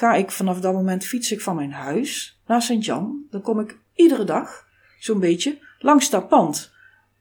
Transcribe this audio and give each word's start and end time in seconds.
ga 0.00 0.14
ik 0.14 0.30
vanaf 0.30 0.60
dat 0.60 0.72
moment 0.72 1.04
fiets 1.04 1.32
ik 1.32 1.40
van 1.40 1.56
mijn 1.56 1.72
huis 1.72 2.40
naar 2.46 2.62
Sint-Jan. 2.62 3.26
Dan 3.30 3.42
kom 3.42 3.60
ik 3.60 3.78
iedere 3.94 4.24
dag, 4.24 4.66
zo'n 4.98 5.20
beetje, 5.20 5.58
langs 5.78 6.10
dat 6.10 6.28
pand 6.28 6.72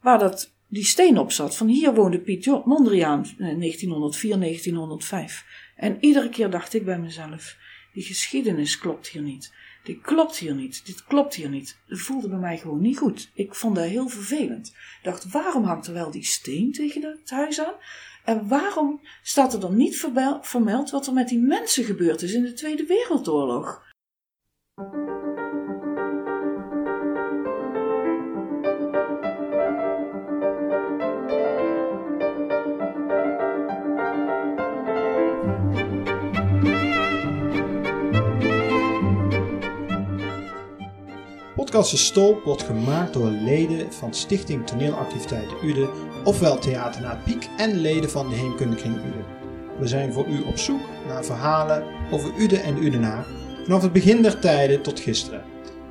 waar 0.01 0.19
dat, 0.19 0.53
die 0.67 0.85
steen 0.85 1.17
op 1.17 1.31
zat. 1.31 1.57
Van 1.57 1.67
hier 1.67 1.93
woonde 1.93 2.19
Piet 2.19 2.45
Mondriaan, 2.65 3.25
1904, 3.37 4.31
eh, 4.31 4.37
1905. 4.37 5.45
En 5.75 5.97
iedere 5.99 6.29
keer 6.29 6.49
dacht 6.49 6.73
ik 6.73 6.85
bij 6.85 6.99
mezelf, 6.99 7.57
die 7.93 8.03
geschiedenis 8.03 8.77
klopt 8.77 9.07
hier 9.07 9.21
niet. 9.21 9.53
Dit 9.83 10.01
klopt 10.01 10.37
hier 10.37 10.55
niet. 10.55 10.85
Dit 10.85 11.03
klopt 11.03 11.35
hier 11.35 11.49
niet. 11.49 11.77
Het 11.87 11.99
voelde 11.99 12.29
bij 12.29 12.37
mij 12.37 12.57
gewoon 12.57 12.81
niet 12.81 12.97
goed. 12.97 13.31
Ik 13.33 13.55
vond 13.55 13.75
dat 13.75 13.85
heel 13.85 14.07
vervelend. 14.07 14.67
Ik 14.67 14.99
dacht, 15.03 15.31
waarom 15.31 15.63
hangt 15.63 15.87
er 15.87 15.93
wel 15.93 16.11
die 16.11 16.25
steen 16.25 16.71
tegen 16.71 17.01
het 17.03 17.29
huis 17.29 17.59
aan? 17.59 17.73
En 18.29 18.47
waarom 18.47 19.01
staat 19.21 19.53
er 19.53 19.59
dan 19.59 19.75
niet 19.75 20.07
vermeld 20.41 20.89
wat 20.89 21.07
er 21.07 21.13
met 21.13 21.27
die 21.27 21.39
mensen 21.39 21.83
gebeurd 21.83 22.21
is 22.21 22.33
in 22.33 22.43
de 22.43 22.53
Tweede 22.53 22.85
Wereldoorlog? 22.85 23.87
Podcast 41.79 42.05
Stolp 42.05 42.43
wordt 42.43 42.63
gemaakt 42.63 43.13
door 43.13 43.29
leden 43.29 43.93
van 43.93 44.13
Stichting 44.13 44.67
Toneelactiviteiten 44.67 45.57
Ude, 45.63 45.89
ofwel 46.23 46.57
Theater 46.57 47.01
na 47.01 47.21
Piek 47.25 47.47
en 47.57 47.75
leden 47.75 48.09
van 48.09 48.29
de 48.29 48.35
Heemkundekring 48.35 48.95
Ude. 48.95 49.23
We 49.79 49.87
zijn 49.87 50.13
voor 50.13 50.25
u 50.27 50.41
op 50.41 50.57
zoek 50.57 50.81
naar 51.07 51.25
verhalen 51.25 51.83
over 52.11 52.31
Ude 52.37 52.57
en 52.57 52.83
Udenaar, 52.83 53.25
vanaf 53.63 53.81
het 53.81 53.93
begin 53.93 54.21
der 54.21 54.39
tijden 54.39 54.81
tot 54.81 54.99
gisteren. 54.99 55.43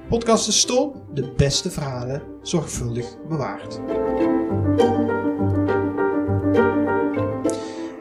Podcast 0.09 0.53
Stolp, 0.53 0.97
de 1.15 1.33
beste 1.37 1.71
verhalen, 1.71 2.23
zorgvuldig 2.43 3.07
bewaard. 3.29 3.81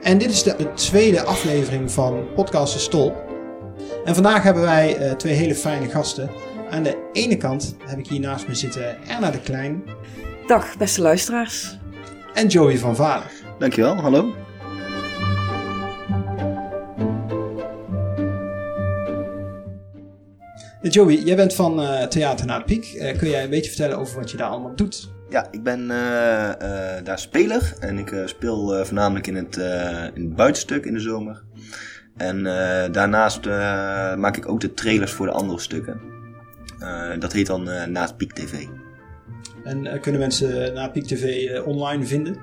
En 0.01 0.17
dit 0.17 0.29
is 0.29 0.43
de, 0.43 0.73
tweede 0.73 1.23
aflevering 1.23 1.91
van 1.91 2.27
Podcast 2.35 2.79
Stolp. 2.79 3.15
En 4.05 4.13
vandaag 4.13 4.43
hebben 4.43 4.63
wij 4.63 4.99
uh, 4.99 5.11
twee 5.11 5.33
hele 5.33 5.55
fijne 5.55 5.89
gasten. 5.89 6.29
Aan 6.69 6.83
de 6.83 7.09
ene 7.13 7.37
kant 7.37 7.75
heb 7.85 7.99
ik 7.99 8.07
hier 8.07 8.19
naast 8.19 8.47
me 8.47 8.55
zitten 8.55 9.07
Erna 9.07 9.31
de 9.31 9.39
Klein. 9.39 9.83
Dag, 10.47 10.77
beste 10.77 11.01
luisteraars. 11.01 11.77
En 12.33 12.47
Joey 12.47 12.77
van 12.77 12.95
Vader. 12.95 13.31
Dankjewel, 13.59 13.95
hallo. 13.95 14.35
Joey, 20.81 21.15
jij 21.15 21.35
bent 21.35 21.53
van 21.53 21.81
uh, 21.81 22.03
Theater 22.03 22.45
naar 22.45 22.63
Piek. 22.63 22.93
Uh, 22.93 23.17
kun 23.17 23.29
jij 23.29 23.43
een 23.43 23.49
beetje 23.49 23.69
vertellen 23.69 23.97
over 23.97 24.19
wat 24.19 24.31
je 24.31 24.37
daar 24.37 24.49
allemaal 24.49 24.75
doet? 24.75 25.09
Ja, 25.29 25.47
ik 25.51 25.63
ben 25.63 25.81
uh, 25.81 25.89
daar 27.03 27.19
speler 27.19 27.73
en 27.79 27.97
ik 27.97 28.15
speel 28.25 28.85
voornamelijk 28.85 29.27
in 29.27 29.35
het, 29.35 29.55
in 30.13 30.23
het 30.23 30.35
buitenstuk 30.35 30.85
in 30.85 30.93
de 30.93 30.99
zomer. 30.99 31.43
En 32.17 32.43
daarnaast 32.91 33.45
maak 34.15 34.37
ik 34.37 34.49
ook 34.49 34.59
de 34.59 34.73
trailers 34.73 35.11
voor 35.11 35.25
de 35.25 35.31
andere 35.31 35.59
stukken. 35.59 36.16
Eh, 36.79 37.19
dat 37.19 37.33
heet 37.33 37.47
dan 37.47 37.69
uh, 37.69 37.83
Naast 37.83 38.17
Piek 38.17 38.33
TV. 38.33 38.65
En 39.63 39.85
uh, 39.85 40.01
kunnen 40.01 40.21
mensen 40.21 40.73
na 40.73 40.89
Piek 40.89 41.05
TV 41.05 41.51
online 41.65 42.05
vinden? 42.05 42.37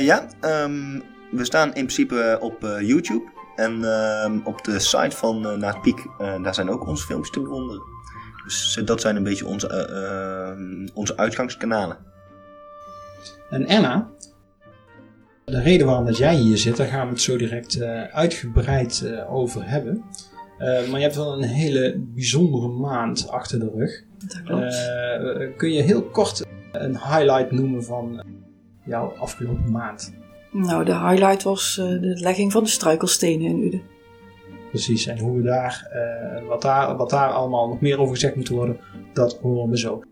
ja, 0.00 0.26
um, 0.40 1.02
we 1.30 1.44
staan 1.44 1.66
in 1.66 1.72
principe 1.72 2.38
op 2.40 2.78
YouTube. 2.80 3.28
En 3.56 3.84
ehm, 3.84 4.38
op 4.44 4.64
de 4.64 4.78
site 4.78 5.16
van 5.16 5.46
uh, 5.46 5.52
Naast 5.52 5.80
Piek, 5.80 6.06
daar 6.18 6.54
zijn 6.54 6.70
ook 6.70 6.86
onze 6.86 7.06
filmpjes 7.06 7.32
te 7.32 7.40
bewonderen. 7.40 7.82
Dus 8.44 8.80
dat 8.84 9.00
zijn 9.00 9.16
een 9.16 9.22
beetje 9.22 9.46
onze, 9.46 9.68
ehm, 9.68 10.88
onze 10.94 11.16
uitgangskanalen. 11.16 11.96
En 13.50 13.66
Anna, 13.66 14.08
de 15.44 15.62
reden 15.62 15.86
waarom 15.86 16.06
dat 16.06 16.16
jij 16.16 16.34
hier 16.34 16.58
zit, 16.58 16.76
daar 16.76 16.86
gaan 16.86 17.06
we 17.06 17.12
het 17.12 17.22
zo 17.22 17.36
direct 17.36 17.82
uitgebreid 18.12 19.04
over 19.28 19.68
hebben. 19.68 20.04
Eh, 20.60 20.88
maar 20.88 20.98
je 20.98 21.04
hebt 21.04 21.16
wel 21.16 21.32
een 21.32 21.48
hele 21.48 21.98
bijzondere 21.98 22.68
maand 22.68 23.28
achter 23.28 23.58
de 23.58 23.70
rug. 23.76 24.04
Dat 24.18 24.42
klopt. 24.42 24.62
Uh, 24.62 25.56
kun 25.56 25.72
je 25.72 25.82
heel 25.82 26.02
kort 26.02 26.46
een 26.72 26.98
highlight 26.98 27.50
noemen 27.50 27.84
van 27.84 28.22
jouw 28.84 29.12
afgelopen 29.18 29.70
maand? 29.70 30.14
Nou, 30.52 30.84
de 30.84 30.94
highlight 30.94 31.42
was 31.42 31.76
uh, 31.80 31.86
de 32.00 32.20
legging 32.20 32.52
van 32.52 32.64
de 32.64 32.70
struikelstenen 32.70 33.46
in 33.46 33.62
Uden. 33.62 33.82
Precies, 34.68 35.06
en 35.06 35.18
hoe 35.18 35.36
we 35.36 35.42
daar, 35.42 35.88
wat 36.48 36.62
daar, 36.62 36.96
wat 36.96 37.10
daar 37.10 37.30
allemaal 37.30 37.68
nog 37.68 37.80
meer 37.80 37.98
over 37.98 38.14
gezegd 38.14 38.36
moet 38.36 38.48
worden, 38.48 38.80
dat 39.12 39.38
horen 39.42 39.70
we 39.70 39.78
zo. 39.78 40.02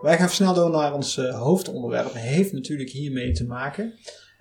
Wij 0.00 0.18
gaan 0.18 0.28
snel 0.28 0.54
door 0.54 0.70
naar 0.70 0.94
ons 0.94 1.16
hoofdonderwerp. 1.16 2.04
Het 2.04 2.22
heeft 2.22 2.52
natuurlijk 2.52 2.90
hiermee 2.90 3.32
te 3.32 3.46
maken. 3.46 3.92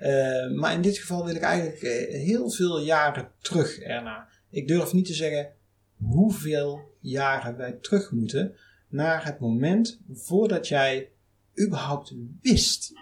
Eh, 0.01 0.51
maar 0.51 0.73
in 0.73 0.81
dit 0.81 0.97
geval 0.97 1.25
wil 1.25 1.35
ik 1.35 1.41
eigenlijk 1.41 1.81
eh, 1.81 2.21
heel 2.21 2.51
veel 2.51 2.79
jaren 2.79 3.31
terug 3.41 3.79
erna. 3.79 4.27
Ik 4.49 4.67
durf 4.67 4.93
niet 4.93 5.05
te 5.05 5.13
zeggen 5.13 5.53
hoeveel 5.97 6.79
jaren 6.99 7.57
wij 7.57 7.71
terug 7.71 8.11
moeten 8.11 8.55
naar 8.87 9.25
het 9.25 9.39
moment 9.39 9.99
voordat 10.11 10.67
jij 10.67 11.11
überhaupt 11.59 12.13
wist 12.41 12.93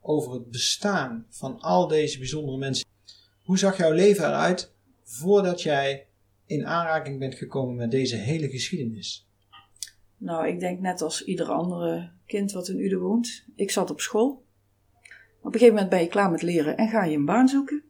over 0.00 0.32
het 0.32 0.50
bestaan 0.50 1.26
van 1.28 1.60
al 1.60 1.88
deze 1.88 2.18
bijzondere 2.18 2.58
mensen. 2.58 2.86
Hoe 3.42 3.58
zag 3.58 3.76
jouw 3.76 3.92
leven 3.92 4.24
eruit 4.24 4.72
voordat 5.02 5.62
jij 5.62 6.06
in 6.46 6.66
aanraking 6.66 7.18
bent 7.18 7.34
gekomen 7.34 7.74
met 7.74 7.90
deze 7.90 8.16
hele 8.16 8.48
geschiedenis? 8.48 9.28
Nou, 10.16 10.48
ik 10.48 10.60
denk 10.60 10.80
net 10.80 11.02
als 11.02 11.24
ieder 11.24 11.46
andere 11.46 12.10
kind 12.26 12.52
wat 12.52 12.68
in 12.68 12.80
Uden 12.80 13.00
woont. 13.00 13.44
Ik 13.54 13.70
zat 13.70 13.90
op 13.90 14.00
school. 14.00 14.44
Op 15.46 15.52
een 15.52 15.58
gegeven 15.58 15.74
moment 15.74 15.90
ben 15.90 16.02
je 16.02 16.08
klaar 16.08 16.30
met 16.30 16.42
leren 16.42 16.76
en 16.76 16.88
ga 16.88 17.04
je 17.04 17.16
een 17.16 17.24
baan 17.24 17.48
zoeken. 17.48 17.82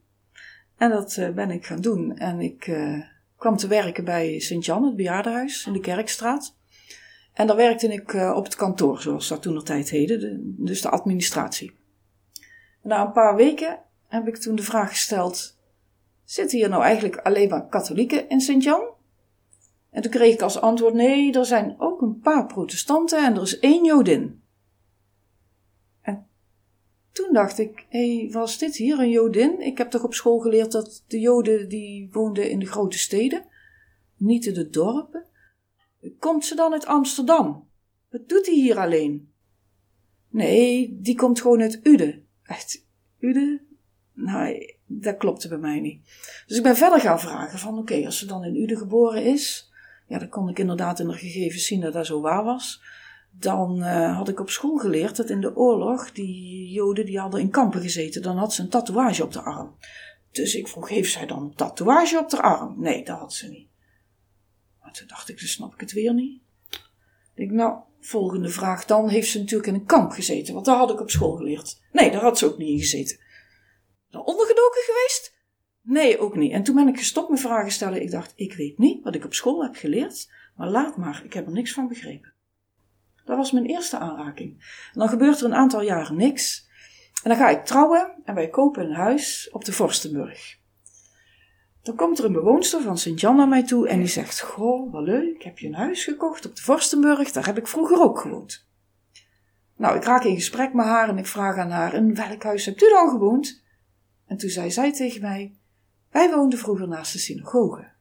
En 0.77 0.91
dat 0.91 1.17
uh, 1.17 1.31
ben 1.31 1.51
ik 1.51 1.67
gaan 1.67 1.81
doen. 1.81 2.17
En 2.17 2.41
ik 2.41 2.67
uh, 2.67 3.03
kwam 3.37 3.57
te 3.57 3.67
werken 3.67 4.05
bij 4.05 4.39
Sint-Jan, 4.39 4.85
het 4.85 4.97
bejaardenhuis 4.97 5.67
in 5.67 5.73
de 5.73 5.81
Kerkstraat. 5.81 6.57
En 7.33 7.47
daar 7.47 7.57
werkte 7.57 7.89
ik 7.93 8.13
uh, 8.13 8.33
op 8.37 8.45
het 8.45 8.57
kantoor, 8.57 9.01
zoals 9.01 9.29
dat 9.29 9.43
toen 9.43 9.55
nog 9.55 9.65
tijd 9.65 9.91
heette, 9.91 10.41
dus 10.41 10.83
de 10.83 10.89
administratie. 10.89 11.77
Na 12.83 13.07
een 13.07 13.13
paar 13.13 13.37
weken 13.37 13.79
heb 14.09 14.29
ik 14.29 14.37
toen 14.37 14.57
de 14.57 14.63
vraag 14.63 14.89
gesteld: 14.89 15.59
zitten 16.25 16.59
hier 16.59 16.69
nou 16.69 16.83
eigenlijk 16.83 17.17
alleen 17.17 17.49
maar 17.49 17.69
katholieken 17.69 18.29
in 18.29 18.41
Sint-Jan? 18.41 18.83
En 19.91 20.03
toen 20.03 20.11
kreeg 20.11 20.35
ik 20.35 20.43
als 20.43 20.61
antwoord: 20.61 20.95
nee, 20.95 21.33
er 21.33 21.47
zijn 21.47 21.75
ook 21.79 22.01
een 22.03 22.19
paar 22.19 22.47
protestanten 22.47 23.25
en 23.25 23.35
er 23.35 23.43
is 23.43 23.59
één 23.59 23.85
Jodin 23.85 24.45
toen 27.17 27.33
dacht 27.33 27.59
ik, 27.59 27.87
hé, 27.89 28.29
was 28.31 28.59
dit 28.59 28.77
hier 28.77 28.99
een 28.99 29.11
Jodin? 29.11 29.61
Ik 29.61 29.79
heb 29.79 29.91
toch 29.91 30.05
op 30.05 30.15
school 30.15 30.39
geleerd 30.39 30.73
dat 30.73 31.05
de 31.07 31.21
Joden 31.21 31.69
die 31.69 32.09
woonden 32.13 32.51
in 32.51 32.59
de 32.59 32.67
grote 32.67 32.99
steden, 32.99 33.45
niet 34.17 34.47
in 34.47 34.55
de 34.55 34.69
dorpen. 34.69 35.25
Komt 36.19 36.45
ze 36.45 36.55
dan 36.55 36.73
uit 36.73 36.87
Amsterdam? 36.87 37.69
Wat 38.11 38.29
doet 38.29 38.47
hij 38.47 38.55
hier 38.55 38.79
alleen? 38.79 39.33
Nee, 40.29 40.99
die 41.01 41.17
komt 41.17 41.41
gewoon 41.41 41.63
uit 41.63 41.81
Ude. 41.83 42.23
Echt, 42.43 42.87
Ude? 43.19 43.61
Nou, 44.13 44.75
dat 44.87 45.17
klopte 45.17 45.49
bij 45.49 45.59
mij 45.59 45.81
niet. 45.81 46.05
Dus 46.47 46.57
ik 46.57 46.63
ben 46.63 46.77
verder 46.77 47.01
gaan 47.01 47.21
vragen 47.21 47.59
van, 47.59 47.79
oké, 47.79 48.05
als 48.05 48.19
ze 48.19 48.27
dan 48.27 48.45
in 48.45 48.57
Ude 48.57 48.77
geboren 48.77 49.25
is, 49.25 49.73
ja, 50.07 50.19
dan 50.19 50.29
kon 50.29 50.49
ik 50.49 50.59
inderdaad 50.59 51.01
in 51.01 51.07
de 51.07 51.13
gegevens 51.13 51.67
zien 51.67 51.81
dat 51.81 51.93
dat 51.93 52.07
zo 52.07 52.21
waar 52.21 52.45
was 52.45 52.83
dan 53.39 53.79
uh, 53.79 54.17
had 54.17 54.29
ik 54.29 54.41
op 54.41 54.51
school 54.51 54.77
geleerd 54.77 55.17
dat 55.17 55.31
in 55.31 55.41
de 55.41 55.57
oorlog 55.57 56.13
die 56.13 56.71
Joden 56.71 57.07
die 57.07 57.19
hadden 57.19 57.41
in 57.41 57.51
kampen 57.51 57.81
gezeten. 57.81 58.23
Dan 58.23 58.37
had 58.37 58.55
ze 58.55 58.63
een 58.63 58.69
tatoeage 58.69 59.23
op 59.23 59.33
de 59.33 59.41
arm. 59.41 59.77
Dus 60.31 60.55
ik 60.55 60.69
vroeg, 60.69 60.89
heeft 60.89 61.13
zij 61.13 61.27
dan 61.27 61.43
een 61.43 61.55
tatoeage 61.55 62.19
op 62.19 62.31
de 62.31 62.43
arm? 62.43 62.81
Nee, 62.81 63.05
dat 63.05 63.19
had 63.19 63.33
ze 63.33 63.49
niet. 63.49 63.69
Maar 64.81 64.93
toen 64.93 65.07
dacht 65.07 65.29
ik, 65.29 65.39
dan 65.39 65.49
snap 65.49 65.75
ik 65.75 65.81
het 65.81 65.93
weer 65.93 66.15
niet. 66.15 66.43
Ik 67.35 67.35
denk, 67.35 67.51
nou, 67.51 67.79
volgende 68.01 68.49
vraag. 68.49 68.85
Dan 68.85 69.09
heeft 69.09 69.31
ze 69.31 69.39
natuurlijk 69.39 69.69
in 69.69 69.75
een 69.75 69.87
kamp 69.87 70.11
gezeten, 70.11 70.55
want 70.55 70.67
daar 70.67 70.77
had 70.77 70.91
ik 70.91 71.01
op 71.01 71.11
school 71.11 71.37
geleerd. 71.37 71.83
Nee, 71.93 72.11
daar 72.11 72.23
had 72.23 72.39
ze 72.39 72.47
ook 72.47 72.59
niet 72.59 72.69
in 72.69 72.79
gezeten. 72.79 73.19
Dan 74.11 74.25
ondergedoken 74.25 74.83
geweest? 74.83 75.35
Nee, 75.83 76.19
ook 76.19 76.37
niet. 76.37 76.53
En 76.53 76.63
toen 76.63 76.75
ben 76.75 76.89
ik 76.89 76.99
gestopt 76.99 77.31
met 77.31 77.41
vragen 77.41 77.73
stellen. 77.73 78.03
Ik 78.03 78.11
dacht, 78.11 78.33
ik 78.37 78.55
weet 78.55 78.79
niet 78.79 79.05
wat 79.05 79.15
ik 79.15 79.25
op 79.25 79.35
school 79.35 79.63
heb 79.63 79.75
geleerd, 79.75 80.33
maar 80.57 80.71
laat 80.71 80.97
maar, 80.97 81.23
ik 81.25 81.33
heb 81.33 81.47
er 81.47 81.53
niks 81.53 81.73
van 81.73 81.89
begrepen. 81.89 82.35
Dat 83.27 83.37
was 83.37 83.53
mijn 83.53 83.67
eerste 83.67 83.99
aanraking. 83.99 84.51
En 84.93 84.99
dan 84.99 85.09
gebeurt 85.09 85.41
er 85.41 85.47
een 85.47 85.55
aantal 85.55 85.83
jaren 85.83 86.17
niks. 86.17 86.69
En 87.23 87.31
dan 87.31 87.39
ga 87.39 87.49
ik 87.49 87.65
trouwen 87.65 88.13
en 88.25 88.35
wij 88.35 88.49
kopen 88.49 88.85
een 88.85 88.95
huis 88.95 89.49
op 89.53 89.65
de 89.65 89.73
Vorstenburg. 89.73 90.59
Dan 91.83 91.97
komt 91.97 92.19
er 92.19 92.25
een 92.25 92.33
bewoonster 92.33 92.83
van 92.83 92.99
Sint-Jan 92.99 93.37
naar 93.37 93.49
mij 93.49 93.65
toe 93.65 93.89
en 93.89 93.99
die 93.99 94.09
zegt: 94.09 94.41
Goh, 94.41 94.93
wat 94.93 95.03
leuk, 95.03 95.35
ik 95.35 95.43
heb 95.43 95.59
je 95.59 95.67
een 95.67 95.75
huis 95.75 96.05
gekocht 96.05 96.47
op 96.47 96.57
de 96.57 96.63
Vorstenburg, 96.63 97.33
daar 97.33 97.47
heb 97.47 97.59
ik 97.59 97.67
vroeger 97.67 98.01
ook 98.01 98.19
gewoond. 98.19 98.69
Nou, 99.77 99.97
ik 99.97 100.05
raak 100.05 100.25
in 100.25 100.35
gesprek 100.35 100.73
met 100.73 100.85
haar 100.85 101.09
en 101.09 101.19
ik 101.19 101.27
vraag 101.27 101.57
aan 101.57 101.71
haar: 101.71 101.95
In 101.95 102.15
welk 102.15 102.43
huis 102.43 102.65
hebt 102.65 102.83
u 102.83 102.89
dan 102.89 103.09
gewoond? 103.09 103.65
En 104.27 104.37
toen 104.37 104.51
zei 104.51 104.71
zij 104.71 104.93
tegen 104.93 105.21
mij: 105.21 105.57
Wij 106.11 106.31
woonden 106.31 106.59
vroeger 106.59 106.89
naast 106.89 107.13
de 107.13 107.19
synagoge. 107.19 107.95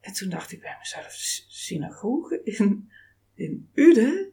En 0.00 0.12
toen 0.12 0.28
dacht 0.28 0.52
ik 0.52 0.60
bij 0.60 0.76
mezelf: 0.78 1.12
Synagoge 1.48 2.40
in, 2.42 2.90
in 3.34 3.70
Uden? 3.74 4.32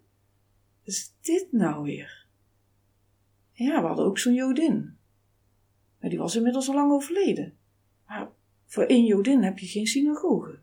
Is 0.84 1.14
dit 1.22 1.48
nou 1.52 1.84
weer? 1.84 2.26
Ja, 3.52 3.82
we 3.82 3.88
hadden 3.88 4.06
ook 4.06 4.20
zo'n 4.20 4.34
Jodin. 4.34 4.98
Maar 6.00 6.10
die 6.10 6.20
was 6.20 6.36
inmiddels 6.36 6.68
al 6.68 6.76
lang 6.76 6.92
overleden. 6.92 7.58
Maar 8.08 8.30
voor 8.66 8.84
één 8.84 9.06
Jodin 9.06 9.44
heb 9.44 9.60
je 9.60 9.68
geen 9.68 9.88
synagoge. 9.88 10.60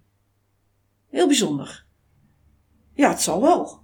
Heel 1.09 1.27
bijzonder. 1.27 1.87
Ja, 2.93 3.11
het 3.11 3.21
zal 3.21 3.41
wel. 3.41 3.83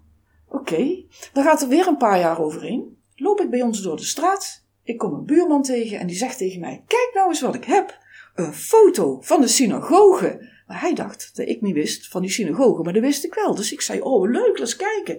Oké, 0.48 1.04
dan 1.32 1.44
gaat 1.44 1.62
er 1.62 1.68
weer 1.68 1.86
een 1.86 1.96
paar 1.96 2.18
jaar 2.18 2.40
overheen. 2.40 2.98
Loop 3.14 3.40
ik 3.40 3.50
bij 3.50 3.62
ons 3.62 3.82
door 3.82 3.96
de 3.96 4.04
straat. 4.04 4.64
Ik 4.82 4.98
kom 4.98 5.12
een 5.12 5.24
buurman 5.24 5.62
tegen 5.62 5.98
en 5.98 6.06
die 6.06 6.16
zegt 6.16 6.38
tegen 6.38 6.60
mij: 6.60 6.84
Kijk 6.86 7.10
nou 7.14 7.28
eens 7.28 7.40
wat 7.40 7.54
ik 7.54 7.64
heb. 7.64 7.98
Een 8.34 8.54
foto 8.54 9.20
van 9.20 9.40
de 9.40 9.48
synagoge. 9.48 10.48
Maar 10.70 10.80
hij 10.80 10.94
dacht 10.94 11.36
dat 11.36 11.48
ik 11.48 11.60
niet 11.60 11.74
wist 11.74 12.08
van 12.08 12.22
die 12.22 12.30
synagoge, 12.30 12.82
maar 12.82 12.92
dat 12.92 13.02
wist 13.02 13.24
ik 13.24 13.34
wel. 13.34 13.54
Dus 13.54 13.72
ik 13.72 13.80
zei: 13.80 14.00
Oh, 14.00 14.30
leuk, 14.30 14.48
laat 14.48 14.58
eens 14.58 14.76
kijken. 14.76 15.14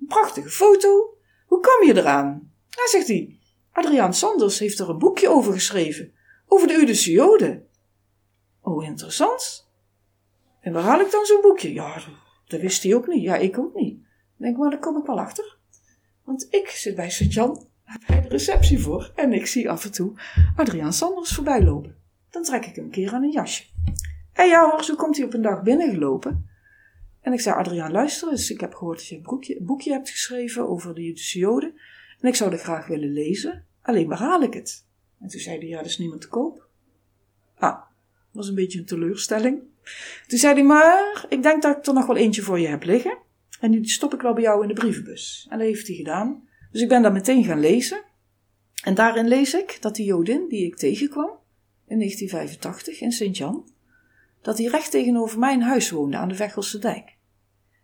Een 0.00 0.06
prachtige 0.06 0.48
foto. 0.48 1.16
Hoe 1.46 1.60
kom 1.60 1.86
je 1.86 1.96
eraan? 1.96 2.52
Ja, 2.68 2.88
zegt 2.88 3.06
hij. 3.08 3.38
Adriaan 3.72 4.14
Sanders 4.14 4.58
heeft 4.58 4.78
er 4.78 4.88
een 4.88 4.98
boekje 4.98 5.28
over 5.28 5.52
geschreven. 5.52 6.12
Over 6.46 6.68
de 6.68 6.74
Udische 6.74 7.10
Joden. 7.10 7.66
Oh, 8.60 8.84
interessant. 8.84 9.68
En 10.60 10.72
waar 10.72 10.82
haal 10.82 11.00
ik 11.00 11.10
dan 11.10 11.24
zo'n 11.24 11.40
boekje? 11.40 11.72
Ja, 11.72 12.02
dat 12.46 12.60
wist 12.60 12.82
hij 12.82 12.94
ook 12.94 13.06
niet. 13.06 13.22
Ja, 13.22 13.36
ik 13.36 13.58
ook 13.58 13.74
niet. 13.74 13.98
denk, 14.36 14.56
maar 14.56 14.70
daar 14.70 14.78
kom 14.78 14.96
ik 14.96 15.06
wel 15.06 15.20
achter. 15.20 15.56
Want 16.24 16.46
ik 16.50 16.68
zit 16.68 16.94
bij 16.94 17.10
Sint-Jan, 17.10 17.66
bij 18.06 18.20
de 18.20 18.28
receptie 18.28 18.78
voor, 18.78 19.12
en 19.14 19.32
ik 19.32 19.46
zie 19.46 19.70
af 19.70 19.84
en 19.84 19.92
toe 19.92 20.12
Adriaan 20.56 20.92
Sanders 20.92 21.34
voorbij 21.34 21.62
lopen. 21.62 21.96
Dan 22.30 22.42
trek 22.42 22.66
ik 22.66 22.74
hem 22.74 22.84
een 22.84 22.90
keer 22.90 23.12
aan 23.12 23.22
een 23.22 23.30
jasje. 23.30 23.64
En 24.34 24.48
ja 24.48 24.70
hoor, 24.70 24.84
zo 24.84 24.94
komt 24.94 25.16
hij 25.16 25.26
op 25.26 25.34
een 25.34 25.42
dag 25.42 25.62
binnengelopen. 25.62 26.48
En 27.20 27.32
ik 27.32 27.40
zei, 27.40 27.56
Adriaan, 27.56 27.92
luister 27.92 28.30
eens, 28.30 28.50
ik 28.50 28.60
heb 28.60 28.74
gehoord 28.74 28.98
dat 28.98 29.06
je 29.06 29.16
een 29.16 29.22
boekje, 29.22 29.62
boekje 29.62 29.92
hebt 29.92 30.10
geschreven 30.10 30.68
over 30.68 30.94
de 30.94 31.02
Judische 31.02 31.38
Joden. 31.38 31.74
En 32.20 32.28
ik 32.28 32.34
zou 32.34 32.50
dat 32.50 32.60
graag 32.60 32.86
willen 32.86 33.12
lezen, 33.12 33.64
alleen 33.82 34.08
waar 34.08 34.18
haal 34.18 34.42
ik 34.42 34.54
het? 34.54 34.84
En 35.20 35.28
toen 35.28 35.40
zei 35.40 35.58
hij, 35.58 35.68
ja, 35.68 35.76
dat 35.76 35.86
is 35.86 35.98
niemand 35.98 36.20
te 36.20 36.28
koop. 36.28 36.68
Ah, 37.58 37.80
was 38.30 38.48
een 38.48 38.54
beetje 38.54 38.78
een 38.78 38.84
teleurstelling. 38.84 39.62
Toen 40.26 40.38
zei 40.38 40.54
hij, 40.54 40.64
maar 40.64 41.26
ik 41.28 41.42
denk 41.42 41.62
dat 41.62 41.76
ik 41.76 41.86
er 41.86 41.94
nog 41.94 42.06
wel 42.06 42.16
eentje 42.16 42.42
voor 42.42 42.60
je 42.60 42.66
heb 42.66 42.82
liggen. 42.82 43.18
En 43.60 43.70
die 43.70 43.88
stop 43.88 44.14
ik 44.14 44.20
wel 44.20 44.34
bij 44.34 44.42
jou 44.42 44.62
in 44.62 44.68
de 44.68 44.74
brievenbus. 44.74 45.46
En 45.50 45.58
dat 45.58 45.66
heeft 45.66 45.86
hij 45.86 45.96
gedaan. 45.96 46.48
Dus 46.72 46.82
ik 46.82 46.88
ben 46.88 47.02
daar 47.02 47.12
meteen 47.12 47.44
gaan 47.44 47.60
lezen. 47.60 48.02
En 48.82 48.94
daarin 48.94 49.28
lees 49.28 49.54
ik 49.54 49.78
dat 49.80 49.94
die 49.94 50.06
Jodin 50.06 50.48
die 50.48 50.66
ik 50.66 50.76
tegenkwam 50.76 51.30
in 51.86 51.98
1985 51.98 53.00
in 53.00 53.12
Sint-Jan, 53.12 53.68
dat 54.44 54.56
die 54.56 54.70
recht 54.70 54.90
tegenover 54.90 55.38
mijn 55.38 55.62
huis 55.62 55.90
woonde 55.90 56.16
aan 56.16 56.28
de 56.28 56.34
Vechelse 56.34 56.78
dijk. 56.78 57.16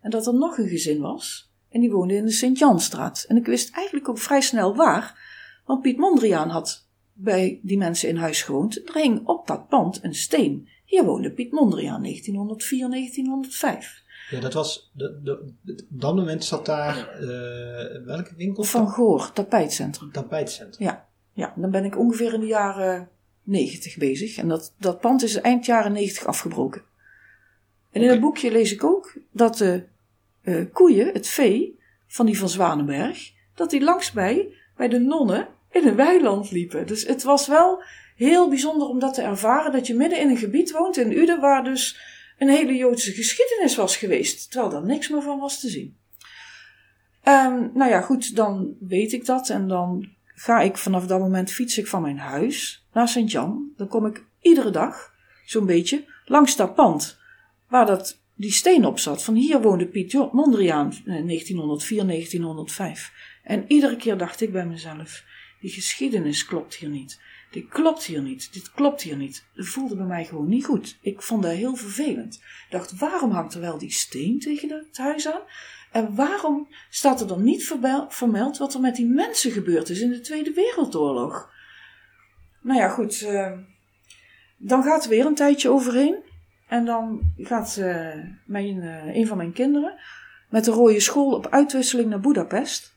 En 0.01 0.09
dat 0.09 0.27
er 0.27 0.33
nog 0.33 0.57
een 0.57 0.67
gezin 0.67 1.01
was 1.01 1.51
en 1.69 1.79
die 1.79 1.91
woonde 1.91 2.15
in 2.15 2.25
de 2.25 2.31
Sint-Janstraat. 2.31 3.25
En 3.27 3.37
ik 3.37 3.45
wist 3.45 3.75
eigenlijk 3.75 4.09
ook 4.09 4.17
vrij 4.17 4.41
snel 4.41 4.75
waar, 4.75 5.19
want 5.65 5.81
Piet 5.81 5.97
Mondriaan 5.97 6.49
had 6.49 6.87
bij 7.13 7.59
die 7.63 7.77
mensen 7.77 8.09
in 8.09 8.15
huis 8.15 8.41
gewoond. 8.41 8.87
Er 8.89 8.93
hing 8.93 9.27
op 9.27 9.47
dat 9.47 9.67
pand 9.67 10.03
een 10.03 10.15
steen. 10.15 10.69
Hier 10.85 11.05
woonde 11.05 11.31
Piet 11.31 11.51
Mondriaan 11.51 12.01
1904, 12.01 12.89
1905. 12.89 14.03
Ja, 14.29 14.39
dat 14.39 14.53
was. 14.53 14.91
De, 14.93 15.19
de, 15.23 15.53
op 15.91 16.01
dat 16.01 16.15
moment 16.15 16.43
zat 16.43 16.65
daar. 16.65 17.21
Uh, 17.21 18.05
welke 18.05 18.35
winkel? 18.35 18.63
Van 18.63 18.87
Goor, 18.87 19.31
tapijtcentrum. 19.33 20.11
Tapijtcentrum. 20.11 20.87
Ja, 20.87 21.07
ja, 21.33 21.53
dan 21.55 21.71
ben 21.71 21.85
ik 21.85 21.97
ongeveer 21.97 22.33
in 22.33 22.39
de 22.39 22.45
jaren 22.45 23.09
90 23.43 23.97
bezig. 23.97 24.37
En 24.37 24.47
dat, 24.47 24.73
dat 24.77 24.99
pand 24.99 25.23
is 25.23 25.35
eind 25.35 25.65
jaren 25.65 25.91
90 25.91 26.25
afgebroken. 26.25 26.83
En 27.91 28.01
in 28.01 28.09
het 28.09 28.19
boekje 28.19 28.51
lees 28.51 28.71
ik 28.71 28.83
ook 28.83 29.17
dat 29.31 29.57
de 29.57 29.83
uh, 30.43 30.65
koeien, 30.73 31.13
het 31.13 31.27
vee 31.27 31.79
van 32.07 32.25
die 32.25 32.37
van 32.37 32.49
Zwanenberg, 32.49 33.31
dat 33.55 33.69
die 33.69 33.81
langsbij 33.81 34.53
bij 34.75 34.87
de 34.87 34.99
nonnen 34.99 35.47
in 35.71 35.87
een 35.87 35.95
weiland 35.95 36.51
liepen. 36.51 36.87
Dus 36.87 37.05
het 37.05 37.23
was 37.23 37.47
wel 37.47 37.83
heel 38.15 38.49
bijzonder 38.49 38.87
om 38.87 38.99
dat 38.99 39.13
te 39.13 39.21
ervaren, 39.21 39.71
dat 39.71 39.87
je 39.87 39.95
midden 39.95 40.19
in 40.19 40.29
een 40.29 40.37
gebied 40.37 40.71
woont 40.71 40.97
in 40.97 41.17
Uden, 41.17 41.39
waar 41.39 41.63
dus 41.63 41.99
een 42.37 42.49
hele 42.49 42.75
Joodse 42.75 43.11
geschiedenis 43.11 43.75
was 43.75 43.97
geweest, 43.97 44.51
terwijl 44.51 44.73
er 44.73 44.85
niks 44.85 45.09
meer 45.09 45.21
van 45.21 45.39
was 45.39 45.59
te 45.59 45.69
zien. 45.69 45.97
Um, 47.23 47.71
nou 47.73 47.89
ja, 47.89 48.01
goed, 48.01 48.35
dan 48.35 48.75
weet 48.79 49.13
ik 49.13 49.25
dat 49.25 49.49
en 49.49 49.67
dan 49.67 50.09
ga 50.35 50.61
ik 50.61 50.77
vanaf 50.77 51.05
dat 51.07 51.19
moment 51.19 51.51
fiets 51.51 51.77
ik 51.77 51.87
van 51.87 52.01
mijn 52.01 52.17
huis 52.17 52.85
naar 52.93 53.07
Sint-Jan. 53.07 53.71
Dan 53.77 53.87
kom 53.87 54.05
ik 54.05 54.25
iedere 54.41 54.69
dag, 54.69 55.13
zo'n 55.45 55.65
beetje, 55.65 56.05
langs 56.25 56.55
dat 56.55 56.75
pand 56.75 57.19
waar 57.67 57.85
dat, 57.85 58.21
die 58.35 58.51
steen 58.51 58.85
op 58.85 58.99
zat. 58.99 59.23
Van 59.23 59.35
hier 59.35 59.61
woonde 59.61 59.87
Piet 59.87 60.13
Mondriaan, 60.31 60.93
1904, 61.05 61.99
eh, 61.99 62.05
1905. 62.05 63.11
En 63.43 63.65
iedere 63.67 63.95
keer 63.95 64.17
dacht 64.17 64.41
ik 64.41 64.51
bij 64.51 64.65
mezelf, 64.65 65.23
die 65.61 65.71
geschiedenis 65.71 66.45
klopt 66.45 66.75
hier 66.75 66.89
niet. 66.89 67.19
Dit 67.51 67.67
klopt 67.67 68.03
hier 68.03 68.21
niet. 68.21 68.53
Dit 68.53 68.71
klopt 68.71 69.01
hier 69.01 69.17
niet. 69.17 69.45
Het 69.53 69.67
voelde 69.67 69.95
bij 69.95 70.05
mij 70.05 70.25
gewoon 70.25 70.47
niet 70.47 70.65
goed. 70.65 70.97
Ik 71.01 71.21
vond 71.21 71.43
dat 71.43 71.51
heel 71.51 71.75
vervelend. 71.75 72.35
Ik 72.35 72.67
dacht, 72.69 72.97
waarom 72.97 73.31
hangt 73.31 73.53
er 73.53 73.61
wel 73.61 73.77
die 73.77 73.91
steen 73.91 74.39
tegen 74.39 74.69
het 74.69 74.97
huis 74.97 75.27
aan? 75.27 75.41
En 75.91 76.15
waarom 76.15 76.67
staat 76.89 77.21
er 77.21 77.27
dan 77.27 77.43
niet 77.43 77.73
vermeld 78.09 78.57
wat 78.57 78.73
er 78.73 78.79
met 78.79 78.95
die 78.95 79.05
mensen 79.05 79.51
gebeurd 79.51 79.89
is 79.89 80.01
in 80.01 80.09
de 80.09 80.19
Tweede 80.19 80.53
Wereldoorlog? 80.53 81.49
Nou 82.61 82.79
ja, 82.79 82.89
goed. 82.89 83.21
Uh, 83.21 83.51
dan 84.57 84.83
gaat 84.83 85.03
er 85.03 85.09
weer 85.09 85.25
een 85.25 85.35
tijdje 85.35 85.69
overheen. 85.69 86.15
En 86.67 86.85
dan 86.85 87.33
gaat 87.37 87.77
uh, 87.79 88.13
mijn, 88.45 88.75
uh, 88.75 89.15
een 89.15 89.27
van 89.27 89.37
mijn 89.37 89.53
kinderen 89.53 89.99
met 90.49 90.65
de 90.65 90.71
rode 90.71 90.99
school 90.99 91.33
op 91.33 91.47
uitwisseling 91.47 92.09
naar 92.09 92.19
Budapest. 92.19 92.95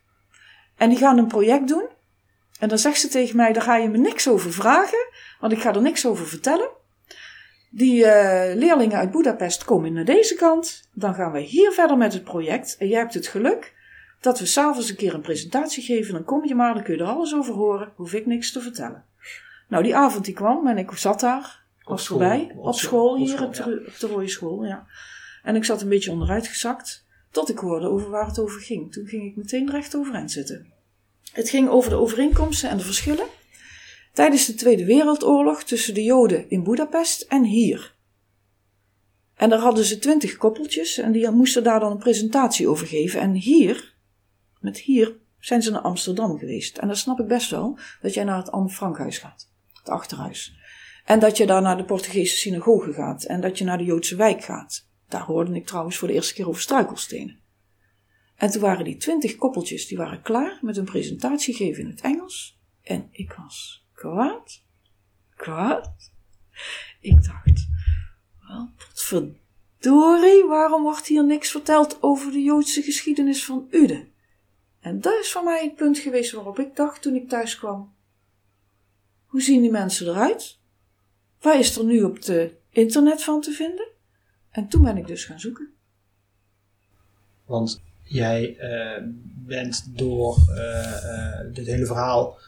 En 0.77 0.89
die 0.89 0.99
gaan 0.99 1.19
een 1.19 1.27
project 1.27 1.69
doen. 1.69 1.89
En 2.59 2.69
dan 2.69 2.79
zegt 2.79 3.01
ze 3.01 3.09
tegen 3.09 3.37
mij: 3.37 3.53
daar 3.53 3.63
ga 3.63 3.77
je 3.77 3.89
me 3.89 3.99
niks 3.99 4.29
over 4.29 4.53
vragen, 4.53 5.09
want 5.41 5.53
ik 5.53 5.61
ga 5.61 5.75
er 5.75 5.83
niks 5.83 6.07
over 6.07 6.27
vertellen. 6.27 6.69
Die 7.77 8.05
uh, 8.05 8.07
leerlingen 8.55 8.99
uit 8.99 9.11
Budapest 9.11 9.65
komen 9.65 9.93
naar 9.93 10.05
deze 10.05 10.35
kant. 10.35 10.89
Dan 10.93 11.15
gaan 11.15 11.33
we 11.33 11.41
hier 11.41 11.73
verder 11.73 11.97
met 11.97 12.13
het 12.13 12.25
project. 12.25 12.77
En 12.79 12.89
jij 12.89 12.99
hebt 12.99 13.15
het 13.15 13.27
geluk 13.27 13.75
dat 14.21 14.39
we 14.39 14.47
s'avonds 14.47 14.91
een 14.91 14.97
keer 14.97 15.15
een 15.15 15.21
presentatie 15.21 15.83
geven. 15.83 16.15
Dan 16.15 16.25
kom 16.25 16.45
je 16.45 16.55
maar, 16.55 16.75
dan 16.75 16.83
kun 16.83 16.95
je 16.97 17.01
er 17.01 17.09
alles 17.09 17.35
over 17.35 17.55
horen. 17.55 17.93
Hoef 17.97 18.13
ik 18.13 18.27
niks 18.27 18.53
te 18.53 18.61
vertellen. 18.61 19.05
Nou, 19.69 19.83
die 19.83 19.97
avond 19.97 20.25
die 20.25 20.35
kwam 20.35 20.67
en 20.67 20.79
ik 20.79 20.91
zat 20.91 21.21
daar. 21.21 21.63
Was 21.83 22.07
voorbij. 22.07 22.55
Op, 22.57 22.75
school, 22.75 23.17
hier 23.17 23.43
op, 23.43 23.55
de, 23.55 23.85
op 23.87 23.99
de 23.99 24.07
rode 24.07 24.29
school, 24.29 24.65
ja. 24.65 24.87
En 25.43 25.57
ik 25.57 25.65
zat 25.65 25.83
een 25.83 25.89
beetje 25.89 26.11
onderuit 26.11 26.47
gezakt. 26.47 27.07
Tot 27.31 27.51
ik 27.51 27.59
hoorde 27.59 27.89
over 27.89 28.11
waar 28.11 28.27
het 28.27 28.39
over 28.39 28.61
ging. 28.61 28.93
Toen 28.93 29.07
ging 29.07 29.25
ik 29.25 29.37
meteen 29.37 29.71
recht 29.71 29.97
overeind 29.97 30.31
zitten. 30.31 30.73
Het 31.33 31.49
ging 31.49 31.69
over 31.69 31.91
de 31.91 31.97
overeenkomsten 31.97 32.71
en 32.71 32.77
de 32.77 32.85
verschillen 32.85 33.27
tijdens 34.15 34.47
de 34.47 34.55
Tweede 34.55 34.85
Wereldoorlog 34.85 35.63
tussen 35.63 35.95
de 35.95 36.03
Joden 36.03 36.51
in 36.51 36.63
Budapest 36.63 37.23
en 37.23 37.45
hier. 37.45 37.95
En 39.35 39.51
daar 39.51 39.59
hadden 39.59 39.85
ze 39.85 39.99
twintig 39.99 40.37
koppeltjes 40.37 40.99
en 40.99 41.13
die 41.13 41.31
moesten 41.31 41.65
daar 41.65 41.81
dan 41.81 41.91
een 41.91 41.99
presentatie 41.99 42.69
over 42.69 42.87
geven. 42.87 43.21
En 43.21 43.33
hier, 43.33 43.95
met 44.61 44.79
hier, 44.79 45.17
zijn 45.39 45.63
ze 45.63 45.71
naar 45.71 45.81
Amsterdam 45.81 46.39
geweest. 46.39 46.79
En 46.79 46.87
dan 46.87 46.97
snap 46.97 47.21
ik 47.21 47.27
best 47.27 47.51
wel 47.51 47.79
dat 48.01 48.15
jij 48.15 48.25
naar 48.25 48.37
het 48.37 48.51
Anne 48.51 48.69
Frankhuis 48.69 49.19
gaat, 49.19 49.51
het 49.73 49.89
achterhuis. 49.89 50.55
En 51.05 51.19
dat 51.19 51.37
je 51.37 51.47
daar 51.47 51.63
naar 51.63 51.77
de 51.77 51.85
Portugese 51.85 52.37
synagoge 52.37 52.93
gaat 52.93 53.25
en 53.25 53.41
dat 53.41 53.59
je 53.59 53.65
naar 53.65 53.79
de 53.79 53.85
Joodse 53.85 54.17
wijk 54.17 54.45
gaat. 54.45 54.89
Daar 55.09 55.25
hoorde 55.25 55.55
ik 55.55 55.67
trouwens 55.67 55.97
voor 55.97 56.09
de 56.09 56.15
eerste 56.15 56.35
keer 56.35 56.49
over 56.49 56.63
struikelstenen. 56.63 57.41
En 58.37 58.51
toen 58.51 58.61
waren 58.61 58.85
die 58.85 58.97
twintig 58.97 59.37
koppeltjes, 59.37 59.87
die 59.87 59.97
waren 59.97 60.23
klaar 60.23 60.59
met 60.61 60.77
een 60.77 60.85
presentatie 60.85 61.55
geven 61.55 61.83
in 61.83 61.91
het 61.91 62.01
Engels. 62.01 62.61
En 62.83 63.09
ik 63.11 63.33
was 63.33 63.84
kwaad. 64.05 64.63
Kwaad. 65.37 66.11
Ik 67.01 67.25
dacht, 67.25 67.67
wel, 68.41 68.71
verdorie, 68.95 70.45
waarom 70.45 70.83
wordt 70.83 71.07
hier 71.07 71.25
niks 71.25 71.51
verteld 71.51 72.03
over 72.03 72.33
de 72.33 72.43
Joodse 72.43 72.83
geschiedenis 72.83 73.45
van 73.45 73.67
Uden? 73.71 74.09
En 74.81 75.01
dat 75.01 75.21
is 75.21 75.33
voor 75.33 75.45
mij 75.45 75.65
het 75.65 75.75
punt 75.75 75.99
geweest 75.99 76.33
waarop 76.33 76.59
ik 76.59 76.77
dacht 76.77 77.03
toen 77.03 77.15
ik 77.15 77.29
thuis 77.29 77.59
kwam. 77.59 77.95
Hoe 79.25 79.43
zien 79.43 79.61
die 79.61 79.71
mensen 79.71 80.09
eruit? 80.09 80.59
Waar 81.41 81.59
is 81.59 81.77
er 81.77 81.85
nu 81.85 82.03
op 82.03 82.15
het 82.15 82.53
internet 82.71 83.23
van 83.23 83.41
te 83.41 83.53
vinden? 83.53 83.89
En 84.51 84.69
toen 84.69 84.83
ben 84.83 84.97
ik 84.97 85.07
dus 85.07 85.25
gaan 85.25 85.41
zoeken. 85.41 85.75
Want 87.45 87.83
jij 88.03 88.57
uh, 88.59 89.03
bent 89.47 89.99
door 89.99 90.37
uh, 90.49 91.41
dit 91.53 91.67
hele 91.67 91.87
verhaal, 91.87 92.39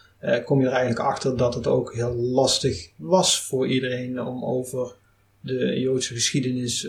kom 0.44 0.61
je 0.61 0.66
er 0.66 0.73
eigenlijk 0.73 1.08
achter 1.08 1.37
dat 1.37 1.54
het 1.54 1.66
ook 1.66 1.94
heel 1.94 2.14
lastig 2.14 2.90
was 2.96 3.42
voor 3.42 3.66
iedereen 3.66 4.20
om 4.20 4.44
over 4.44 4.94
de 5.40 5.80
Joodse 5.80 6.14
geschiedenis 6.14 6.88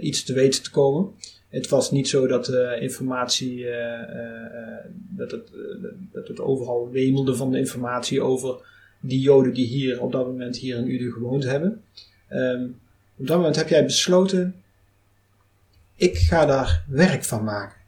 iets 0.00 0.24
te 0.24 0.32
weten 0.32 0.62
te 0.62 0.70
komen. 0.70 1.12
Het 1.50 1.68
was 1.68 1.90
niet 1.90 2.08
zo 2.08 2.26
dat 2.26 2.48
informatie, 2.80 3.66
eh, 3.66 4.02
eh, 4.02 4.44
eh, 4.44 4.84
dat, 4.92 5.30
het, 5.30 5.50
eh, 5.52 5.88
dat 6.12 6.28
het 6.28 6.40
overal 6.40 6.90
wemelde 6.90 7.36
van 7.36 7.52
de 7.52 7.58
informatie 7.58 8.20
over 8.20 8.66
die 9.00 9.20
Joden 9.20 9.54
die 9.54 9.66
hier 9.66 10.00
op 10.00 10.12
dat 10.12 10.26
moment 10.26 10.56
hier 10.56 10.76
in 10.76 10.90
Uden 10.90 11.12
gewoond 11.12 11.44
hebben. 11.44 11.84
Ehm, 12.28 12.64
op 13.16 13.26
dat 13.26 13.36
moment 13.36 13.56
heb 13.56 13.68
jij 13.68 13.84
besloten, 13.84 14.62
ik 15.96 16.18
ga 16.18 16.46
daar 16.46 16.84
werk 16.88 17.24
van 17.24 17.44
maken. 17.44 17.78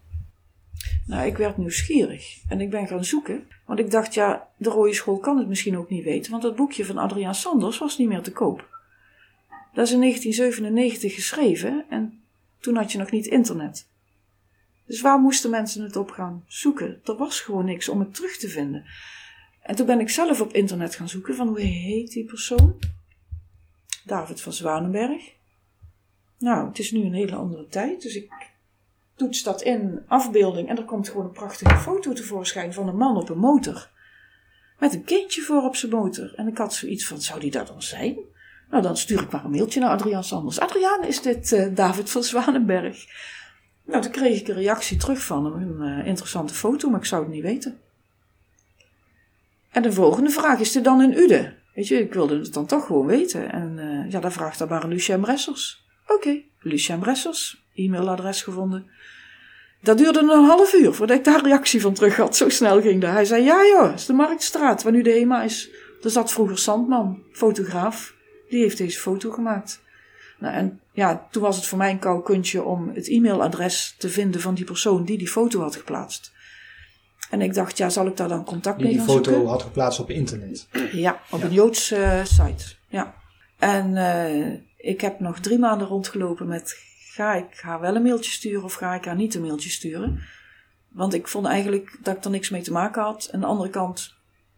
Nou, 1.06 1.26
ik 1.26 1.36
werd 1.36 1.56
nieuwsgierig 1.56 2.38
en 2.48 2.60
ik 2.60 2.70
ben 2.70 2.86
gaan 2.86 3.04
zoeken. 3.04 3.46
Want 3.72 3.84
ik 3.84 3.90
dacht, 3.90 4.14
ja, 4.14 4.48
de 4.56 4.68
Rode 4.68 4.94
School 4.94 5.18
kan 5.18 5.38
het 5.38 5.48
misschien 5.48 5.78
ook 5.78 5.88
niet 5.88 6.04
weten, 6.04 6.30
want 6.30 6.42
dat 6.42 6.56
boekje 6.56 6.84
van 6.84 6.98
Adriaan 6.98 7.34
Sanders 7.34 7.78
was 7.78 7.98
niet 7.98 8.08
meer 8.08 8.22
te 8.22 8.32
koop. 8.32 8.68
Dat 9.74 9.86
is 9.86 9.92
in 9.92 10.00
1997 10.00 11.14
geschreven 11.14 11.84
en 11.88 12.22
toen 12.60 12.76
had 12.76 12.92
je 12.92 12.98
nog 12.98 13.10
niet 13.10 13.26
internet. 13.26 13.88
Dus 14.86 15.00
waar 15.00 15.18
moesten 15.18 15.50
mensen 15.50 15.82
het 15.82 15.96
op 15.96 16.10
gaan 16.10 16.44
zoeken? 16.46 17.00
Er 17.04 17.16
was 17.16 17.40
gewoon 17.40 17.64
niks 17.64 17.88
om 17.88 18.00
het 18.00 18.14
terug 18.14 18.36
te 18.36 18.48
vinden. 18.48 18.84
En 19.62 19.76
toen 19.76 19.86
ben 19.86 20.00
ik 20.00 20.10
zelf 20.10 20.40
op 20.40 20.52
internet 20.52 20.94
gaan 20.94 21.08
zoeken 21.08 21.34
van 21.34 21.48
hoe 21.48 21.60
heet 21.60 22.12
die 22.12 22.24
persoon? 22.24 22.78
David 24.04 24.40
van 24.40 24.52
Zwanenberg. 24.52 25.32
Nou, 26.38 26.68
het 26.68 26.78
is 26.78 26.90
nu 26.90 27.04
een 27.04 27.14
hele 27.14 27.36
andere 27.36 27.66
tijd, 27.66 28.02
dus 28.02 28.14
ik 28.14 28.51
toets 29.22 29.42
dat 29.42 29.62
in, 29.62 30.02
afbeelding, 30.06 30.68
en 30.68 30.76
er 30.76 30.84
komt 30.84 31.08
gewoon 31.08 31.24
een 31.24 31.32
prachtige 31.32 31.76
foto 31.76 32.12
tevoorschijn 32.12 32.72
van 32.72 32.88
een 32.88 32.96
man 32.96 33.16
op 33.16 33.28
een 33.28 33.38
motor. 33.38 33.90
Met 34.78 34.94
een 34.94 35.04
kindje 35.04 35.42
voor 35.42 35.62
op 35.62 35.76
zijn 35.76 35.92
motor. 35.92 36.34
En 36.34 36.48
ik 36.48 36.58
had 36.58 36.74
zoiets 36.74 37.06
van, 37.06 37.20
zou 37.20 37.40
die 37.40 37.50
dat 37.50 37.66
dan 37.66 37.82
zijn? 37.82 38.18
Nou, 38.70 38.82
dan 38.82 38.96
stuur 38.96 39.22
ik 39.22 39.30
maar 39.30 39.44
een 39.44 39.50
mailtje 39.50 39.80
naar 39.80 39.90
Adriaan 39.90 40.24
Sanders. 40.24 40.60
Adriaan, 40.60 41.04
is 41.04 41.22
dit 41.22 41.52
eh, 41.52 41.74
David 41.74 42.10
van 42.10 42.22
Zwanenberg? 42.22 43.06
Nou, 43.84 44.02
toen 44.02 44.12
kreeg 44.12 44.40
ik 44.40 44.48
een 44.48 44.54
reactie 44.54 44.96
terug 44.96 45.24
van 45.24 45.44
hem. 45.44 45.54
Een 45.54 45.98
eh, 46.00 46.06
interessante 46.06 46.54
foto, 46.54 46.90
maar 46.90 47.00
ik 47.00 47.06
zou 47.06 47.22
het 47.22 47.32
niet 47.32 47.42
weten. 47.42 47.80
En 49.70 49.82
de 49.82 49.92
volgende 49.92 50.30
vraag 50.30 50.60
is 50.60 50.76
er 50.76 50.82
dan 50.82 51.02
in 51.02 51.18
Ude. 51.18 51.54
Weet 51.74 51.88
je, 51.88 51.98
ik 51.98 52.12
wilde 52.12 52.38
het 52.38 52.52
dan 52.52 52.66
toch 52.66 52.86
gewoon 52.86 53.06
weten. 53.06 53.52
En 53.52 53.78
eh, 53.78 54.10
ja, 54.10 54.20
dan 54.20 54.32
vraagt 54.32 54.58
hij 54.58 54.68
maar 54.68 54.88
Lucien 54.88 55.20
Bressers. 55.20 55.86
Oké, 56.06 56.42
Lucien 56.60 56.98
Bressers, 56.98 57.64
e-mailadres 57.74 58.42
gevonden. 58.42 58.90
Dat 59.82 59.98
duurde 59.98 60.18
een 60.18 60.44
half 60.44 60.74
uur 60.74 60.92
voordat 60.92 61.16
ik 61.16 61.24
daar 61.24 61.42
reactie 61.42 61.80
van 61.80 61.94
terug 61.94 62.16
had. 62.16 62.36
Zo 62.36 62.48
snel 62.48 62.80
ging 62.80 63.00
dat. 63.00 63.10
Hij 63.10 63.24
zei, 63.24 63.44
ja 63.44 63.64
joh, 63.64 63.90
het 63.90 64.00
is 64.00 64.06
de 64.06 64.12
Marktstraat, 64.12 64.82
waar 64.82 64.92
nu 64.92 65.02
de 65.02 65.10
HEMA 65.10 65.42
is. 65.42 65.70
Er 66.02 66.10
zat 66.10 66.32
vroeger 66.32 66.58
Sandman, 66.58 67.22
fotograaf. 67.32 68.14
Die 68.48 68.62
heeft 68.62 68.78
deze 68.78 68.98
foto 68.98 69.30
gemaakt. 69.30 69.82
Nou, 70.38 70.54
en 70.54 70.80
ja, 70.92 71.28
toen 71.30 71.42
was 71.42 71.56
het 71.56 71.66
voor 71.66 71.78
mij 71.78 71.90
een 71.90 71.98
kou 71.98 72.22
kuntje 72.22 72.62
om 72.62 72.90
het 72.94 73.08
e-mailadres 73.08 73.94
te 73.98 74.08
vinden 74.08 74.40
van 74.40 74.54
die 74.54 74.64
persoon 74.64 75.04
die 75.04 75.18
die 75.18 75.28
foto 75.28 75.60
had 75.60 75.76
geplaatst. 75.76 76.32
En 77.30 77.40
ik 77.40 77.54
dacht, 77.54 77.78
ja, 77.78 77.88
zal 77.88 78.06
ik 78.06 78.16
daar 78.16 78.28
dan 78.28 78.44
contact 78.44 78.76
Die 78.78 78.86
mee 78.86 78.96
die 78.96 79.04
gaan 79.04 79.14
foto 79.14 79.30
zoeken? 79.30 79.50
had 79.50 79.62
geplaatst 79.62 80.00
op 80.00 80.10
internet. 80.10 80.68
Ja, 80.92 81.20
op 81.30 81.42
een 81.42 81.52
Joods 81.52 81.90
eh, 81.90 82.24
site. 82.24 82.64
Ja. 82.88 83.14
En 83.58 83.96
eh, 83.96 84.52
ik 84.76 85.00
heb 85.00 85.20
nog 85.20 85.38
drie 85.40 85.58
maanden 85.58 85.86
rondgelopen 85.86 86.46
met: 86.46 86.76
ga 87.14 87.34
ik 87.34 87.58
haar 87.60 87.80
wel 87.80 87.96
een 87.96 88.02
mailtje 88.02 88.30
sturen 88.30 88.64
of 88.64 88.74
ga 88.74 88.94
ik 88.94 89.04
haar 89.04 89.16
niet 89.16 89.34
een 89.34 89.40
mailtje 89.42 89.70
sturen? 89.70 90.22
Want 90.88 91.14
ik 91.14 91.28
vond 91.28 91.46
eigenlijk 91.46 91.98
dat 92.02 92.16
ik 92.16 92.24
er 92.24 92.30
niks 92.30 92.50
mee 92.50 92.62
te 92.62 92.72
maken 92.72 93.02
had. 93.02 93.28
Aan 93.32 93.40
de 93.40 93.46
andere 93.46 93.70
kant 93.70 94.14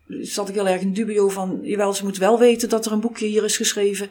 zat 0.08 0.48
ik 0.48 0.54
heel 0.54 0.68
erg 0.68 0.80
in 0.80 0.92
dubio 0.92 1.28
van: 1.28 1.58
jawel, 1.62 1.94
ze 1.94 2.04
moet 2.04 2.16
wel 2.16 2.38
weten 2.38 2.68
dat 2.68 2.86
er 2.86 2.92
een 2.92 3.00
boekje 3.00 3.26
hier 3.26 3.44
is 3.44 3.56
geschreven 3.56 4.10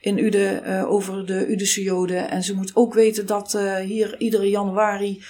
in 0.00 0.18
Ude 0.18 0.48
eh, 0.48 0.90
over 0.90 1.26
de 1.26 1.46
Udese 1.46 1.82
Joden. 1.82 2.30
En 2.30 2.42
ze 2.42 2.54
moet 2.54 2.76
ook 2.76 2.94
weten 2.94 3.26
dat 3.26 3.54
eh, 3.54 3.76
hier 3.76 4.18
iedere 4.18 4.48
januari 4.48 5.22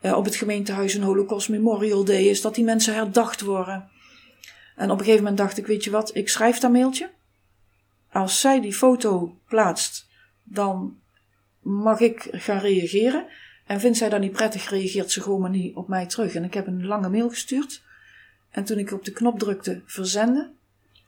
eh, 0.00 0.16
op 0.16 0.24
het 0.24 0.36
gemeentehuis 0.36 0.94
een 0.94 1.02
Holocaust 1.02 1.48
Memorial 1.48 2.04
Day 2.04 2.22
is, 2.22 2.40
dat 2.40 2.54
die 2.54 2.64
mensen 2.64 2.94
herdacht 2.94 3.40
worden. 3.40 3.90
En 4.76 4.90
op 4.90 4.98
een 4.98 5.04
gegeven 5.04 5.24
moment 5.24 5.38
dacht 5.40 5.58
ik, 5.58 5.66
weet 5.66 5.84
je 5.84 5.90
wat, 5.90 6.14
ik 6.14 6.28
schrijf 6.28 6.58
dat 6.58 6.72
mailtje. 6.72 7.10
Als 8.12 8.40
zij 8.40 8.60
die 8.60 8.74
foto 8.74 9.38
plaatst, 9.48 10.08
dan 10.44 11.00
mag 11.62 12.00
ik 12.00 12.28
gaan 12.30 12.58
reageren. 12.58 13.26
En 13.66 13.80
vindt 13.80 13.98
zij 13.98 14.08
dat 14.08 14.20
niet 14.20 14.32
prettig, 14.32 14.70
reageert 14.70 15.10
ze 15.10 15.20
gewoon 15.20 15.40
maar 15.40 15.50
niet 15.50 15.74
op 15.74 15.88
mij 15.88 16.06
terug. 16.06 16.34
En 16.34 16.44
ik 16.44 16.54
heb 16.54 16.66
een 16.66 16.86
lange 16.86 17.08
mail 17.08 17.28
gestuurd. 17.28 17.82
En 18.50 18.64
toen 18.64 18.78
ik 18.78 18.92
op 18.92 19.04
de 19.04 19.12
knop 19.12 19.38
drukte 19.38 19.82
verzenden, 19.86 20.54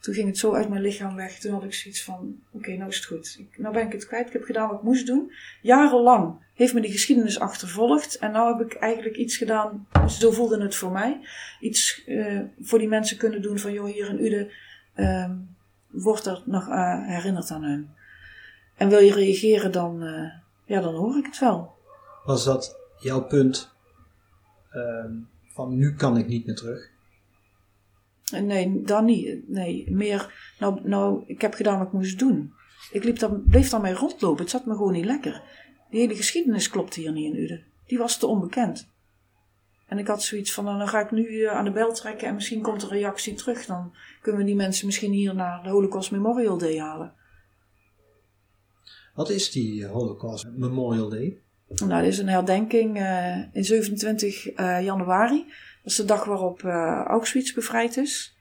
toen 0.01 0.15
ging 0.15 0.27
het 0.27 0.39
zo 0.39 0.55
uit 0.55 0.69
mijn 0.69 0.83
lichaam 0.83 1.15
weg. 1.15 1.39
Toen 1.39 1.53
had 1.53 1.65
ik 1.65 1.75
zoiets 1.75 2.05
van, 2.05 2.37
oké, 2.51 2.77
nou 2.77 2.89
is 2.89 2.97
het 2.97 3.05
goed. 3.05 3.41
Nou 3.57 3.75
ben 3.75 3.87
ik 3.87 3.93
het 3.93 4.07
kwijt. 4.07 4.27
Ik 4.27 4.33
heb 4.33 4.45
gedaan 4.45 4.69
wat 4.69 4.79
ik 4.79 4.85
moest 4.85 5.07
doen. 5.07 5.33
Jarenlang 5.63 6.37
heeft 6.55 6.75
me 6.75 6.81
die 6.81 6.93
geschiedenis 6.93 7.39
achtervolgd. 7.39 8.19
En 8.19 8.33
nou 8.33 8.59
heb 8.59 8.67
ik 8.67 8.75
eigenlijk 8.75 9.17
iets 9.17 9.37
gedaan, 9.37 9.87
zo 10.09 10.31
voelde 10.31 10.63
het 10.63 10.75
voor 10.75 10.93
mij. 10.93 11.21
Iets 11.61 12.05
eh, 12.07 12.41
voor 12.61 12.79
die 12.79 12.89
mensen 12.89 13.17
kunnen 13.17 13.43
doen 13.43 13.59
van, 13.59 13.73
joh, 13.73 13.93
hier 13.93 14.09
in 14.09 14.25
Ude 14.25 14.53
ehm, 14.95 15.33
wordt 15.91 16.27
er 16.27 16.43
nog 16.47 16.69
eh, 16.69 17.07
herinnerd 17.07 17.51
aan 17.51 17.63
hun. 17.65 17.91
En 18.77 18.89
wil 18.89 18.99
je 18.99 19.13
reageren, 19.13 19.73
dan, 19.73 20.03
eh, 20.03 20.44
ja, 20.67 20.81
dan 20.81 20.95
hoor 20.95 21.17
ik 21.17 21.27
het 21.27 21.39
wel. 21.39 21.73
Was 22.25 22.45
dat 22.45 22.77
jouw 22.99 23.27
punt 23.27 23.71
ehm, 24.71 25.13
van 25.47 25.77
nu 25.77 25.95
kan 25.95 26.17
ik 26.17 26.27
niet 26.27 26.47
meer 26.47 26.55
terug? 26.55 26.93
Nee, 28.31 28.83
dan 28.83 29.05
niet. 29.05 29.49
Nee, 29.49 29.91
meer, 29.91 30.55
nou, 30.59 30.81
nou, 30.89 31.25
ik 31.27 31.41
heb 31.41 31.55
gedaan 31.55 31.79
wat 31.79 31.87
ik 31.87 31.93
moest 31.93 32.19
doen. 32.19 32.53
Ik 32.91 33.05
liep 33.05 33.19
dan, 33.19 33.43
bleef 33.47 33.69
daarmee 33.69 33.95
rondlopen. 33.95 34.43
Het 34.43 34.51
zat 34.51 34.67
me 34.67 34.73
gewoon 34.73 34.93
niet 34.93 35.05
lekker. 35.05 35.43
Die 35.91 36.01
hele 36.01 36.15
geschiedenis 36.15 36.69
klopt 36.69 36.95
hier 36.95 37.13
niet 37.13 37.35
in 37.35 37.41
Uden. 37.41 37.65
Die 37.87 37.99
was 37.99 38.19
te 38.19 38.27
onbekend. 38.27 38.93
En 39.87 39.99
ik 39.99 40.07
had 40.07 40.23
zoiets 40.23 40.53
van, 40.53 40.65
nou, 40.65 40.79
dan 40.79 40.89
ga 40.89 41.01
ik 41.01 41.11
nu 41.11 41.45
eh, 41.45 41.57
aan 41.57 41.65
de 41.65 41.71
bel 41.71 41.93
trekken 41.93 42.29
en 42.29 42.35
misschien 42.35 42.63
komt 42.63 42.83
er 42.83 42.93
een 42.93 42.99
reactie 42.99 43.35
terug. 43.35 43.67
Dan 43.67 43.95
kunnen 44.21 44.41
we 44.41 44.47
die 44.47 44.57
mensen 44.57 44.87
misschien 44.87 45.13
hier 45.13 45.35
naar 45.35 45.63
de 45.63 45.69
Holocaust 45.69 46.11
Memorial 46.11 46.59
Day 46.59 46.79
halen. 46.79 47.13
Wat 49.15 49.31
is 49.31 49.51
die 49.51 49.87
Holocaust 49.87 50.47
Memorial 50.57 51.09
Day? 51.09 51.39
Nou, 51.69 52.03
dit 52.03 52.13
is 52.13 52.19
een 52.19 52.29
herdenking 52.29 52.99
eh, 52.99 53.37
in 53.53 53.65
27 53.65 54.49
eh, 54.49 54.83
januari. 54.83 55.45
Dat 55.83 55.93
is 55.93 55.97
de 55.97 56.05
dag 56.05 56.25
waarop 56.25 56.65
eh, 56.65 57.03
Auschwitz 57.07 57.53
bevrijd 57.53 57.97
is. 57.97 58.37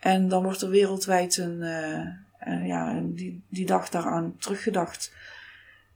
En 0.00 0.28
dan 0.28 0.42
wordt 0.42 0.62
er 0.62 0.68
wereldwijd 0.68 1.36
een, 1.36 1.62
eh, 1.62 2.00
eh, 2.38 2.66
ja, 2.66 3.02
die, 3.04 3.42
die 3.48 3.66
dag 3.66 3.88
daaraan 3.88 4.36
teruggedacht. 4.38 5.12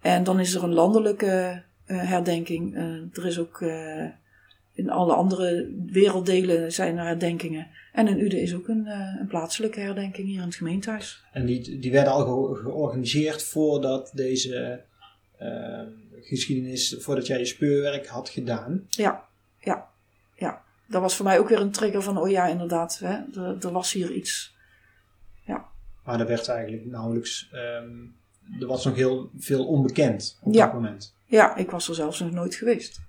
En 0.00 0.24
dan 0.24 0.40
is 0.40 0.54
er 0.54 0.62
een 0.62 0.74
landelijke 0.74 1.62
eh, 1.86 2.08
herdenking. 2.08 2.76
Eh, 2.76 2.82
er 3.12 3.26
is 3.26 3.38
ook 3.38 3.60
eh, 3.60 4.04
in 4.76 4.90
alle 4.90 5.12
andere 5.14 5.72
werelddelen 5.86 6.72
zijn 6.72 6.98
er 6.98 7.04
herdenkingen. 7.04 7.66
En 7.92 8.08
in 8.08 8.18
Uden 8.20 8.40
is 8.40 8.54
ook 8.54 8.68
een, 8.68 8.86
eh, 8.86 9.16
een 9.20 9.26
plaatselijke 9.26 9.80
herdenking 9.80 10.26
hier 10.28 10.38
in 10.40 10.46
het 10.46 10.54
gemeentehuis. 10.54 11.24
En 11.32 11.46
die, 11.46 11.78
die 11.78 11.92
werden 11.92 12.12
al 12.12 12.24
ge- 12.26 12.60
georganiseerd 12.62 13.42
voordat 13.42 14.10
deze 14.14 14.82
ehm, 15.38 15.86
geschiedenis, 16.20 16.96
voordat 16.98 17.26
jij 17.26 17.38
je 17.38 17.44
speurwerk 17.44 18.06
had 18.06 18.28
gedaan. 18.28 18.86
Ja, 18.88 19.24
ja, 19.60 19.88
ja. 20.34 20.62
Dat 20.88 21.00
was 21.02 21.14
voor 21.16 21.24
mij 21.24 21.38
ook 21.38 21.48
weer 21.48 21.60
een 21.60 21.70
trigger 21.70 22.02
van, 22.02 22.18
oh 22.18 22.30
ja, 22.30 22.46
inderdaad, 22.46 22.98
hè, 22.98 23.14
er, 23.40 23.56
er 23.60 23.72
was 23.72 23.92
hier 23.92 24.12
iets. 24.12 24.54
Maar 26.04 26.20
er 26.20 26.26
werd 26.26 26.48
eigenlijk 26.48 26.84
nauwelijks, 26.86 27.48
ehm, 27.52 27.90
er 28.60 28.66
was 28.66 28.84
nog 28.84 28.94
heel 28.94 29.30
veel 29.38 29.66
onbekend 29.66 30.38
op 30.42 30.54
Ja. 30.54 30.64
dat 30.64 30.74
moment. 30.74 31.14
Ja, 31.24 31.56
ik 31.56 31.70
was 31.70 31.88
er 31.88 31.94
zelfs 31.94 32.20
nog 32.20 32.30
nooit 32.30 32.54
geweest. 32.54 33.00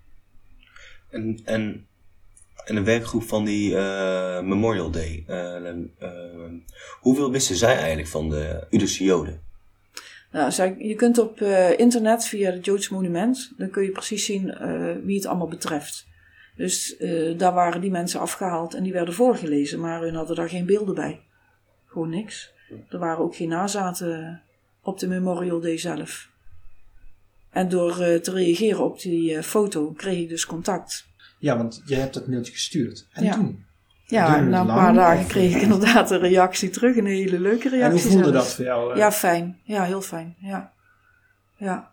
En, 1.09 1.39
en, 1.45 1.87
en 2.65 2.75
de 2.75 2.83
werkgroep 2.83 3.23
van 3.23 3.45
die 3.45 3.77
eh, 3.77 4.41
Memorial 4.41 4.91
Day. 4.91 5.23
eh, 5.27 5.67
eh, 5.67 6.51
hoeveel 6.99 7.31
wisten 7.31 7.55
zij 7.55 7.75
eigenlijk 7.77 8.07
van 8.07 8.29
de 8.29 8.67
Udese 8.69 9.03
Joden? 9.03 9.41
Nou, 10.31 10.75
je 10.77 10.95
kunt 10.95 11.17
op 11.17 11.41
internet 11.77 12.25
via 12.25 12.51
het 12.51 12.65
Joods 12.65 12.89
Monument, 12.89 13.53
dan 13.57 13.69
kun 13.69 13.83
je 13.83 13.91
precies 13.91 14.25
zien 14.25 14.55
wie 15.03 15.15
het 15.15 15.25
allemaal 15.25 15.47
betreft. 15.47 16.07
Dus 16.55 16.95
daar 17.37 17.53
waren 17.53 17.81
die 17.81 17.91
mensen 17.91 18.19
afgehaald 18.19 18.73
en 18.73 18.83
die 18.83 18.93
werden 18.93 19.13
voorgelezen, 19.13 19.79
maar 19.79 20.01
hun 20.01 20.15
hadden 20.15 20.35
daar 20.35 20.49
geen 20.49 20.65
beelden 20.65 20.95
bij. 20.95 21.21
Gewoon 21.85 22.09
niks. 22.09 22.53
Er 22.89 22.99
waren 22.99 23.23
ook 23.23 23.35
geen 23.35 23.49
nazaten 23.49 24.41
op 24.81 24.99
de 24.99 25.07
Memorial 25.07 25.59
Day 25.59 25.77
zelf. 25.77 26.29
En 27.57 27.69
door 27.69 27.99
eh, 27.99 28.19
te 28.19 28.31
reageren 28.31 28.83
op 28.83 28.99
die 29.01 29.35
eh, 29.35 29.43
foto 29.43 29.91
kreeg 29.91 30.17
ik 30.19 30.29
dus 30.29 30.45
contact. 30.45 31.05
Ja, 31.39 31.57
want 31.57 31.81
jij 31.85 31.99
hebt 31.99 32.13
dat 32.13 32.27
mailtje 32.27 32.51
gestuurd. 32.51 33.07
En 33.11 33.23
Ja. 33.23 33.33
toen? 33.33 33.65
Ja, 34.05 34.39
na 34.41 34.59
een 34.61 34.67
paar 34.67 34.93
dagen 34.93 35.23
of- 35.23 35.27
kreeg 35.27 35.55
ik 35.55 35.61
inderdaad 35.61 36.11
een 36.11 36.19
reactie 36.19 36.69
terug, 36.69 36.95
een 36.97 37.05
hele 37.05 37.39
leuke 37.39 37.69
reactie. 37.69 37.81
En 37.83 37.91
hoe 37.91 37.99
voelde 37.99 38.31
zelfs. 38.31 38.45
dat 38.47 38.53
voor 38.55 38.65
jou? 38.65 38.91
eh? 38.91 38.97
Ja, 38.97 39.11
fijn. 39.11 39.59
Ja, 39.63 39.83
heel 39.83 40.01
fijn. 40.01 40.35
Ja. 40.39 40.73
Ja. 41.57 41.91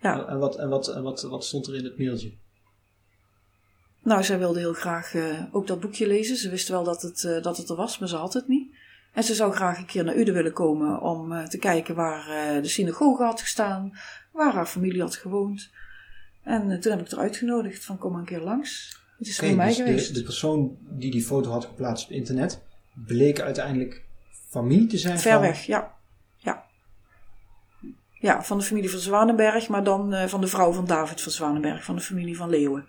Ja. 0.00 0.26
En, 0.28 0.38
wat, 0.38 0.56
en, 0.58 0.68
wat, 0.68 0.88
en 0.88 1.02
wat, 1.02 1.22
wat 1.22 1.44
stond 1.44 1.66
er 1.66 1.74
in 1.76 1.84
het 1.84 1.98
mailtje? 1.98 2.32
Nou, 4.02 4.22
zij 4.24 4.38
wilde 4.38 4.58
heel 4.58 4.72
graag 4.72 5.14
ook 5.52 5.66
dat 5.66 5.80
boekje 5.80 6.06
lezen. 6.06 6.36
Ze 6.36 6.50
wist 6.50 6.68
wel 6.68 6.84
dat 6.84 7.02
het, 7.02 7.42
dat 7.42 7.56
het 7.56 7.68
er 7.68 7.76
was, 7.76 7.98
maar 7.98 8.08
ze 8.08 8.16
had 8.16 8.32
het 8.34 8.48
niet. 8.48 8.61
En 9.12 9.24
ze 9.24 9.34
zou 9.34 9.52
graag 9.52 9.78
een 9.78 9.86
keer 9.86 10.04
naar 10.04 10.16
Uden 10.16 10.34
willen 10.34 10.52
komen 10.52 11.00
om 11.00 11.32
eh, 11.32 11.44
te 11.44 11.58
kijken 11.58 11.94
waar 11.94 12.28
eh, 12.28 12.62
de 12.62 12.68
synagoge 12.68 13.22
had 13.22 13.40
gestaan, 13.40 13.98
waar 14.30 14.52
haar 14.52 14.66
familie 14.66 15.00
had 15.00 15.16
gewoond. 15.16 15.70
En 16.42 16.70
eh, 16.70 16.78
toen 16.78 16.92
heb 16.92 17.00
ik 17.00 17.10
haar 17.10 17.20
uitgenodigd 17.20 17.84
van 17.84 17.98
kom 17.98 18.10
maar 18.10 18.20
een 18.20 18.26
keer 18.26 18.40
langs. 18.40 19.00
Het 19.18 19.26
is 19.26 19.38
Oké, 19.38 19.46
voor 19.46 19.56
mij 19.56 19.66
dus 19.66 19.76
geweest. 19.76 20.06
de, 20.06 20.12
de 20.12 20.22
persoon 20.22 20.76
die 20.80 21.10
die 21.10 21.24
foto 21.24 21.50
had 21.50 21.64
geplaatst 21.64 22.04
op 22.04 22.10
internet, 22.10 22.62
bleek 23.06 23.40
uiteindelijk 23.40 24.02
familie 24.48 24.86
te 24.86 24.98
zijn 24.98 25.18
Ver 25.18 25.32
van... 25.32 25.40
weg, 25.40 25.66
ja. 25.66 25.94
ja. 26.36 26.64
Ja, 28.12 28.42
van 28.42 28.58
de 28.58 28.64
familie 28.64 28.90
van 28.90 28.98
Zwanenberg, 28.98 29.68
maar 29.68 29.84
dan 29.84 30.28
van 30.28 30.40
de 30.40 30.46
vrouw 30.46 30.72
van 30.72 30.86
David 30.86 31.20
van 31.20 31.32
Zwanenberg, 31.32 31.84
van 31.84 31.96
de 31.96 32.02
familie 32.02 32.36
van 32.36 32.50
Leeuwen. 32.50 32.86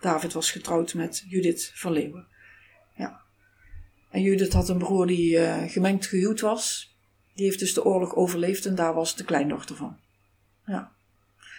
David 0.00 0.32
was 0.32 0.50
getrouwd 0.50 0.94
met 0.94 1.24
Judith 1.28 1.72
van 1.74 1.92
Leeuwen. 1.92 2.26
Ja. 2.96 3.23
En 4.14 4.22
Judith 4.22 4.52
had 4.52 4.68
een 4.68 4.78
broer 4.78 5.06
die 5.06 5.38
eh, 5.38 5.70
gemengd 5.70 6.06
gehuwd 6.06 6.40
was. 6.40 6.96
Die 7.34 7.44
heeft 7.44 7.58
dus 7.58 7.74
de 7.74 7.84
oorlog 7.84 8.14
overleefd 8.14 8.66
en 8.66 8.74
daar 8.74 8.94
was 8.94 9.16
de 9.16 9.24
kleindochter 9.24 9.76
van. 9.76 9.96
Ja. 10.66 10.92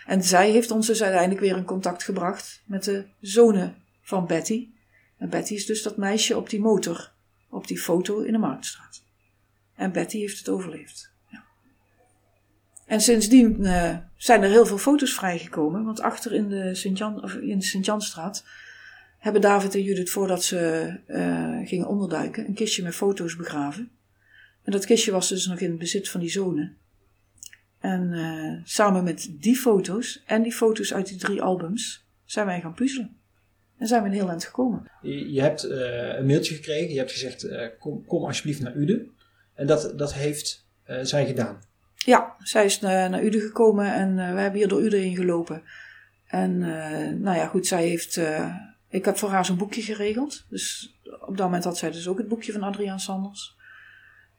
En 0.06 0.24
zij 0.24 0.52
heeft 0.52 0.72
ons 0.72 0.88
dus 0.88 1.02
uiteindelijk 1.04 1.42
weer 1.42 1.58
in 1.58 1.66
contact 1.66 2.04
gebracht 2.04 2.64
met 2.66 2.84
de 2.84 3.06
zonen 3.20 3.76
van 4.02 4.28
Betty. 4.28 4.70
En 5.18 5.30
Betty 5.30 5.54
is 5.54 5.66
dus 5.66 5.84
dat 5.84 5.98
meisje 5.98 6.38
op 6.38 6.50
die 6.50 6.60
motor, 6.60 7.12
op 7.50 7.68
die 7.68 7.80
foto 7.80 8.20
in 8.20 8.32
de 8.32 8.38
Marktstraat. 8.38 9.04
En 9.76 9.92
Betty 9.92 10.20
heeft 10.20 10.38
het 10.38 10.50
overleefd. 10.50 11.12
Ja. 11.28 11.44
En 12.86 13.02
sindsdien 13.02 13.66
eh, 13.66 13.98
zijn 14.18 14.44
er 14.44 14.50
heel 14.50 14.66
veel 14.66 14.78
foto's 14.78 15.14
vrijgekomen. 15.14 15.84
Want 15.84 16.02
achter 16.02 16.34
in 16.34 16.50
de 16.50 16.76
Sint-Janstraat 17.60 18.44
hebben 19.26 19.42
David 19.42 19.76
en 19.76 19.82
Judith 19.82 20.10
voordat 20.10 20.44
ze 20.44 20.92
eh, 21.08 21.60
gingen 21.64 21.88
onderduiken 21.88 22.48
een 22.48 22.54
kistje 22.54 22.84
met 22.84 22.96
foto's 22.96 23.36
begraven. 23.36 23.92
En 24.64 24.72
dat 24.72 24.86
kistje 24.86 25.12
was 25.12 25.30
dus 25.30 25.48
nog 25.48 25.60
in 25.60 25.70
het 25.70 25.80
bezit 25.80 26.10
van 26.10 26.20
die 26.20 26.30
zonen. 26.30 26.78
En 27.80 28.14
eh, 28.14 28.62
samen 28.64 29.04
met 29.04 29.30
die 29.32 29.56
foto's 29.56 30.24
en 30.26 30.44
die 30.44 30.52
foto's 30.52 30.94
uit 30.94 31.08
die 31.08 31.18
drie 31.18 31.42
albums 31.42 32.06
zijn 32.26 32.46
wij 32.46 32.62
gaan 32.62 32.74
puzzelen. 32.74 33.18
En 33.78 33.88
zijn 33.88 34.02
we 34.04 34.08
een 34.08 34.14
heel 34.14 34.30
eind 34.30 34.46
gekomen. 34.46 34.92
Je, 35.02 35.32
je 35.32 35.42
hebt 35.42 35.64
eh, 35.64 36.18
een 36.18 36.26
mailtje 36.26 36.56
gekregen, 36.56 36.94
je 36.94 37.00
hebt 37.00 37.12
gezegd, 37.12 37.48
kom, 37.80 38.06
kom 38.06 38.24
alsjeblieft 38.24 38.62
naar 38.62 38.76
Uden. 38.76 39.12
En 39.54 39.68
dat, 39.68 39.94
dat 39.98 40.14
heeft 40.14 40.68
zij 41.02 41.26
gedaan. 41.26 41.62
Ja, 41.96 42.36
zij 42.40 42.66
is 42.66 42.80
naar, 42.80 43.10
naar 43.10 43.24
Uden 43.24 43.42
gekomen 43.42 43.94
en 43.94 44.16
we 44.16 44.42
hebben 44.42 44.60
hier 44.60 44.68
door 44.68 44.84
Uden 44.84 45.00
heen 45.00 45.16
gelopen. 45.16 45.64
En 46.28 46.58
nou 47.22 47.38
ja, 47.38 47.48
goed, 47.48 47.68
zij 47.68 47.88
heeft. 47.88 48.20
Ik 48.96 49.06
heb 49.06 49.18
voor 49.18 49.30
haar 49.30 49.46
zo'n 49.46 49.58
boekje 49.58 49.82
geregeld. 49.82 50.46
Dus 50.50 50.96
op 51.04 51.38
dat 51.38 51.46
moment 51.46 51.64
had 51.64 51.78
zij 51.78 51.92
dus 51.92 52.08
ook 52.08 52.18
het 52.18 52.28
boekje 52.28 52.52
van 52.52 52.64
Adriaan 52.64 53.00
Sanders. 53.00 53.56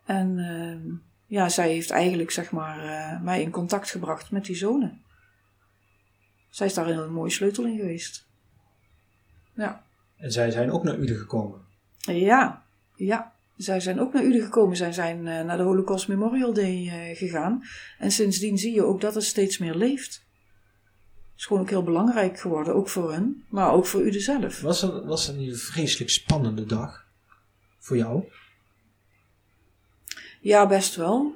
En 0.05 0.39
eh, 0.39 0.93
ja, 1.27 1.49
zij 1.49 1.69
heeft 1.69 1.91
eigenlijk, 1.91 2.31
zeg 2.31 2.51
maar, 2.51 2.85
eh, 2.85 3.23
mij 3.23 3.43
in 3.43 3.51
contact 3.51 3.91
gebracht 3.91 4.31
met 4.31 4.45
die 4.45 4.57
zonen. 4.57 5.03
Zij 6.49 6.67
is 6.67 6.75
daar 6.75 6.89
een 6.89 7.13
mooie 7.13 7.31
sleutel 7.31 7.67
in 7.67 7.77
geweest. 7.77 8.27
Ja. 9.55 9.83
En 10.17 10.33
zij 10.33 10.51
zijn 10.51 10.71
ook 10.71 10.83
naar 10.83 10.99
Uden 10.99 11.17
gekomen. 11.17 11.61
Ja, 11.99 12.63
ja. 12.95 13.35
Zij 13.57 13.81
zijn 13.81 14.01
ook 14.01 14.13
naar 14.13 14.25
Uden 14.25 14.43
gekomen. 14.43 14.77
Zij 14.77 14.93
zijn 14.93 15.27
eh, 15.27 15.45
naar 15.45 15.57
de 15.57 15.63
Holocaust 15.63 16.09
Memorial 16.09 16.53
Day 16.53 16.89
eh, 16.89 17.17
gegaan. 17.17 17.63
En 17.99 18.11
sindsdien 18.11 18.59
zie 18.59 18.75
je 18.75 18.83
ook 18.83 19.01
dat 19.01 19.15
het 19.15 19.25
steeds 19.25 19.59
meer 19.59 19.75
leeft. 19.75 20.26
Is 21.37 21.45
gewoon 21.45 21.63
ook 21.63 21.71
heel 21.71 21.83
belangrijk 21.83 22.41
geworden, 22.41 22.75
ook 22.75 22.89
voor 22.89 23.13
hun, 23.13 23.45
maar 23.49 23.73
ook 23.73 23.87
voor 23.87 24.07
Uden 24.07 24.21
zelf. 24.21 24.61
Was 24.61 24.81
dat, 24.81 25.05
was 25.05 25.27
dat 25.27 25.37
niet 25.37 25.51
een 25.51 25.57
vreselijk 25.59 26.11
spannende 26.11 26.65
dag 26.65 27.07
voor 27.79 27.97
jou? 27.97 28.25
Ja, 30.41 30.67
best 30.67 30.97
wel. 30.97 31.35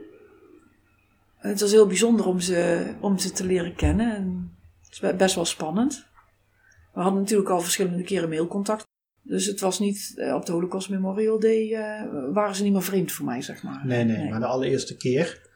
Het 1.37 1.61
was 1.61 1.71
heel 1.71 1.87
bijzonder 1.87 2.27
om 2.27 2.41
ze, 2.41 2.91
om 3.01 3.19
ze 3.19 3.31
te 3.31 3.45
leren 3.45 3.75
kennen. 3.75 4.15
En 4.17 4.57
het 4.83 4.93
is 4.93 5.01
be- 5.01 5.15
best 5.15 5.35
wel 5.35 5.45
spannend. 5.45 6.07
We 6.95 7.01
hadden 7.01 7.21
natuurlijk 7.21 7.51
al 7.51 7.61
verschillende 7.61 8.03
keren 8.03 8.29
mailcontact. 8.29 8.89
Dus 9.23 9.47
het 9.47 9.61
was 9.61 9.79
niet 9.79 10.13
eh, 10.17 10.35
op 10.35 10.47
de 10.47 10.53
Holocaust 10.53 10.89
Memorial 10.91 11.39
Day, 11.41 11.73
eh, 11.75 12.33
waren 12.33 12.55
ze 12.55 12.63
niet 12.63 12.73
meer 12.73 12.83
vreemd 12.83 13.13
voor 13.13 13.25
mij, 13.27 13.43
zeg 13.43 13.63
maar. 13.63 13.87
Nee, 13.87 14.05
nee, 14.05 14.31
maar 14.31 14.41
de 14.41 14.47
allereerste 14.47 14.97
keer 14.97 15.49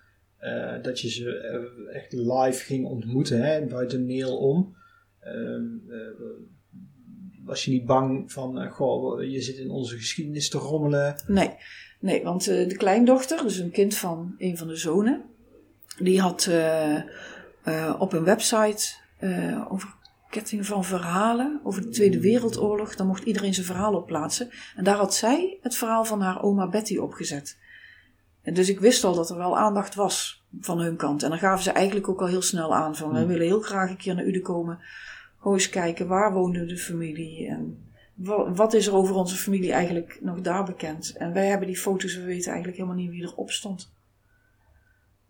eh, 0.44 0.82
dat 0.82 1.00
je 1.00 1.08
ze 1.08 1.38
eh, 1.38 1.96
echt 1.96 2.12
live 2.12 2.64
ging 2.64 2.86
ontmoeten, 2.86 3.42
hè, 3.42 3.66
buiten 3.66 4.06
mail 4.06 4.36
om, 4.36 4.76
ehm, 5.20 5.64
eh, 5.88 5.98
was 7.44 7.64
je 7.64 7.70
niet 7.70 7.86
bang 7.86 8.32
van, 8.32 8.70
goh, 8.70 9.22
je 9.30 9.40
zit 9.40 9.56
in 9.56 9.70
onze 9.70 9.96
geschiedenis 9.96 10.48
te 10.48 10.58
rommelen? 10.58 11.22
Nee, 11.26 11.50
nee 12.00 12.22
want 12.22 12.44
de 12.44 12.74
kleindochter, 12.76 13.42
dus 13.42 13.58
een 13.58 13.70
kind 13.70 13.94
van 13.94 14.34
een 14.38 14.56
van 14.56 14.68
de 14.68 14.76
zonen, 14.76 15.22
die 15.98 16.20
had 16.20 16.50
op 17.98 18.12
een 18.12 18.24
website 18.24 18.94
over 19.68 19.94
ketting 20.30 20.66
van 20.66 20.84
verhalen 20.84 21.60
over 21.62 21.82
de 21.82 21.88
Tweede 21.88 22.20
Wereldoorlog. 22.20 22.96
Dan 22.96 23.06
mocht 23.06 23.24
iedereen 23.24 23.54
zijn 23.54 23.66
verhaal 23.66 23.94
op 23.94 24.06
plaatsen. 24.06 24.50
En 24.76 24.84
daar 24.84 24.96
had 24.96 25.14
zij 25.14 25.58
het 25.60 25.76
verhaal 25.76 26.04
van 26.04 26.20
haar 26.20 26.42
oma 26.42 26.68
Betty 26.68 26.96
opgezet. 26.96 27.58
En 28.44 28.54
dus 28.54 28.68
ik 28.68 28.80
wist 28.80 29.04
al 29.04 29.14
dat 29.14 29.30
er 29.30 29.36
wel 29.36 29.58
aandacht 29.58 29.94
was 29.94 30.44
van 30.60 30.78
hun 30.80 30.96
kant. 30.96 31.22
En 31.22 31.28
dan 31.30 31.38
gaven 31.38 31.64
ze 31.64 31.70
eigenlijk 31.70 32.08
ook 32.08 32.20
al 32.20 32.26
heel 32.26 32.42
snel 32.42 32.74
aan 32.74 32.96
van, 32.96 33.12
we 33.12 33.26
willen 33.26 33.46
heel 33.46 33.60
graag 33.60 33.90
een 33.90 33.96
keer 33.96 34.14
naar 34.14 34.24
Uden 34.24 34.42
komen. 34.42 34.78
Gewoon 35.38 35.54
eens 35.54 35.68
kijken, 35.68 36.06
waar 36.06 36.32
woonde 36.32 36.66
de 36.66 36.78
familie 36.78 37.48
en 37.48 37.78
wa- 38.14 38.52
wat 38.52 38.74
is 38.74 38.86
er 38.86 38.94
over 38.94 39.14
onze 39.14 39.36
familie 39.36 39.72
eigenlijk 39.72 40.18
nog 40.20 40.40
daar 40.40 40.64
bekend? 40.64 41.16
En 41.16 41.32
wij 41.32 41.46
hebben 41.46 41.66
die 41.66 41.78
foto's, 41.78 42.14
we 42.16 42.22
weten 42.24 42.46
eigenlijk 42.46 42.76
helemaal 42.76 42.98
niet 43.02 43.10
wie 43.10 43.22
erop 43.22 43.50
stond. 43.50 43.92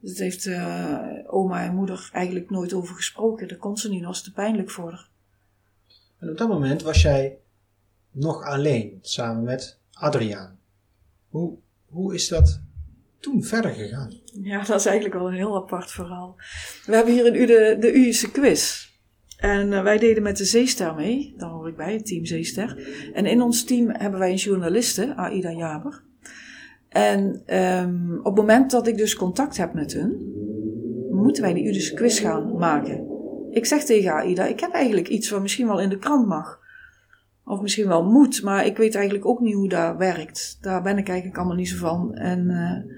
Dus 0.00 0.11
het 0.11 0.18
heeft 0.20 0.46
eh, 0.46 0.98
oma 1.27 1.64
en 1.64 1.74
moeder 1.74 2.09
eigenlijk 2.12 2.50
nooit 2.50 2.72
over 2.72 2.94
gesproken. 2.94 3.48
Daar 3.48 3.59
kon 3.59 3.77
ze 3.77 3.88
niet, 3.88 3.98
dat 3.98 4.09
was 4.09 4.22
te 4.22 4.33
pijnlijk 4.33 4.70
voor 4.70 4.90
haar. 4.90 5.09
En 6.18 6.31
op 6.31 6.37
dat 6.38 6.48
moment 6.48 6.83
was 6.83 7.03
jij 7.03 7.38
nog 8.11 8.42
alleen, 8.44 8.98
samen 9.03 9.42
met 9.42 9.79
Adriaan. 9.92 10.59
Hoe, 11.29 11.55
hoe 11.88 12.14
is 12.14 12.29
dat 12.29 12.61
toen 13.25 13.43
verder 13.43 13.71
gegaan? 13.71 14.13
Ja, 14.43 14.65
dat 14.65 14.81
is 14.81 14.87
eigenlijk 14.87 15.15
wel 15.15 15.27
een 15.29 15.35
heel 15.35 15.57
apart 15.57 15.91
verhaal. 15.91 16.37
We 16.87 16.95
hebben 16.95 17.13
hier 17.13 17.27
in 17.27 17.35
U 17.35 17.47
de, 17.47 17.77
de 17.81 17.93
Uïse 17.93 18.31
quiz. 18.31 18.93
En 19.37 19.73
eh, 19.73 19.83
wij 19.83 19.99
deden 19.99 20.23
met 20.23 20.37
de 20.37 20.45
Zeester 20.45 20.95
mee, 20.95 21.35
daar 21.37 21.51
hoor 21.51 21.69
ik 21.69 21.77
bij, 21.77 21.93
het 21.93 22.07
team 22.07 22.25
Zeester. 22.25 22.89
En 23.13 23.27
in 23.27 23.43
ons 23.43 23.65
team 23.65 23.91
hebben 23.91 24.19
wij 24.21 24.31
een 24.31 24.37
journaliste, 24.37 25.15
Aida 25.17 25.51
Jaber. 25.51 26.03
En 26.89 27.43
ehm, 27.47 28.17
op 28.19 28.25
het 28.25 28.35
moment 28.35 28.71
dat 28.71 28.87
ik 28.87 28.97
dus 28.97 29.17
contact 29.17 29.57
heb 29.57 29.75
met 29.75 29.93
hun, 29.93 30.33
moeten 31.11 31.43
wij 31.43 31.55
die 31.55 31.69
Udische 31.69 31.95
quiz 31.95 32.21
gaan 32.21 32.57
maken. 32.57 33.07
Ik 33.51 33.67
zeg 33.67 33.85
tegen 33.85 34.13
Aida, 34.13 34.45
ik 34.47 34.61
heb 34.61 34.73
eigenlijk 34.73 35.09
iets 35.09 35.31
wat 35.31 35.43
misschien 35.43 35.67
wel 35.67 35.81
in 35.81 35.89
de 35.89 35.99
krant 35.99 36.27
mag. 36.27 36.63
Of 37.45 37.61
misschien 37.61 37.89
wel 37.89 38.05
moet, 38.05 38.43
maar 38.43 38.67
ik 38.67 38.77
weet 38.77 38.95
eigenlijk 38.95 39.27
ook 39.27 39.41
niet 39.41 39.55
hoe 39.55 39.69
dat 39.69 39.97
werkt. 39.97 40.59
Daar 40.61 40.83
ben 40.83 40.99
ik 40.99 41.09
eigenlijk 41.09 41.39
allemaal 41.39 41.57
niet 41.57 41.69
zo 41.69 41.77
van. 41.77 42.15
En 42.15 42.51
eh, 42.51 42.93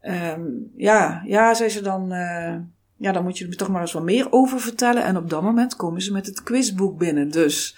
ehm, 0.00 0.42
ja, 0.76 1.22
ja, 1.26 1.54
zei 1.54 1.68
ze 1.68 1.82
dan, 1.82 2.12
eh, 2.12 2.56
ja, 2.96 3.12
dan 3.12 3.22
moet 3.22 3.38
je 3.38 3.46
er 3.46 3.56
toch 3.56 3.68
maar 3.68 3.80
eens 3.80 3.92
wat 3.92 4.02
meer 4.02 4.32
over 4.32 4.60
vertellen. 4.60 5.04
En 5.04 5.16
op 5.16 5.30
dat 5.30 5.42
moment 5.42 5.76
komen 5.76 6.02
ze 6.02 6.12
met 6.12 6.26
het 6.26 6.42
quizboek 6.42 6.98
binnen. 6.98 7.30
Dus 7.30 7.76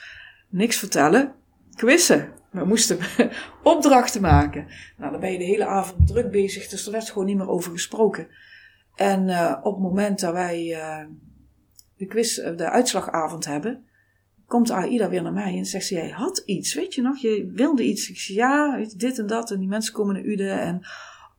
niks 0.48 0.76
vertellen, 0.76 1.32
quizzen. 1.74 2.28
We 2.50 2.64
moesten 2.64 2.98
opdrachten 3.62 4.20
maken. 4.20 4.66
Nou, 4.96 5.10
dan 5.10 5.20
ben 5.20 5.32
je 5.32 5.38
de 5.38 5.44
hele 5.44 5.66
avond 5.66 6.06
druk 6.06 6.30
bezig, 6.30 6.68
dus 6.68 6.86
er 6.86 6.92
werd 6.92 7.10
gewoon 7.10 7.26
niet 7.26 7.36
meer 7.36 7.48
over 7.48 7.72
gesproken. 7.72 8.28
En 8.94 9.28
eh, 9.28 9.56
op 9.62 9.74
het 9.74 9.82
moment 9.82 10.20
dat 10.20 10.32
wij 10.32 10.74
eh, 10.74 11.04
de 11.96 12.06
quiz, 12.06 12.34
de 12.34 12.70
uitslagavond 12.70 13.44
hebben, 13.44 13.84
komt 14.46 14.70
Aida 14.70 15.08
weer 15.08 15.22
naar 15.22 15.32
mij 15.32 15.56
en 15.58 15.64
zegt 15.64 15.86
ze, 15.86 15.94
jij 15.94 16.08
had 16.08 16.42
iets, 16.44 16.74
weet 16.74 16.94
je 16.94 17.02
nog? 17.02 17.18
Je 17.18 17.50
wilde 17.54 17.84
iets. 17.84 18.08
Ik 18.08 18.18
zeg, 18.18 18.36
ja, 18.36 18.86
dit 18.96 19.18
en 19.18 19.26
dat. 19.26 19.50
En 19.50 19.58
die 19.58 19.68
mensen 19.68 19.94
komen 19.94 20.14
naar 20.14 20.24
Uden 20.24 20.60
en, 20.60 20.82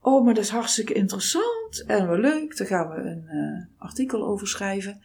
oh, 0.03 0.25
maar 0.25 0.33
dat 0.33 0.43
is 0.43 0.49
hartstikke 0.49 0.93
interessant 0.93 1.83
en 1.87 2.07
wel 2.07 2.17
leuk. 2.17 2.57
Daar 2.57 2.67
gaan 2.67 2.89
we 2.89 2.95
een 2.95 3.27
eh, 3.27 3.85
artikel 3.85 4.27
over 4.27 4.47
schrijven. 4.47 5.01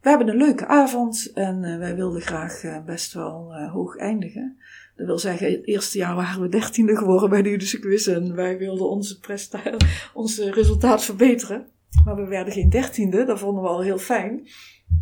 We 0.00 0.08
hebben 0.08 0.28
een 0.28 0.36
leuke 0.36 0.66
avond 0.66 1.30
en 1.34 1.64
eh, 1.64 1.78
wij 1.78 1.96
wilden 1.96 2.20
graag 2.20 2.62
eh, 2.62 2.84
best 2.84 3.12
wel 3.12 3.54
hoog 3.72 3.96
eindigen. 3.96 4.58
Dat 4.96 5.06
wil 5.06 5.18
zeggen, 5.18 5.50
het 5.50 5.66
eerste 5.66 5.98
jaar 5.98 6.14
waren 6.14 6.42
we 6.42 6.48
dertiende 6.48 6.96
geworden 6.96 7.30
bij 7.30 7.42
de 7.42 7.50
Udische 7.50 7.78
quiz 7.78 8.06
en 8.06 8.34
wij 8.34 8.58
wilden 8.58 8.88
onze, 8.88 9.18
onze 10.14 10.50
resultaat 10.50 11.04
verbeteren. 11.04 11.66
Maar 12.04 12.16
we 12.16 12.26
werden 12.26 12.52
geen 12.52 12.70
dertiende, 12.70 13.24
dat 13.24 13.38
vonden 13.38 13.62
we 13.62 13.68
al 13.68 13.82
heel 13.82 13.98
fijn. 13.98 14.48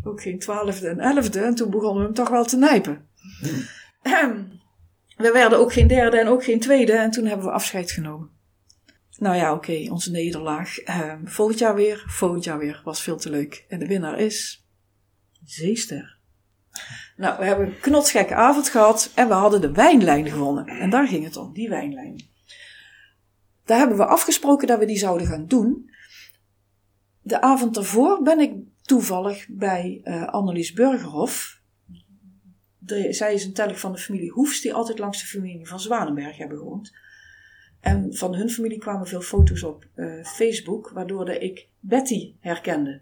Ook 0.05 0.23
geen 0.23 0.39
twaalfde 0.39 0.89
en 0.89 1.01
elfde. 1.01 1.41
En 1.41 1.55
toen 1.55 1.71
begonnen 1.71 1.99
we 1.99 2.05
hem 2.05 2.15
toch 2.15 2.29
wel 2.29 2.45
te 2.45 2.57
nijpen. 2.57 3.07
Ahem. 4.03 4.63
We 5.17 5.33
werden 5.33 5.59
ook 5.59 5.73
geen 5.73 5.87
derde 5.87 6.19
en 6.19 6.29
ook 6.29 6.45
geen 6.45 6.61
tweede. 6.61 6.93
En 6.93 7.11
toen 7.11 7.27
hebben 7.27 7.47
we 7.47 7.53
afscheid 7.53 7.91
genomen. 7.91 8.34
Nou 9.19 9.37
ja, 9.37 9.53
oké, 9.53 9.87
onze 9.91 10.11
nederlaag. 10.11 10.79
Ehm, 10.79 11.27
volgend 11.27 11.59
jaar 11.59 11.75
weer, 11.75 12.05
volgend 12.07 12.45
jaar 12.45 12.59
weer. 12.59 12.81
Was 12.85 13.03
veel 13.03 13.17
te 13.17 13.31
leuk. 13.31 13.65
En 13.69 13.79
de 13.79 13.87
winnaar 13.87 14.19
is... 14.19 14.67
Zeester. 15.45 16.17
Nou, 17.17 17.39
we 17.39 17.45
hebben 17.45 17.67
een 17.67 17.81
knotsgekke 17.81 18.35
avond 18.35 18.69
gehad. 18.69 19.11
En 19.15 19.29
we 19.29 19.35
hadden 19.35 19.61
de 19.61 19.73
wijnlijn 19.73 20.31
gewonnen. 20.31 20.67
En 20.67 20.91
daar 20.91 21.09
ging 21.09 21.25
het 21.25 21.37
om, 21.37 21.53
die 21.53 21.69
wijnlijn. 21.69 22.23
daar 23.65 23.79
hebben 23.79 23.97
we 23.97 24.07
afgesproken 24.07 24.67
dat 24.67 24.79
we 24.79 24.87
die 24.87 24.99
zouden 24.99 25.27
gaan 25.27 25.47
doen. 25.47 25.91
De 27.21 27.41
avond 27.41 27.75
daarvoor 27.75 28.23
ben 28.23 28.41
ik 28.41 28.53
toevallig 28.83 29.47
bij 29.49 30.01
uh, 30.05 30.27
Annelies 30.27 30.73
Burgerhof. 30.73 31.61
De, 32.79 33.13
zij 33.13 33.35
is 33.35 33.45
een 33.45 33.53
telg 33.53 33.81
van 33.81 33.93
de 33.93 33.99
familie 33.99 34.31
Hoefs, 34.31 34.61
die 34.61 34.75
altijd 34.75 34.99
langs 34.99 35.21
de 35.21 35.27
familie 35.27 35.67
van 35.67 35.81
Zwanenberg 35.81 36.37
hebben 36.37 36.59
gewoond. 36.59 36.93
En 37.85 38.15
van 38.15 38.35
hun 38.35 38.51
familie 38.51 38.79
kwamen 38.79 39.07
veel 39.07 39.21
foto's 39.21 39.63
op 39.63 39.87
uh, 39.95 40.25
Facebook, 40.25 40.91
waardoor 40.91 41.29
ik 41.29 41.69
Betty 41.81 42.35
herkende. 42.41 43.01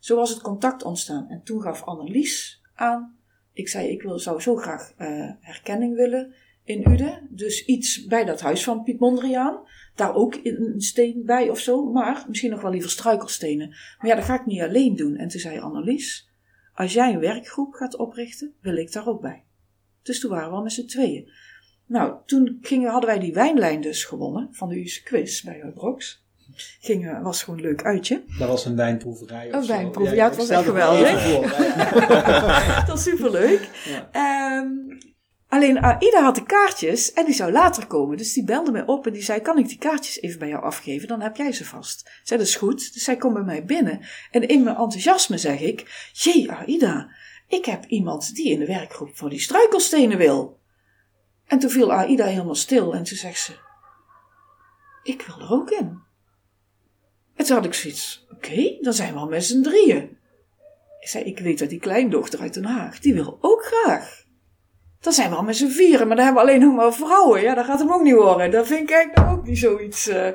Zo 0.00 0.16
was 0.16 0.30
het 0.30 0.40
contact 0.40 0.82
ontstaan. 0.82 1.28
En 1.28 1.42
toen 1.42 1.62
gaf 1.62 1.82
Annelies 1.82 2.62
aan, 2.74 3.16
ik 3.52 3.68
zei 3.68 3.88
ik 3.88 4.02
wil, 4.02 4.18
zou 4.18 4.40
zo 4.40 4.56
graag 4.56 4.92
uh, 4.98 5.30
herkenning 5.40 5.96
willen 5.96 6.34
in 6.64 6.90
Uden. 6.90 7.26
Dus 7.30 7.64
iets 7.64 8.04
bij 8.04 8.24
dat 8.24 8.40
huis 8.40 8.64
van 8.64 8.82
Piet 8.82 8.98
Mondriaan. 8.98 9.58
Daar 9.94 10.14
ook 10.14 10.40
een 10.42 10.74
steen 10.80 11.22
bij 11.24 11.50
of 11.50 11.58
zo. 11.58 11.92
Maar 11.92 12.24
misschien 12.28 12.50
nog 12.50 12.60
wel 12.60 12.70
liever 12.70 12.90
struikelstenen. 12.90 13.68
Maar 13.68 14.10
ja, 14.10 14.14
dat 14.14 14.24
ga 14.24 14.40
ik 14.40 14.46
niet 14.46 14.62
alleen 14.62 14.96
doen. 14.96 15.16
En 15.16 15.28
toen 15.28 15.40
zei 15.40 15.58
Annelies, 15.58 16.30
als 16.74 16.92
jij 16.92 17.12
een 17.12 17.20
werkgroep 17.20 17.72
gaat 17.72 17.96
oprichten, 17.96 18.54
wil 18.60 18.76
ik 18.76 18.92
daar 18.92 19.08
ook 19.08 19.20
bij. 19.20 19.44
Dus 20.02 20.20
toen 20.20 20.30
waren 20.30 20.48
we 20.48 20.56
al 20.56 20.62
met 20.62 20.72
z'n 20.72 20.86
tweeën. 20.86 21.30
Nou, 21.86 22.14
toen 22.26 22.58
gingen, 22.62 22.90
hadden 22.90 23.10
wij 23.10 23.18
die 23.18 23.32
wijnlijn 23.32 23.80
dus 23.80 24.04
gewonnen 24.04 24.48
van 24.52 24.68
de 24.68 24.80
U's 24.80 25.02
quiz 25.02 25.42
bij 25.42 25.72
Brox. 25.74 26.22
Ging, 26.80 27.22
was 27.22 27.42
gewoon 27.42 27.58
een 27.58 27.66
leuk 27.66 27.84
uitje. 27.84 28.22
Dat 28.38 28.48
was 28.48 28.64
een 28.64 28.76
wijnproeverij. 28.76 29.52
Een 29.52 29.66
wijnproeverij, 29.66 30.18
ja, 30.18 30.28
het 30.28 30.36
was 30.36 30.48
echt 30.48 30.64
geweldig. 30.64 31.24
dat 32.76 32.88
was 32.88 33.02
superleuk. 33.02 33.68
Ja. 33.84 34.58
Um, 34.58 34.98
alleen 35.48 35.78
Aida 35.78 36.22
had 36.22 36.34
de 36.34 36.44
kaartjes 36.44 37.12
en 37.12 37.24
die 37.24 37.34
zou 37.34 37.52
later 37.52 37.86
komen. 37.86 38.16
Dus 38.16 38.32
die 38.32 38.44
belde 38.44 38.70
mij 38.70 38.86
op 38.86 39.06
en 39.06 39.12
die 39.12 39.22
zei: 39.22 39.40
Kan 39.40 39.58
ik 39.58 39.68
die 39.68 39.78
kaartjes 39.78 40.20
even 40.20 40.38
bij 40.38 40.48
jou 40.48 40.62
afgeven? 40.62 41.08
Dan 41.08 41.20
heb 41.20 41.36
jij 41.36 41.52
ze 41.52 41.64
vast. 41.64 42.10
Zei 42.22 42.38
dat 42.40 42.48
is 42.48 42.56
goed. 42.56 42.92
Dus 42.92 43.04
zij 43.04 43.16
komt 43.16 43.34
bij 43.34 43.42
mij 43.42 43.64
binnen. 43.64 44.00
En 44.30 44.48
in 44.48 44.62
mijn 44.62 44.76
enthousiasme 44.76 45.38
zeg 45.38 45.60
ik: 45.60 46.10
Jee, 46.12 46.50
Aida, 46.50 47.10
ik 47.48 47.64
heb 47.64 47.84
iemand 47.84 48.34
die 48.34 48.50
in 48.50 48.58
de 48.58 48.66
werkgroep 48.66 49.16
voor 49.16 49.30
die 49.30 49.40
struikelstenen 49.40 50.18
wil. 50.18 50.62
En 51.46 51.58
toen 51.58 51.70
viel 51.70 51.92
Aida 51.92 52.24
helemaal 52.24 52.54
stil 52.54 52.94
en 52.94 53.02
toen 53.02 53.16
zegt 53.16 53.40
ze: 53.40 53.52
Ik 55.02 55.22
wil 55.22 55.46
er 55.46 55.52
ook 55.52 55.70
in. 55.70 56.02
En 57.34 57.44
toen 57.44 57.56
had 57.56 57.64
ik 57.64 57.74
zoiets: 57.74 58.26
Oké, 58.30 58.76
dan 58.80 58.92
zijn 58.92 59.12
we 59.12 59.18
al 59.18 59.28
met 59.28 59.44
z'n 59.44 59.62
drieën. 59.62 60.18
Ik 61.00 61.08
zei: 61.08 61.24
Ik 61.24 61.38
weet 61.38 61.58
dat 61.58 61.68
die 61.68 61.80
kleindochter 61.80 62.40
uit 62.40 62.54
Den 62.54 62.64
Haag, 62.64 63.00
die 63.00 63.14
wil 63.14 63.38
ook 63.40 63.64
graag. 63.64 64.22
Dan 65.00 65.12
zijn 65.12 65.30
we 65.30 65.36
al 65.36 65.42
met 65.42 65.56
z'n 65.56 65.68
vieren, 65.68 66.06
maar 66.06 66.16
dan 66.16 66.24
hebben 66.24 66.44
we 66.44 66.50
alleen 66.50 66.60
nog 66.60 66.74
maar 66.74 66.92
vrouwen. 66.92 67.40
Ja, 67.40 67.54
dat 67.54 67.64
gaat 67.64 67.78
hem 67.78 67.92
ook 67.92 68.02
niet 68.02 68.14
horen. 68.14 68.50
Dat 68.50 68.66
vind 68.66 68.80
ik 68.80 68.90
eigenlijk 68.90 69.30
ook 69.30 69.46
niet 69.46 69.58
zoiets. 69.58 70.08
Uh... 70.08 70.28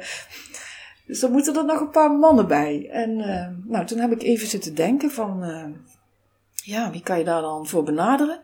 Dus 1.09 1.19
dan 1.19 1.31
moeten 1.31 1.55
er 1.55 1.65
nog 1.65 1.79
een 1.79 1.89
paar 1.89 2.11
mannen 2.11 2.47
bij. 2.47 2.89
En 2.91 3.19
uh, 3.19 3.47
nou, 3.71 3.85
toen 3.85 3.99
heb 3.99 4.11
ik 4.11 4.23
even 4.23 4.47
zitten 4.47 4.75
denken 4.75 5.11
van, 5.11 5.43
uh, 5.43 5.65
ja, 6.53 6.91
wie 6.91 7.01
kan 7.01 7.17
je 7.17 7.23
daar 7.23 7.41
dan 7.41 7.67
voor 7.67 7.83
benaderen? 7.83 8.41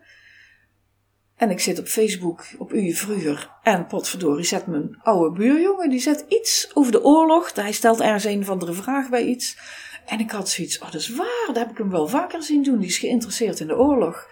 En 1.35 1.49
ik 1.49 1.59
zit 1.59 1.79
op 1.79 1.87
Facebook 1.87 2.45
op 2.57 2.73
Uur 2.73 2.95
Vroeger. 2.95 3.49
En 3.63 3.87
potverdorie 3.87 4.45
zet 4.45 4.67
mijn 4.67 4.99
oude 5.03 5.37
buurjongen, 5.37 5.89
die 5.89 5.99
zet 5.99 6.25
iets 6.27 6.71
over 6.73 6.91
de 6.91 7.03
oorlog. 7.03 7.53
Hij 7.53 7.71
stelt 7.71 8.01
ergens 8.01 8.23
een 8.23 8.41
of 8.41 8.49
andere 8.49 8.73
vraag 8.73 9.09
bij 9.09 9.23
iets. 9.23 9.57
En 10.05 10.19
ik 10.19 10.31
had 10.31 10.49
zoiets, 10.49 10.79
oh 10.79 10.91
dat 10.91 11.01
is 11.01 11.09
waar, 11.09 11.43
dat 11.47 11.55
heb 11.55 11.69
ik 11.69 11.77
hem 11.77 11.89
wel 11.89 12.07
vaker 12.07 12.43
zien 12.43 12.63
doen. 12.63 12.79
Die 12.79 12.87
is 12.87 12.97
geïnteresseerd 12.97 13.59
in 13.59 13.67
de 13.67 13.77
oorlog. 13.77 14.29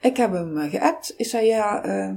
Ik 0.00 0.16
heb 0.16 0.32
hem 0.32 0.56
uh, 0.56 0.70
geappt. 0.70 1.14
Ik 1.16 1.26
zei, 1.26 1.46
ja, 1.46 1.86
uh, 1.86 2.14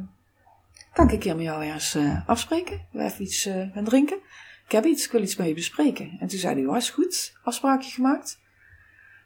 kan 0.93 1.05
ik 1.05 1.11
een 1.11 1.19
keer 1.19 1.35
met 1.35 1.45
jou 1.45 1.63
eens 1.63 1.95
uh, 1.95 2.29
afspreken? 2.29 2.87
We 2.91 3.03
even 3.03 3.23
iets 3.23 3.49
gaan 3.73 3.83
drinken. 3.83 4.17
Ik 4.65 4.71
heb 4.71 4.85
iets, 4.85 5.05
ik 5.05 5.11
wil 5.11 5.21
iets 5.21 5.35
met 5.35 5.47
je 5.47 5.53
bespreken. 5.53 6.17
En 6.19 6.27
toen 6.27 6.39
zei 6.39 6.55
hij, 6.55 6.65
was 6.65 6.89
goed, 6.89 7.33
afspraakje 7.43 7.91
gemaakt. 7.91 8.39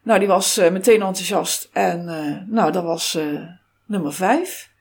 Nou, 0.03 0.19
die 0.19 0.27
was 0.27 0.55
meteen 0.55 1.01
enthousiast. 1.01 1.69
En 1.73 2.05
nou, 2.49 2.71
dat 2.71 2.83
was 2.83 3.17
nummer 3.85 4.13
vijf. 4.13 4.71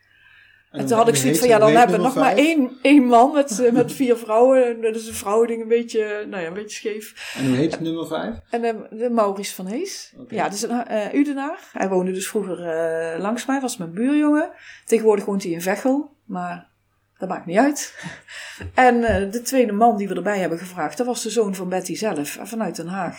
En, 0.73 0.87
toen 0.87 0.97
had 0.97 1.09
ik 1.09 1.17
zoiets 1.17 1.39
van, 1.39 1.49
ja, 1.49 1.59
dan 1.59 1.71
hebben 1.71 1.97
we 1.97 2.03
nog 2.03 2.15
maar 2.15 2.37
één, 2.37 2.79
één 2.83 3.05
man 3.05 3.33
met, 3.33 3.61
eh, 3.61 3.73
met 3.73 3.93
vier 3.93 4.17
vrouwen. 4.17 4.81
Dat 4.81 4.95
is 4.95 5.07
een 5.07 5.15
vrouwding 5.15 5.63
een 5.63 5.69
beetje, 5.69 6.27
nou 6.29 6.43
ja, 6.43 6.49
een 6.49 6.55
beetje 6.55 6.77
scheef. 6.77 7.35
En 7.37 7.47
hoe 7.47 7.57
heet 7.57 7.81
nummer 7.81 8.07
vijf? 8.07 8.37
En 8.51 8.63
de, 8.63 8.87
de 8.91 9.11
Maurice 9.11 9.55
van 9.55 9.67
Hees. 9.67 10.15
Okay. 10.19 10.39
Ja, 10.39 10.49
dus 10.49 10.63
een 10.63 10.85
uh, 10.91 11.15
Udenaar. 11.15 11.59
Hij 11.73 11.89
woonde 11.89 12.13
dus 12.13 12.29
vroeger 12.29 12.59
uh, 12.59 13.21
langs 13.21 13.47
mij, 13.47 13.61
was 13.61 13.77
mijn 13.77 13.93
buurjongen. 13.93 14.51
Tegenwoordig 14.85 15.25
woont 15.25 15.43
hij 15.43 15.53
in 15.53 15.63
Vechel, 15.63 16.17
maar 16.25 16.71
dat 17.19 17.29
maakt 17.29 17.47
niet 17.47 17.59
uit. 17.59 17.95
en 18.75 18.97
uh, 18.97 19.33
de 19.33 19.43
tweede 19.43 19.73
man 19.73 19.97
die 19.97 20.09
we 20.09 20.15
erbij 20.15 20.39
hebben 20.39 20.59
gevraagd, 20.59 20.97
dat 20.97 21.07
was 21.07 21.23
de 21.23 21.31
zoon 21.31 21.55
van 21.55 21.69
Betty 21.69 21.95
zelf, 21.95 22.39
vanuit 22.43 22.77
Den 22.77 22.89
Haag. 22.89 23.17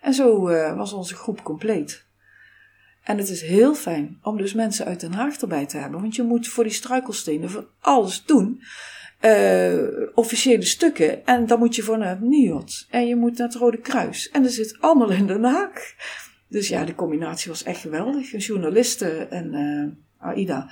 En 0.00 0.14
zo 0.14 0.40
was 0.76 0.92
onze 0.92 1.14
groep 1.14 1.42
compleet. 1.42 2.05
En 3.06 3.18
het 3.18 3.28
is 3.28 3.42
heel 3.42 3.74
fijn 3.74 4.18
om 4.22 4.36
dus 4.36 4.54
mensen 4.54 4.86
uit 4.86 5.00
Den 5.00 5.12
Haag 5.12 5.36
erbij 5.36 5.66
te 5.66 5.76
hebben. 5.76 6.00
Want 6.00 6.16
je 6.16 6.22
moet 6.22 6.48
voor 6.48 6.64
die 6.64 6.72
struikelstenen 6.72 7.50
van 7.50 7.66
alles 7.80 8.24
doen. 8.24 8.62
Uh, 9.20 9.72
officiële 10.14 10.64
stukken. 10.64 11.26
En 11.26 11.46
dan 11.46 11.58
moet 11.58 11.76
je 11.76 11.82
voor 11.82 11.98
naar 11.98 12.08
het 12.08 12.20
NIOT. 12.20 12.86
En 12.90 13.06
je 13.06 13.16
moet 13.16 13.38
naar 13.38 13.46
het 13.46 13.56
Rode 13.56 13.78
Kruis. 13.78 14.30
En 14.30 14.42
dat 14.42 14.52
zit 14.52 14.76
allemaal 14.80 15.10
in 15.10 15.26
Den 15.26 15.44
Haag. 15.44 15.94
Dus 16.48 16.68
ja, 16.68 16.84
de 16.84 16.94
combinatie 16.94 17.50
was 17.50 17.62
echt 17.62 17.80
geweldig. 17.80 18.46
Journalisten 18.46 19.30
en 19.30 19.54
uh, 19.54 20.28
Aida. 20.28 20.70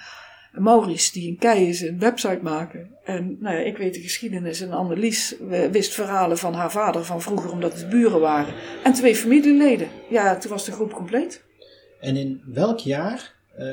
Maurice, 0.52 1.12
die 1.12 1.28
een 1.28 1.38
kei 1.38 1.68
is, 1.68 1.80
een 1.80 1.98
website 1.98 2.40
maken. 2.42 2.90
En 3.04 3.36
nou 3.40 3.56
ja, 3.56 3.62
ik 3.62 3.76
weet 3.76 3.94
de 3.94 4.00
geschiedenis. 4.00 4.60
En 4.60 4.72
Annelies 4.72 5.36
wist 5.70 5.94
verhalen 5.94 6.38
van 6.38 6.54
haar 6.54 6.70
vader 6.70 7.04
van 7.04 7.22
vroeger, 7.22 7.50
omdat 7.50 7.72
het 7.72 7.88
buren 7.88 8.20
waren. 8.20 8.54
En 8.84 8.92
twee 8.92 9.16
familieleden. 9.16 9.88
Ja, 10.08 10.36
toen 10.36 10.50
was 10.50 10.64
de 10.64 10.72
groep 10.72 10.92
compleet. 10.92 11.43
En 12.04 12.16
in 12.16 12.42
welk 12.46 12.78
jaar 12.78 13.34
uh, 13.58 13.64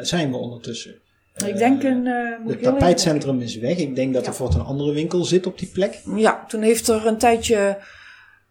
zijn 0.00 0.30
we 0.30 0.36
ondertussen? 0.36 1.00
Ik 1.46 1.56
denk 1.56 1.82
een. 1.82 2.06
Uh, 2.06 2.46
het 2.46 2.62
tapijtcentrum 2.62 3.40
is 3.40 3.56
weg. 3.56 3.76
Ik 3.76 3.94
denk 3.94 4.14
dat 4.14 4.26
er 4.26 4.34
voor 4.34 4.54
een 4.54 4.60
andere 4.60 4.92
winkel 4.92 5.24
zit 5.24 5.46
op 5.46 5.58
die 5.58 5.68
plek. 5.68 6.00
Ja, 6.16 6.44
toen 6.46 6.62
heeft 6.62 6.88
er 6.88 7.06
een 7.06 7.18
tijdje 7.18 7.78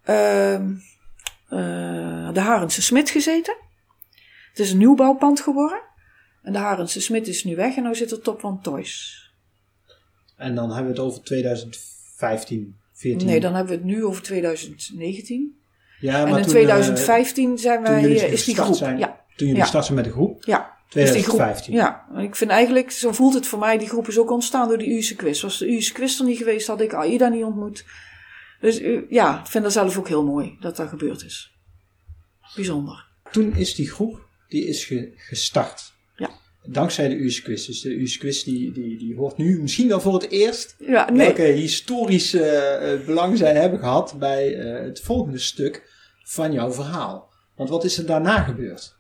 uh, 0.09 0.59
de 2.33 2.39
Harense 2.39 2.81
Smit 2.81 3.09
gezeten. 3.09 3.55
Het 4.49 4.59
is 4.59 4.71
een 4.71 4.77
nieuwbouwpand 4.77 5.39
geworden. 5.39 5.81
En 6.43 6.53
de 6.53 6.59
Harense 6.59 7.01
Smit 7.01 7.27
is 7.27 7.43
nu 7.43 7.55
weg 7.55 7.75
en 7.75 7.83
nu 7.83 7.95
zit 7.95 8.11
er 8.11 8.21
Top 8.21 8.39
van 8.39 8.61
Toys. 8.61 9.23
En 10.35 10.55
dan 10.55 10.67
hebben 10.67 10.93
we 10.93 10.99
het 10.99 11.07
over 11.07 11.23
2015, 11.23 12.75
14? 12.93 13.27
Nee, 13.27 13.39
dan 13.39 13.55
hebben 13.55 13.73
we 13.73 13.79
het 13.81 13.89
nu 13.89 14.05
over 14.05 14.23
2019. 14.23 15.58
Ja, 15.99 16.25
maar 16.25 16.33
en 16.33 16.43
in 16.43 16.47
2015 16.47 17.57
zijn 17.57 17.81
wij, 17.81 18.11
is 18.11 18.43
die 18.43 18.55
groep. 18.55 18.75
Zijn, 18.75 18.97
ja. 18.97 19.25
Toen 19.35 19.47
jullie 19.47 19.61
ja. 19.61 19.67
starten 19.67 19.93
met 19.93 20.03
de 20.03 20.11
groep? 20.11 20.43
Ja. 20.43 20.77
2015. 20.89 21.73
Dus 21.73 21.81
ja, 21.81 22.07
ik 22.17 22.35
vind 22.35 22.51
eigenlijk, 22.51 22.91
zo 22.91 23.11
voelt 23.11 23.33
het 23.33 23.47
voor 23.47 23.59
mij, 23.59 23.77
die 23.77 23.87
groep 23.87 24.07
is 24.07 24.17
ook 24.17 24.31
ontstaan 24.31 24.67
door 24.67 24.77
die 24.77 24.97
Use 24.97 25.15
quiz. 25.15 25.41
Was 25.41 25.57
de 25.57 25.75
Use 25.75 25.93
quiz 25.93 26.19
er 26.19 26.25
niet 26.25 26.37
geweest, 26.37 26.67
had 26.67 26.81
ik 26.81 26.93
AIDA 26.93 27.27
niet 27.27 27.43
ontmoet. 27.43 27.85
Dus 28.61 28.81
ja, 29.09 29.39
ik 29.39 29.47
vind 29.47 29.63
dat 29.63 29.73
zelf 29.73 29.97
ook 29.97 30.07
heel 30.07 30.23
mooi 30.23 30.57
dat 30.59 30.75
dat 30.75 30.89
gebeurd 30.89 31.23
is. 31.23 31.53
Bijzonder. 32.55 33.05
Toen 33.31 33.55
is 33.55 33.75
die 33.75 33.89
groep, 33.89 34.27
die 34.47 34.67
is 34.67 34.85
ge, 34.85 35.13
gestart. 35.15 35.93
Dankzij 36.71 37.07
de 37.07 37.23
Use 37.23 37.41
quiz. 37.41 37.65
Dus 37.65 37.81
de 37.81 38.01
Use 38.01 38.17
quiz 38.19 38.43
die, 38.43 38.71
die, 38.71 38.97
die 38.97 39.15
hoort 39.15 39.37
nu 39.37 39.61
misschien 39.61 39.87
wel 39.87 40.01
voor 40.01 40.13
het 40.13 40.29
eerst. 40.29 40.75
Ja, 40.79 41.09
nee. 41.09 41.25
Welke 41.25 41.41
historische 41.41 42.79
uh, 42.99 43.05
belang 43.05 43.37
zij 43.37 43.55
hebben 43.55 43.79
gehad 43.79 44.15
bij 44.19 44.55
uh, 44.55 44.85
het 44.85 45.01
volgende 45.01 45.37
stuk 45.37 45.91
van 46.23 46.51
jouw 46.51 46.71
verhaal. 46.71 47.29
Want 47.55 47.69
wat 47.69 47.83
is 47.83 47.97
er 47.97 48.05
daarna 48.05 48.43
gebeurd? 48.43 48.97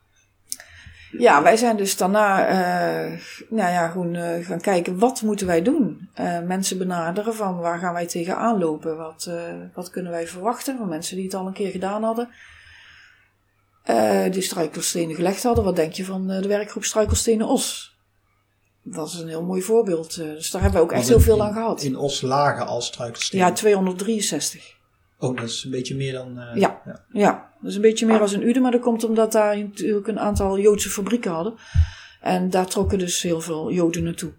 Ja, 1.17 1.43
wij 1.43 1.57
zijn 1.57 1.77
dus 1.77 1.97
daarna 1.97 2.49
uh, 2.49 3.19
nou 3.49 3.71
ja, 3.71 3.87
gewoon, 3.89 4.15
uh, 4.15 4.45
gaan 4.45 4.61
kijken 4.61 4.99
wat 4.99 5.21
moeten 5.21 5.47
wij 5.47 5.61
doen. 5.61 6.09
Uh, 6.19 6.39
mensen 6.41 6.77
benaderen 6.77 7.35
van 7.35 7.57
waar 7.57 7.79
gaan 7.79 7.93
wij 7.93 8.07
tegenaan 8.07 8.59
lopen? 8.59 8.97
Wat, 8.97 9.29
wat 9.73 9.89
kunnen 9.89 10.11
wij 10.11 10.27
verwachten 10.27 10.77
van 10.77 10.87
mensen 10.87 11.15
die 11.15 11.25
het 11.25 11.33
al 11.33 11.47
een 11.47 11.53
keer 11.53 11.71
gedaan 11.71 12.03
hadden? 12.03 12.29
Die 14.31 14.41
struikelstenen 14.41 15.15
gelegd 15.15 15.43
hadden. 15.43 15.63
Wat 15.63 15.75
denk 15.75 15.93
je 15.93 16.05
van 16.05 16.27
de 16.27 16.47
werkgroep 16.47 16.83
Struikelstenen 16.83 17.47
Os? 17.47 17.97
Dat 18.83 19.07
is 19.07 19.19
een 19.19 19.27
heel 19.27 19.43
mooi 19.43 19.61
voorbeeld. 19.61 20.15
dus 20.15 20.51
daar 20.51 20.61
hebben 20.61 20.79
we 20.79 20.85
ook 20.85 20.91
echt 20.91 21.07
heel 21.07 21.19
veel 21.19 21.43
aan 21.43 21.53
gehad. 21.53 21.81
In 21.81 21.97
Os 21.97 22.21
lagen 22.21 22.67
als 22.67 22.85
struikelstenen? 22.85 23.45
Ja, 23.45 23.53
263. 23.53 24.77
Oh, 25.19 25.37
dat 25.37 25.49
is 25.49 25.63
een 25.63 25.71
beetje 25.71 25.95
meer 25.95 26.13
dan. 26.13 26.37
Uh, 26.37 26.55
ja, 26.55 26.81
ja, 26.85 27.05
ja. 27.11 27.51
dat 27.61 27.69
is 27.69 27.75
een 27.75 27.81
beetje 27.81 28.05
meer 28.05 28.19
als 28.19 28.33
een 28.33 28.47
Uden, 28.47 28.61
maar 28.61 28.71
dat 28.71 28.81
komt 28.81 29.03
omdat 29.03 29.31
daar 29.31 29.57
natuurlijk 29.57 30.07
een 30.07 30.19
aantal 30.19 30.59
Joodse 30.59 30.89
fabrieken 30.89 31.31
hadden. 31.31 31.53
En 32.21 32.49
daar 32.49 32.67
trokken 32.67 32.99
dus 32.99 33.21
heel 33.21 33.41
veel 33.41 33.71
Joden 33.71 34.03
naartoe. 34.03 34.31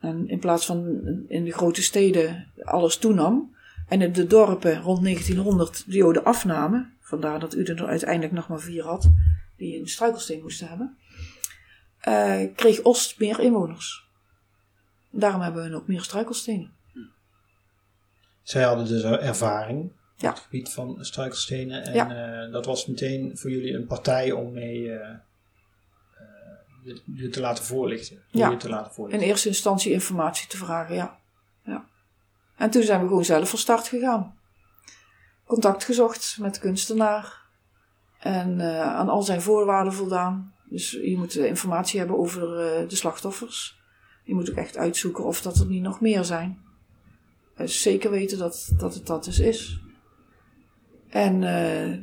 En 0.00 0.28
in 0.28 0.38
plaats 0.38 0.66
van 0.66 1.02
in 1.28 1.44
de 1.44 1.52
grote 1.52 1.82
steden 1.82 2.46
alles 2.62 2.96
toenam, 2.96 3.54
en 3.88 4.02
in 4.02 4.12
de 4.12 4.26
dorpen 4.26 4.82
rond 4.82 5.02
1900 5.02 5.84
de 5.86 5.96
Joden 5.96 6.24
afnamen, 6.24 6.92
vandaar 7.08 7.40
dat 7.40 7.54
Uden 7.54 7.76
er 7.78 7.86
uiteindelijk 7.86 8.32
nog 8.32 8.48
maar 8.48 8.60
vier 8.60 8.84
had, 8.84 9.10
die 9.56 9.80
een 9.80 9.88
struikelsteen 9.88 10.40
moesten 10.42 10.68
hebben, 10.68 10.98
uh, 12.08 12.54
kreeg 12.56 12.82
Oost 12.82 13.18
meer 13.18 13.40
inwoners. 13.40 14.06
Daarom 15.10 15.40
hebben 15.40 15.70
we 15.70 15.76
ook 15.76 15.86
meer 15.88 16.02
struikelstenen. 16.02 16.76
zij 18.42 18.62
hadden 18.62 18.86
dus 18.86 19.02
ervaring 19.02 19.92
Ja. 20.16 20.28
op 20.28 20.34
het 20.34 20.44
gebied 20.44 20.68
van 20.72 20.96
struikelstenen. 21.04 21.84
En 21.84 21.94
Ja. 21.94 22.44
eh, 22.46 22.52
dat 22.52 22.66
was 22.66 22.86
meteen 22.86 23.38
voor 23.38 23.50
jullie 23.50 23.74
een 23.74 23.86
partij 23.86 24.32
om 24.32 24.52
mee 24.52 24.92
eh, 24.92 25.10
eh, 25.10 26.96
je- 27.14 27.28
te 27.28 27.40
laten 27.40 27.64
voorlichten. 27.64 28.22
Ja. 28.30 28.50
Je 28.50 28.56
te 28.56 28.68
laten 28.68 28.86
In 28.88 28.92
voorlichten. 28.94 29.28
eerste 29.28 29.48
instantie 29.48 29.92
informatie 29.92 30.48
te 30.48 30.56
vragen, 30.56 30.94
ja. 30.94 31.18
ja. 31.64 31.84
En 32.56 32.70
toen 32.70 32.82
zijn 32.82 33.00
we 33.02 33.06
gewoon 33.08 33.24
zelf 33.24 33.48
van 33.48 33.58
start 33.58 33.88
gegaan. 33.88 34.37
Contact 35.48 35.84
gezocht 35.84 36.36
met 36.40 36.54
de 36.54 36.60
kunstenaar. 36.60 37.46
En 38.18 38.60
eh, 38.60 38.80
aan 38.80 39.08
al 39.08 39.22
zijn 39.22 39.42
voorwaarden 39.42 39.92
voldaan. 39.92 40.54
Dus 40.64 40.90
je 40.90 41.16
moet 41.16 41.34
informatie 41.34 41.98
hebben 41.98 42.18
over 42.18 42.58
eh, 42.58 42.88
de 42.88 42.96
slachtoffers. 42.96 43.80
Je 44.24 44.34
moet 44.34 44.50
ook 44.50 44.56
echt 44.56 44.76
uitzoeken 44.76 45.24
of 45.24 45.42
dat 45.42 45.56
er 45.56 45.66
niet 45.66 45.82
nog 45.82 46.00
meer 46.00 46.24
zijn. 46.24 46.58
Eh, 47.54 47.66
zeker 47.66 48.10
weten 48.10 48.38
dat, 48.38 48.72
dat 48.76 48.94
het 48.94 49.06
dat 49.06 49.24
dus 49.24 49.38
is. 49.38 49.80
En 51.08 51.40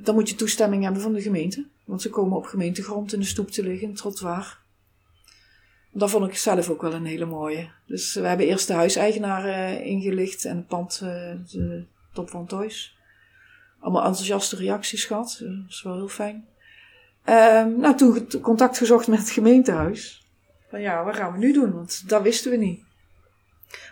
dan 0.04 0.16
moet 0.16 0.30
je 0.30 0.36
toestemming 0.36 0.84
hebben 0.84 1.02
van 1.02 1.14
de 1.14 1.22
gemeente. 1.22 1.68
Want 1.84 2.02
ze 2.02 2.10
komen 2.10 2.38
op 2.38 2.46
gemeentegrond 2.46 3.14
in 3.14 3.20
de 3.20 3.26
stoep 3.26 3.52
te 3.52 3.64
liggen, 3.64 3.94
trottoir. 3.94 4.60
Dat 5.92 6.10
vond 6.10 6.28
ik 6.28 6.38
zelf 6.38 6.70
ook 6.70 6.82
wel 6.82 6.94
een 6.94 7.06
hele 7.06 7.26
mooie. 7.26 7.70
Dus 7.88 8.14
we 8.14 8.28
hebben 8.28 8.46
eerst 8.46 8.68
de 8.68 8.74
huiseigenaar 8.74 9.72
ingelicht 9.82 10.46
en 10.46 10.58
het 10.58 10.68
pand, 10.68 11.00
de 11.00 11.86
Top 12.14 12.30
van 12.30 12.46
Toys. 12.46 12.95
Allemaal 13.86 14.06
enthousiaste 14.06 14.56
reacties 14.56 15.06
gehad. 15.06 15.40
Eh, 15.42 15.48
Dat 15.48 15.70
is 15.70 15.82
wel 15.82 15.96
heel 15.96 16.08
fijn. 16.08 16.48
Ehm, 17.24 17.80
nou, 17.80 17.96
toen 17.98 18.28
contact 18.42 18.78
gezocht 18.78 19.08
met 19.08 19.20
het 19.20 19.30
gemeentehuis. 19.30 20.26
Van 20.70 20.82
ja, 20.82 21.04
wat 21.04 21.16
gaan 21.16 21.32
we 21.32 21.38
nu 21.38 21.54
doen? 21.54 21.72
Want 21.74 22.10
dat 22.10 22.22
wisten 22.22 22.52
we 22.52 22.58
niet. 22.58 22.84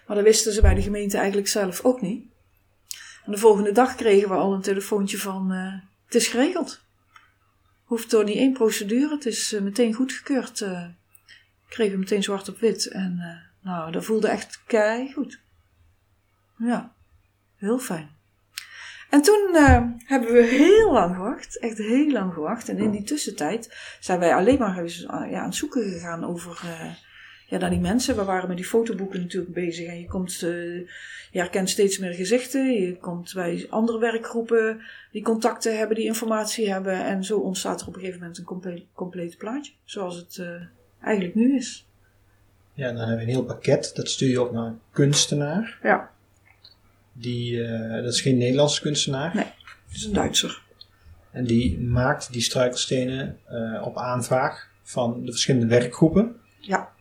Maar 0.07 0.15
dat 0.15 0.25
wisten 0.25 0.53
ze 0.53 0.61
bij 0.61 0.73
de 0.73 0.81
gemeente 0.81 1.17
eigenlijk 1.17 1.47
zelf 1.47 1.83
ook 1.85 2.01
niet. 2.01 2.25
En 3.25 3.31
de 3.31 3.37
volgende 3.37 3.71
dag 3.71 3.95
kregen 3.95 4.29
we 4.29 4.35
al 4.35 4.53
een 4.53 4.61
telefoontje 4.61 5.17
van... 5.17 5.51
eh, 5.51 5.73
het 6.05 6.15
is 6.15 6.27
geregeld. 6.27 6.81
Hoeft 7.83 8.09
door 8.11 8.23
niet 8.23 8.37
één 8.37 8.53
procedure. 8.53 9.13
Het 9.15 9.25
is 9.25 9.53
eh, 9.53 9.61
meteen 9.61 9.93
goedgekeurd. 9.93 10.61
eh 10.61 10.85
kregen 11.69 11.93
we 11.93 11.99
meteen 11.99 12.23
zwart 12.23 12.49
op 12.49 12.59
wit. 12.59 12.87
En 12.87 13.41
nou, 13.61 13.91
dat 13.91 14.05
voelde 14.05 14.27
echt 14.27 14.61
kei 14.67 15.11
goed. 15.13 15.39
Ja, 16.57 16.93
heel 17.55 17.79
fijn. 17.79 18.12
En 19.13 19.21
toen 19.21 19.55
eh, 19.55 19.83
hebben 20.05 20.33
we 20.33 20.43
heel 20.43 20.91
lang 20.91 21.15
gewacht, 21.15 21.59
echt 21.59 21.77
heel 21.77 22.11
lang 22.11 22.33
gewacht. 22.33 22.69
En 22.69 22.77
in 22.77 22.91
die 22.91 23.03
tussentijd 23.03 23.75
zijn 23.99 24.19
wij 24.19 24.33
alleen 24.35 24.59
maar 24.59 24.77
eens, 24.77 25.07
ah, 25.07 25.31
ja, 25.31 25.39
aan 25.39 25.45
het 25.45 25.55
zoeken 25.55 25.91
gegaan 25.91 26.25
over 26.25 26.59
eh, 26.63 26.93
ja, 27.47 27.57
naar 27.57 27.69
die 27.69 27.79
mensen. 27.79 28.15
We 28.15 28.23
waren 28.23 28.47
met 28.47 28.57
die 28.57 28.65
fotoboeken 28.65 29.21
natuurlijk 29.21 29.53
bezig. 29.53 29.87
En 29.87 29.99
je, 29.99 30.07
komt, 30.07 30.41
eh, 30.43 30.77
je 31.31 31.39
herkent 31.39 31.69
steeds 31.69 31.97
meer 31.97 32.13
gezichten. 32.13 32.71
Je 32.71 32.97
komt 32.97 33.33
bij 33.33 33.67
andere 33.69 33.99
werkgroepen 33.99 34.81
die 35.11 35.23
contacten 35.23 35.77
hebben, 35.77 35.95
die 35.95 36.05
informatie 36.05 36.71
hebben. 36.71 37.05
En 37.05 37.23
zo 37.23 37.39
ontstaat 37.39 37.81
er 37.81 37.87
op 37.87 37.93
een 37.93 37.99
gegeven 37.99 38.19
moment 38.19 38.37
een 38.37 38.45
comple 38.45 38.83
compleet 38.93 39.37
plaatje. 39.37 39.71
Zoals 39.83 40.15
het 40.15 40.37
eh, 40.37 40.61
eigenlijk 41.01 41.35
nu 41.35 41.55
is. 41.55 41.87
Ja, 42.73 42.87
dan 42.87 42.97
hebben 42.97 43.15
we 43.15 43.21
een 43.21 43.29
heel 43.29 43.45
pakket. 43.45 43.91
Dat 43.95 44.09
stuur 44.09 44.29
je 44.29 44.41
op 44.41 44.51
naar 44.51 44.65
een 44.65 44.79
kunstenaar. 44.91 45.79
Ja, 45.83 46.12
Die, 47.13 47.63
eh, 47.63 48.03
dat 48.03 48.13
is 48.13 48.21
geen 48.21 48.37
Nederlandse 48.37 48.81
kunstenaar. 48.81 49.35
Nee. 49.35 49.45
het 49.87 49.95
is 49.95 50.03
een 50.03 50.13
Duitser. 50.13 50.61
En 51.31 51.45
die 51.45 51.79
maakt 51.79 52.31
die 52.31 52.41
struikelstenen 52.41 53.39
eh, 53.45 53.81
op 53.85 53.97
aanvraag 53.97 54.69
van 54.83 55.25
de 55.25 55.31
verschillende 55.31 55.67
werkgroepen. 55.67 56.35
Ja. 56.59 56.91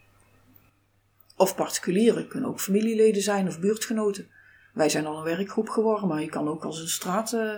Of 1.36 1.54
particulieren, 1.54 2.28
kunnen 2.28 2.48
ook 2.48 2.60
familieleden 2.60 3.22
zijn 3.22 3.48
of 3.48 3.60
buurtgenoten. 3.60 4.26
Wij 4.72 4.88
zijn 4.88 5.06
al 5.06 5.16
een 5.16 5.36
werkgroep 5.36 5.68
geworden, 5.68 6.08
maar 6.08 6.20
je 6.20 6.28
kan 6.28 6.48
ook 6.48 6.64
als 6.64 6.80
een 6.80 6.88
straat 6.88 7.32
eh, 7.32 7.54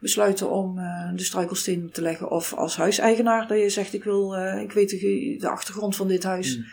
besluiten 0.00 0.50
om 0.50 0.74
de 1.16 1.22
struikelstenen 1.22 1.92
te 1.92 2.02
leggen. 2.02 2.30
Of 2.30 2.54
als 2.54 2.76
huiseigenaar, 2.76 3.46
dat 3.46 3.58
je 3.58 3.70
zegt: 3.70 3.94
Ik, 3.94 4.04
wil, 4.04 4.34
ik 4.58 4.72
weet 4.72 4.90
de, 4.90 5.48
achtergrond 5.48 5.96
van 5.96 6.08
dit 6.08 6.22
huis. 6.22 6.56
Mm. 6.56 6.64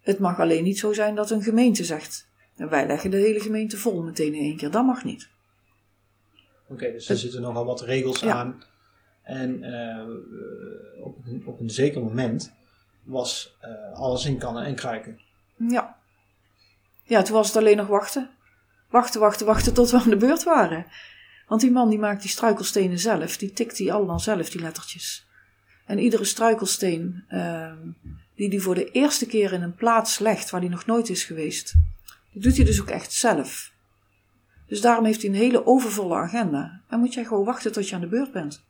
Het 0.00 0.18
mag 0.18 0.40
alleen 0.40 0.64
niet 0.64 0.78
zo 0.78 0.92
zijn 0.92 1.14
dat 1.14 1.30
een 1.30 1.42
gemeente 1.42 1.84
zegt. 1.84 2.26
En 2.56 2.68
wij 2.68 2.86
leggen 2.86 3.10
de 3.10 3.16
hele 3.16 3.40
gemeente 3.40 3.76
vol 3.76 4.02
meteen 4.02 4.34
in 4.34 4.42
één 4.42 4.56
keer. 4.56 4.70
Dat 4.70 4.84
mag 4.84 5.04
niet. 5.04 5.28
Oké, 6.68 6.92
dus 6.92 7.08
er 7.08 7.16
zitten 7.16 7.40
nogal 7.40 7.64
wat 7.64 7.80
regels 7.80 8.20
Ja. 8.20 8.34
aan. 8.34 8.62
En 9.22 9.62
eh, 9.62 10.06
op, 11.04 11.18
een, 11.26 11.42
op 11.46 11.60
een 11.60 11.70
zeker 11.70 12.02
moment 12.02 12.52
was 13.02 13.56
eh, 13.60 13.92
alles 13.92 14.24
in 14.24 14.38
kannen 14.38 14.64
en 14.64 14.74
kruiken. 14.74 15.20
Ja. 15.68 15.96
Ja, 17.04 17.22
toen 17.22 17.34
was 17.34 17.46
het 17.46 17.56
alleen 17.56 17.76
nog 17.76 17.86
wachten. 17.86 18.30
Wachten, 18.90 19.20
wachten, 19.20 19.46
wachten 19.46 19.74
tot 19.74 19.90
we 19.90 19.96
aan 19.96 20.10
de 20.10 20.16
beurt 20.16 20.42
waren. 20.42 20.86
Want 21.48 21.60
die 21.60 21.70
man 21.70 21.88
die 21.88 21.98
maakt 21.98 22.20
die 22.22 22.30
struikelstenen 22.30 22.98
zelf. 22.98 23.36
Die 23.36 23.52
tikt 23.52 23.76
die 23.76 23.92
allemaal 23.92 24.20
zelf, 24.20 24.50
die 24.50 24.60
lettertjes. 24.60 25.26
En 25.86 25.98
iedere 25.98 26.24
struikelsteen 26.24 27.24
ehm, 27.28 27.78
die 28.34 28.48
hij 28.48 28.58
voor 28.58 28.74
de 28.74 28.90
eerste 28.90 29.26
keer 29.26 29.52
in 29.52 29.62
een 29.62 29.74
plaats 29.74 30.18
legt 30.18 30.50
waar 30.50 30.60
hij 30.60 30.70
nog 30.70 30.86
nooit 30.86 31.08
is 31.08 31.24
geweest. 31.24 31.74
Die 32.34 32.42
doet 32.42 32.56
hij 32.56 32.64
dus 32.64 32.80
ook 32.80 32.90
echt 32.90 33.12
zelf. 33.12 33.72
Dus 34.66 34.80
daarom 34.80 35.04
heeft 35.04 35.22
hij 35.22 35.30
een 35.30 35.36
hele 35.36 35.66
overvolle 35.66 36.14
agenda. 36.14 36.80
En 36.88 36.98
moet 36.98 37.14
jij 37.14 37.24
gewoon 37.24 37.44
wachten 37.44 37.72
tot 37.72 37.88
je 37.88 37.94
aan 37.94 38.00
de 38.00 38.06
beurt 38.06 38.32
bent. 38.32 38.64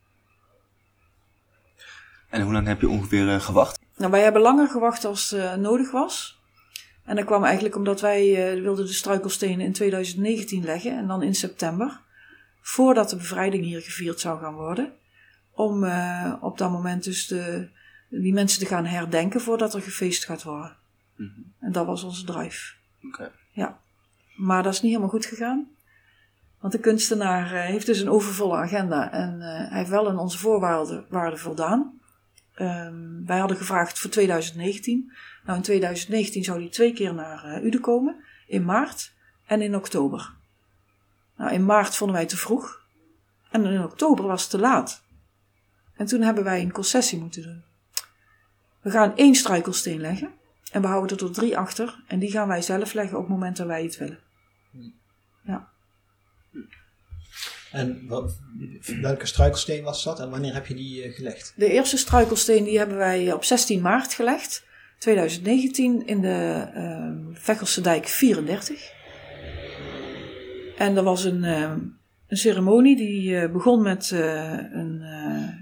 En 2.29 2.41
hoe 2.41 2.53
lang 2.53 2.67
heb 2.67 2.81
je 2.81 2.89
ongeveer 2.89 3.29
eh, 3.29 3.41
gewacht? 3.41 3.79
Nou, 3.97 4.11
wij 4.11 4.21
hebben 4.21 4.41
langer 4.41 4.67
gewacht 4.67 5.05
als 5.05 5.31
eh, 5.31 5.55
nodig 5.55 5.91
was. 5.91 6.39
En 7.03 7.15
dat 7.15 7.25
kwam 7.25 7.43
eigenlijk 7.43 7.75
omdat 7.75 8.01
wij 8.01 8.53
eh, 8.53 8.61
wilden 8.61 8.85
de 8.85 8.93
struikelstenen 8.93 9.65
in 9.65 9.73
2019 9.73 10.63
leggen 10.63 10.97
en 10.97 11.07
dan 11.07 11.23
in 11.23 11.35
september. 11.35 12.01
Voordat 12.61 13.09
de 13.09 13.15
bevrijding 13.15 13.63
hier 13.63 13.81
gevierd 13.81 14.19
zou 14.19 14.39
gaan 14.39 14.53
worden. 14.53 14.93
Om 15.51 15.83
op 16.41 16.57
dat 16.57 16.71
moment 16.71 17.03
dus 17.03 17.27
de, 17.27 17.69
die 18.09 18.33
mensen 18.33 18.59
te 18.59 18.65
gaan 18.65 18.85
herdenken 18.85 19.41
voordat 19.41 19.73
er 19.73 19.81
gefeest 19.81 20.25
gaat 20.25 20.43
worden. 20.43 20.77
Mhm. 21.15 21.39
En 21.59 21.71
dat 21.71 21.85
was 21.85 22.03
onze 22.03 22.25
drive. 22.25 22.73
Oké. 23.03 23.31
Ja. 23.55 23.79
Maar 24.35 24.63
dat 24.63 24.73
is 24.73 24.81
niet 24.81 24.91
helemaal 24.91 25.13
goed 25.13 25.25
gegaan. 25.25 25.67
Want 26.59 26.73
de 26.73 26.79
kunstenaar 26.79 27.53
eh, 27.53 27.65
heeft 27.65 27.85
dus 27.85 27.99
een 27.99 28.09
overvolle 28.09 28.55
agenda 28.55 29.11
en 29.11 29.41
eh, 29.41 29.69
hij 29.69 29.77
heeft 29.77 29.89
wel 29.89 30.09
aan 30.09 30.19
onze 30.19 30.37
voorwaarden 30.37 31.05
waarden 31.09 31.39
voldaan. 31.39 31.99
Ehm, 32.53 33.25
wij 33.25 33.39
hadden 33.39 33.57
gevraagd 33.57 33.99
voor 33.99 34.09
2019. 34.09 35.11
Nou, 35.45 35.57
in 35.57 35.63
2019 35.63 36.43
zou 36.43 36.59
hij 36.59 36.69
twee 36.69 36.93
keer 36.93 37.13
naar 37.13 37.43
eh 37.43 37.63
Uden 37.63 37.81
komen. 37.81 38.15
In 38.47 38.65
maart 38.65 39.13
en 39.45 39.61
in 39.61 39.75
oktober. 39.75 40.33
Nou, 41.37 41.53
in 41.53 41.65
maart 41.65 41.95
vonden 41.95 42.15
wij 42.15 42.25
te 42.25 42.37
vroeg. 42.37 42.81
En 43.51 43.65
in 43.65 43.83
oktober 43.83 44.25
was 44.25 44.41
het 44.41 44.51
te 44.51 44.59
laat. 44.59 45.01
En 45.95 46.05
toen 46.05 46.21
hebben 46.21 46.43
wij 46.43 46.61
een 46.61 46.71
concessie 46.71 47.19
moeten 47.19 47.43
doen. 47.43 47.63
We 48.81 48.91
gaan 48.91 49.15
één 49.15 49.35
struikelsteen 49.35 49.99
leggen. 49.99 50.33
En 50.75 50.81
we 50.81 50.87
houden 50.87 51.17
er 51.17 51.31
drie 51.31 51.57
achter. 51.57 52.03
En 52.07 52.19
die 52.19 52.31
gaan 52.31 52.47
wij 52.47 52.61
zelf 52.61 52.93
leggen 52.93 53.17
op 53.17 53.23
het 53.23 53.31
moment 53.31 53.57
dat 53.57 53.67
wij 53.67 53.83
het 53.83 53.97
willen. 53.97 54.19
Ja. 55.43 55.67
En 57.71 58.07
wat, 58.07 58.39
welke 59.01 59.25
struikelsteen 59.25 59.83
was 59.83 60.03
dat 60.03 60.19
en 60.19 60.29
wanneer 60.29 60.53
heb 60.53 60.67
je 60.67 60.73
die 60.73 61.03
eh, 61.03 61.13
gelegd? 61.13 61.53
De 61.55 61.71
eerste 61.71 61.97
struikelsteen 61.97 62.63
die 62.63 62.77
hebben 62.77 62.97
wij 62.97 63.33
op 63.33 63.43
16 63.43 63.81
maart 63.81 64.13
gelegd. 64.13 64.65
2019 64.99 66.07
in 66.07 66.21
de 66.21 66.69
ehm 66.73 67.33
Veghelse 67.33 67.81
dijk 67.81 68.07
34. 68.07 68.91
En 70.77 70.95
dat 70.95 71.03
was 71.03 71.23
een, 71.23 71.43
ehm, 71.43 71.79
een 72.27 72.37
ceremonie 72.37 72.95
die 72.95 73.37
eh, 73.37 73.51
begon 73.51 73.81
met 73.81 74.11
eh, 74.11 74.57
een 74.71 75.03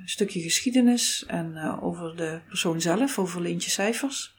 stukje 0.05 0.41
geschiedenis 0.41 1.23
en 1.27 1.79
over 1.81 2.15
de 2.15 2.39
persoon 2.47 2.81
zelf, 2.81 3.19
over 3.19 3.41
Leentje 3.41 3.69
Cijfers. 3.69 4.33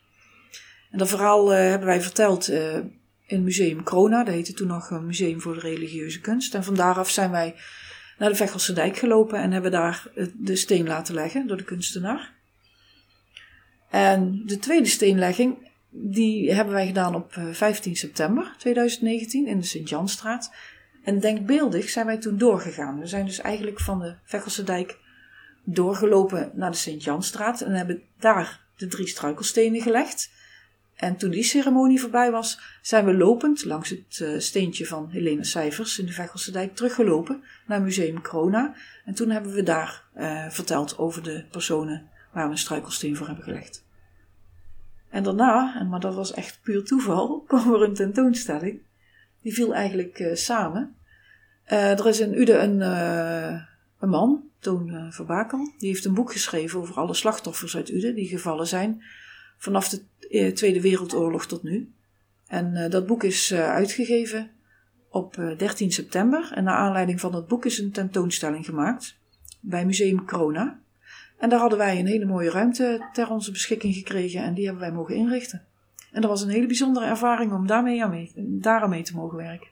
En 0.95 1.01
dat 1.01 1.09
verhaal 1.09 1.53
eh, 1.55 1.59
hebben 1.59 1.89
wij 1.89 2.01
verteld 2.01 2.49
eh, 2.49 2.79
in 3.27 3.45
Museum 3.45 3.83
Krona, 3.83 4.25
dat 4.25 4.35
heette 4.35 4.53
toen 4.53 4.69
nog 4.69 4.91
een 4.91 5.07
Museum 5.07 5.41
voor 5.41 5.55
de 5.55 5.61
Religieuze 5.61 6.21
Kunst. 6.21 6.55
En 6.55 6.65
van 6.65 6.75
daaraf 6.75 7.11
zijn 7.11 7.31
wij 7.31 7.55
naar 8.19 8.29
de 8.29 8.35
Veghelse 8.35 8.73
dijk 8.73 8.97
gelopen 8.97 9.39
en 9.39 9.53
hebben 9.53 9.71
daar 9.71 10.07
eh, 10.15 10.27
de 10.35 10.57
steen 10.57 10.87
laten 10.87 11.15
leggen 11.15 11.47
door 11.47 11.57
de 11.57 11.65
kunstenaar. 11.65 12.33
En 13.91 14.43
de 14.47 14.59
tweede 14.59 14.89
steenlegging, 14.89 15.71
die 15.91 16.53
hebben 16.53 16.75
wij 16.75 16.87
gedaan 16.87 17.15
op 17.15 17.33
eh, 17.33 17.45
15 17.53 17.97
september 17.97 18.55
2019 18.59 19.47
in 19.47 19.59
de 19.59 19.67
Sint-Janstraat. 19.67 20.55
En 21.05 21.21
denkbeeldig 21.21 21.89
zijn 21.89 22.07
wij 22.07 22.19
toen 22.19 22.39
doorgegaan. 22.39 22.99
We 22.99 23.07
zijn 23.07 23.27
dus 23.27 23.41
eigenlijk 23.41 23.81
van 23.81 23.99
de 23.99 24.15
Veghelse 24.25 24.63
dijk 24.63 24.99
doorgelopen 25.65 26.51
naar 26.55 26.71
de 26.71 26.77
Sint-Janstraat 26.77 27.61
en 27.61 27.73
hebben 27.73 28.03
daar 28.19 28.61
de 28.77 28.87
drie 28.87 29.07
struikelstenen 29.07 29.81
gelegd. 29.81 30.31
En 30.95 31.17
toen 31.17 31.31
die 31.31 31.43
ceremonie 31.43 32.01
voorbij 32.01 32.31
was, 32.31 32.61
zijn 32.83 33.05
we 33.05 33.15
lopend 33.15 33.65
langs 33.65 33.91
het 33.91 34.21
eh, 34.21 34.39
steentje 34.39 34.87
van 34.87 35.09
Helene 35.11 35.45
Cijfers 35.45 35.99
in 35.99 36.07
de 36.07 36.13
Veghelse 36.13 36.53
dijk 36.53 36.77
teruggelopen 36.77 37.43
naar 37.67 37.83
Museum 37.83 38.21
Krona. 38.21 38.75
En 39.05 39.15
toen 39.15 39.31
hebben 39.31 39.53
we 39.53 39.63
daar 39.63 40.03
eh, 40.13 40.49
verteld 40.49 40.99
over 40.99 41.23
de 41.23 41.45
personen 41.51 42.09
waar 42.33 42.45
we 42.45 42.51
een 42.51 42.59
struikelsteen 42.59 43.17
voor 43.17 43.27
hebben 43.27 43.45
gelegd. 43.45 43.85
En 45.11 45.23
daarna, 45.23 45.77
en 45.79 45.89
maar 45.89 46.01
dat 46.01 46.15
was 46.15 46.33
echt 46.33 46.59
puur 46.63 46.85
toeval, 46.85 47.39
kwam 47.47 47.75
er 47.75 47.83
een 47.83 47.95
tentoonstelling. 47.95 48.81
Die 49.43 49.55
viel 49.55 49.75
eigenlijk 49.75 50.19
eh, 50.19 50.35
samen. 50.35 50.97
Er 51.65 52.07
is 52.07 52.21
in 52.21 52.39
Uden 52.41 52.63
een, 52.63 52.81
een 53.99 54.09
man, 54.09 54.43
Toon 54.59 55.13
Verbakel, 55.13 55.73
die 55.79 55.89
heeft 55.89 56.05
een 56.05 56.15
boek 56.15 56.33
geschreven 56.33 56.81
over 56.81 56.95
alle 56.95 57.15
slachtoffers 57.15 57.77
uit 57.77 57.91
Uden 57.91 58.15
die 58.15 58.29
gevallen 58.29 58.67
zijn 58.67 59.03
vanaf 59.59 59.89
de 59.89 60.03
eh, 60.29 60.53
Tweede 60.53 60.81
Wereldoorlog 60.81 61.47
tot 61.47 61.63
nu. 61.63 61.95
En 62.47 62.77
eh, 62.77 62.91
dat 62.91 63.07
boek 63.07 63.25
is 63.25 63.51
eh, 63.51 63.71
uitgegeven 63.71 64.51
op 65.09 65.39
eh, 65.39 65.59
13 65.59 65.93
september. 65.93 66.51
En 66.55 66.65
naar 66.65 66.77
aanleiding 66.77 67.21
van 67.21 67.33
dat 67.33 67.49
boek 67.49 67.65
is 67.65 67.79
een 67.79 67.91
tentoonstelling 67.91 68.65
gemaakt 68.65 69.19
bij 69.61 69.87
Museum 69.87 70.27
Corona. 70.27 70.79
En 71.39 71.49
daar 71.49 71.59
hadden 71.59 71.79
wij 71.79 71.99
een 71.99 72.07
hele 72.07 72.25
mooie 72.25 72.51
ruimte 72.51 73.09
ter 73.13 73.31
onze 73.31 73.51
beschikking 73.51 73.95
gekregen 73.95 74.43
en 74.43 74.55
die 74.55 74.65
hebben 74.65 74.83
wij 74.83 74.93
mogen 74.93 75.15
inrichten. 75.15 75.63
En 76.13 76.21
dat 76.21 76.31
was 76.31 76.43
een 76.43 76.49
hele 76.51 76.67
bijzondere 76.67 77.07
ervaring 77.07 77.53
om 77.53 77.67
daarmee 77.67 78.07
mee, 78.07 78.33
daar 78.37 78.81
aan 78.81 78.91
mee 78.91 79.03
te 79.03 79.15
mogen 79.15 79.37
werken. 79.37 79.69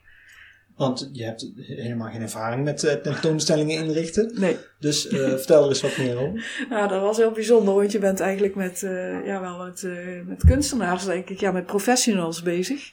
Want 0.77 1.09
je 1.13 1.25
hebt 1.25 1.51
helemaal 1.57 2.11
geen 2.11 2.23
ervaring 2.23 2.65
met 2.65 2.85
eh, 2.85 2.95
tentoonstellingen 2.95 3.85
inrichten. 3.85 4.33
Nee, 4.35 4.57
Dus 4.79 5.09
eh, 5.09 5.19
vertel 5.19 5.63
er 5.63 5.69
eens 5.69 5.81
wat 5.81 5.97
meer 5.97 6.17
over. 6.17 6.45
ja, 6.71 6.87
dat 6.87 7.01
was 7.01 7.17
heel 7.17 7.31
bijzonder, 7.31 7.75
want 7.75 7.93
je 7.93 7.99
bent 7.99 8.21
eigenlijk 8.21 8.55
met, 8.55 8.83
eh, 8.83 9.27
ja, 9.27 9.41
wel 9.41 9.65
met, 9.65 9.87
met 10.27 10.45
kunstenaars, 10.45 11.05
denk 11.05 11.29
ik, 11.29 11.41
ja, 11.41 11.53
met 11.53 11.67
professionals 11.67 12.43
bezig. 12.43 12.91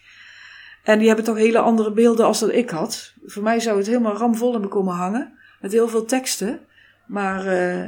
En 0.84 0.98
die 0.98 1.08
hebben 1.08 1.26
toch 1.26 1.38
hele 1.38 1.60
andere 1.60 1.92
beelden 1.92 2.26
als 2.26 2.40
dat 2.40 2.54
ik 2.54 2.70
had. 2.70 3.14
Voor 3.26 3.44
mij 3.44 3.60
zou 3.60 3.78
het 3.78 3.88
helemaal 3.88 4.18
ramvol 4.18 4.52
hebben 4.52 4.70
komen 4.70 4.96
hangen, 4.96 5.34
met 5.62 5.72
heel 5.72 5.88
veel 5.88 6.06
teksten. 6.06 6.60
Maar 7.08 7.44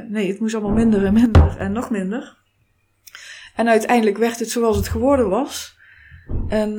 nee, 0.08 0.28
het 0.28 0.40
moest 0.40 0.54
allemaal 0.54 0.72
minder 0.72 1.04
en 1.04 1.12
minder 1.12 1.56
en 1.58 1.72
nog 1.72 1.90
minder. 1.90 2.36
En 3.56 3.68
uiteindelijk 3.68 4.18
werd 4.18 4.38
het 4.38 4.50
zoals 4.50 4.76
het 4.76 4.88
geworden 4.88 5.28
was. 5.28 5.76
En 6.48 6.78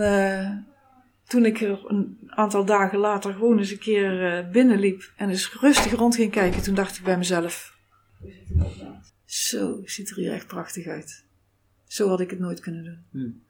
toen 1.27 1.45
ik 1.45 1.61
er 1.61 1.83
een 1.87 2.19
aantal 2.27 2.65
dagen 2.65 2.99
later 2.99 3.33
gewoon 3.33 3.57
eens 3.57 3.71
een 3.71 3.79
keer 3.79 4.37
eh, 4.37 4.49
binnenliep 4.51 5.11
en 5.15 5.29
eens 5.29 5.53
rustig 5.53 5.91
rond 5.91 6.15
ging 6.15 6.31
kijken, 6.31 6.61
toen 6.61 6.75
dacht 6.75 6.97
ik 6.97 7.03
bij 7.03 7.17
mezelf: 7.17 7.77
Zo, 9.25 9.81
ziet 9.83 10.09
er 10.09 10.15
hier 10.15 10.33
echt 10.33 10.47
prachtig 10.47 10.87
uit. 10.87 11.25
Zo 11.87 12.07
had 12.07 12.19
ik 12.19 12.29
het 12.29 12.39
nooit 12.39 12.59
kunnen 12.59 12.83
doen. 12.83 13.05
Hmm. 13.11 13.43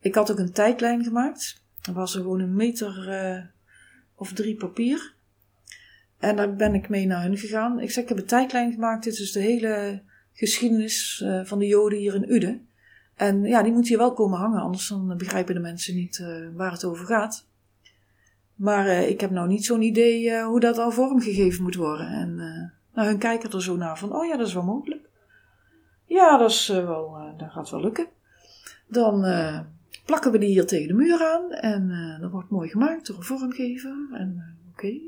Ik 0.00 0.14
had 0.14 0.30
ook 0.30 0.38
een 0.38 0.52
tijdlijn 0.52 1.04
gemaakt. 1.04 1.62
Er 1.82 1.92
was 1.92 2.14
er 2.14 2.20
gewoon 2.20 2.40
een 2.40 2.54
meter 2.54 3.08
eh, 3.08 3.44
of 4.14 4.32
drie 4.32 4.56
papier. 4.56 5.14
En 6.18 6.36
daar 6.36 6.54
ben 6.56 6.74
ik 6.74 6.88
mee 6.88 7.06
naar 7.06 7.22
hun 7.22 7.38
gegaan. 7.38 7.80
Ik 7.80 7.90
zeg, 7.90 8.02
ik 8.02 8.08
heb 8.08 8.18
een 8.18 8.24
tijdlijn 8.24 8.72
gemaakt. 8.72 9.04
Dit 9.04 9.18
is 9.18 9.32
de 9.32 9.40
hele 9.40 10.02
geschiedenis 10.32 11.20
eh, 11.24 11.44
van 11.44 11.58
de 11.58 11.66
Joden 11.66 11.98
hier 11.98 12.14
in 12.14 12.32
Uden. 12.32 12.68
En 13.20 13.44
ja, 13.44 13.62
die 13.62 13.72
moet 13.72 13.88
hier 13.88 13.98
wel 13.98 14.12
komen 14.12 14.38
hangen, 14.38 14.60
anders 14.60 14.88
dan 14.88 15.16
begrijpen 15.16 15.54
de 15.54 15.60
mensen 15.60 15.94
niet 15.94 16.18
eh, 16.18 16.26
waar 16.54 16.72
het 16.72 16.84
over 16.84 17.06
gaat. 17.06 17.46
Maar 18.54 18.86
eh, 18.86 19.08
ik 19.08 19.20
heb 19.20 19.30
nou 19.30 19.48
niet 19.48 19.64
zo'n 19.64 19.82
idee 19.82 20.30
eh, 20.30 20.44
hoe 20.44 20.60
dat 20.60 20.78
al 20.78 20.90
vormgegeven 20.90 21.62
moet 21.62 21.74
worden. 21.74 22.06
En 22.06 22.34
nou, 22.94 23.08
hun 23.08 23.18
kijken 23.18 23.50
er 23.50 23.62
zo 23.62 23.76
naar 23.76 23.98
van, 23.98 24.14
oh 24.14 24.26
ja, 24.26 24.36
dat 24.36 24.46
is 24.46 24.54
wel 24.54 24.62
mogelijk. 24.62 25.08
Ja, 26.04 26.38
dat, 26.38 26.50
is, 26.50 26.68
wel, 26.68 27.34
dat 27.36 27.50
gaat 27.50 27.70
wel 27.70 27.80
lukken. 27.80 28.06
Dan 28.86 29.24
plakken 30.04 30.32
we 30.32 30.38
die 30.38 30.48
hier 30.48 30.66
tegen 30.66 30.88
de 30.88 30.94
muur 30.94 31.24
aan 31.24 31.50
en 31.50 32.18
dat 32.20 32.30
wordt 32.30 32.50
mooi 32.50 32.68
gemaakt 32.68 33.06
door 33.06 33.16
een 33.16 33.22
vormgever. 33.22 34.08
En 34.12 34.56
oké. 34.72 35.00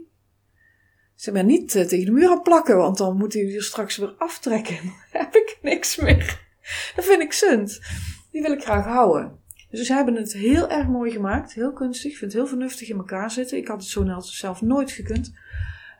Ze 1.15 1.33
maar 1.33 1.45
niet 1.45 1.71
tegen 1.71 2.05
de 2.05 2.13
muur 2.13 2.31
aan 2.31 2.43
plakken, 2.43 2.77
want 2.77 2.99
dan 2.99 3.17
moet 3.17 3.33
hij 3.33 3.55
er 3.55 3.63
straks 3.63 3.97
weer 3.97 4.15
aftrekken. 4.19 4.77
Dan 5.13 5.23
heb 5.23 5.35
ik 5.35 5.59
niks 5.63 5.97
meer. 5.97 6.51
Dat 6.97 7.05
vind 7.05 7.23
ik 7.23 7.33
zund. 7.33 7.81
Die 8.31 8.43
wil 8.43 8.53
ik 8.53 8.63
graag 8.63 8.85
houden. 8.85 9.41
Dus 9.71 9.87
ze 9.87 9.93
hebben 9.93 10.15
het 10.15 10.33
heel 10.33 10.69
erg 10.69 10.87
mooi 10.87 11.11
gemaakt, 11.11 11.53
heel 11.53 11.73
kunstig. 11.73 12.11
Ik 12.11 12.17
vind 12.17 12.33
het 12.33 12.41
heel 12.41 12.51
vernuftig 12.51 12.89
in 12.89 12.97
elkaar 12.97 13.31
zitten. 13.31 13.59
Ik 13.59 13.69
had 13.69 13.81
het 13.81 13.89
zo 13.89 14.21
zelf 14.21 14.63
nooit 14.63 14.91
gekund. 14.91 15.33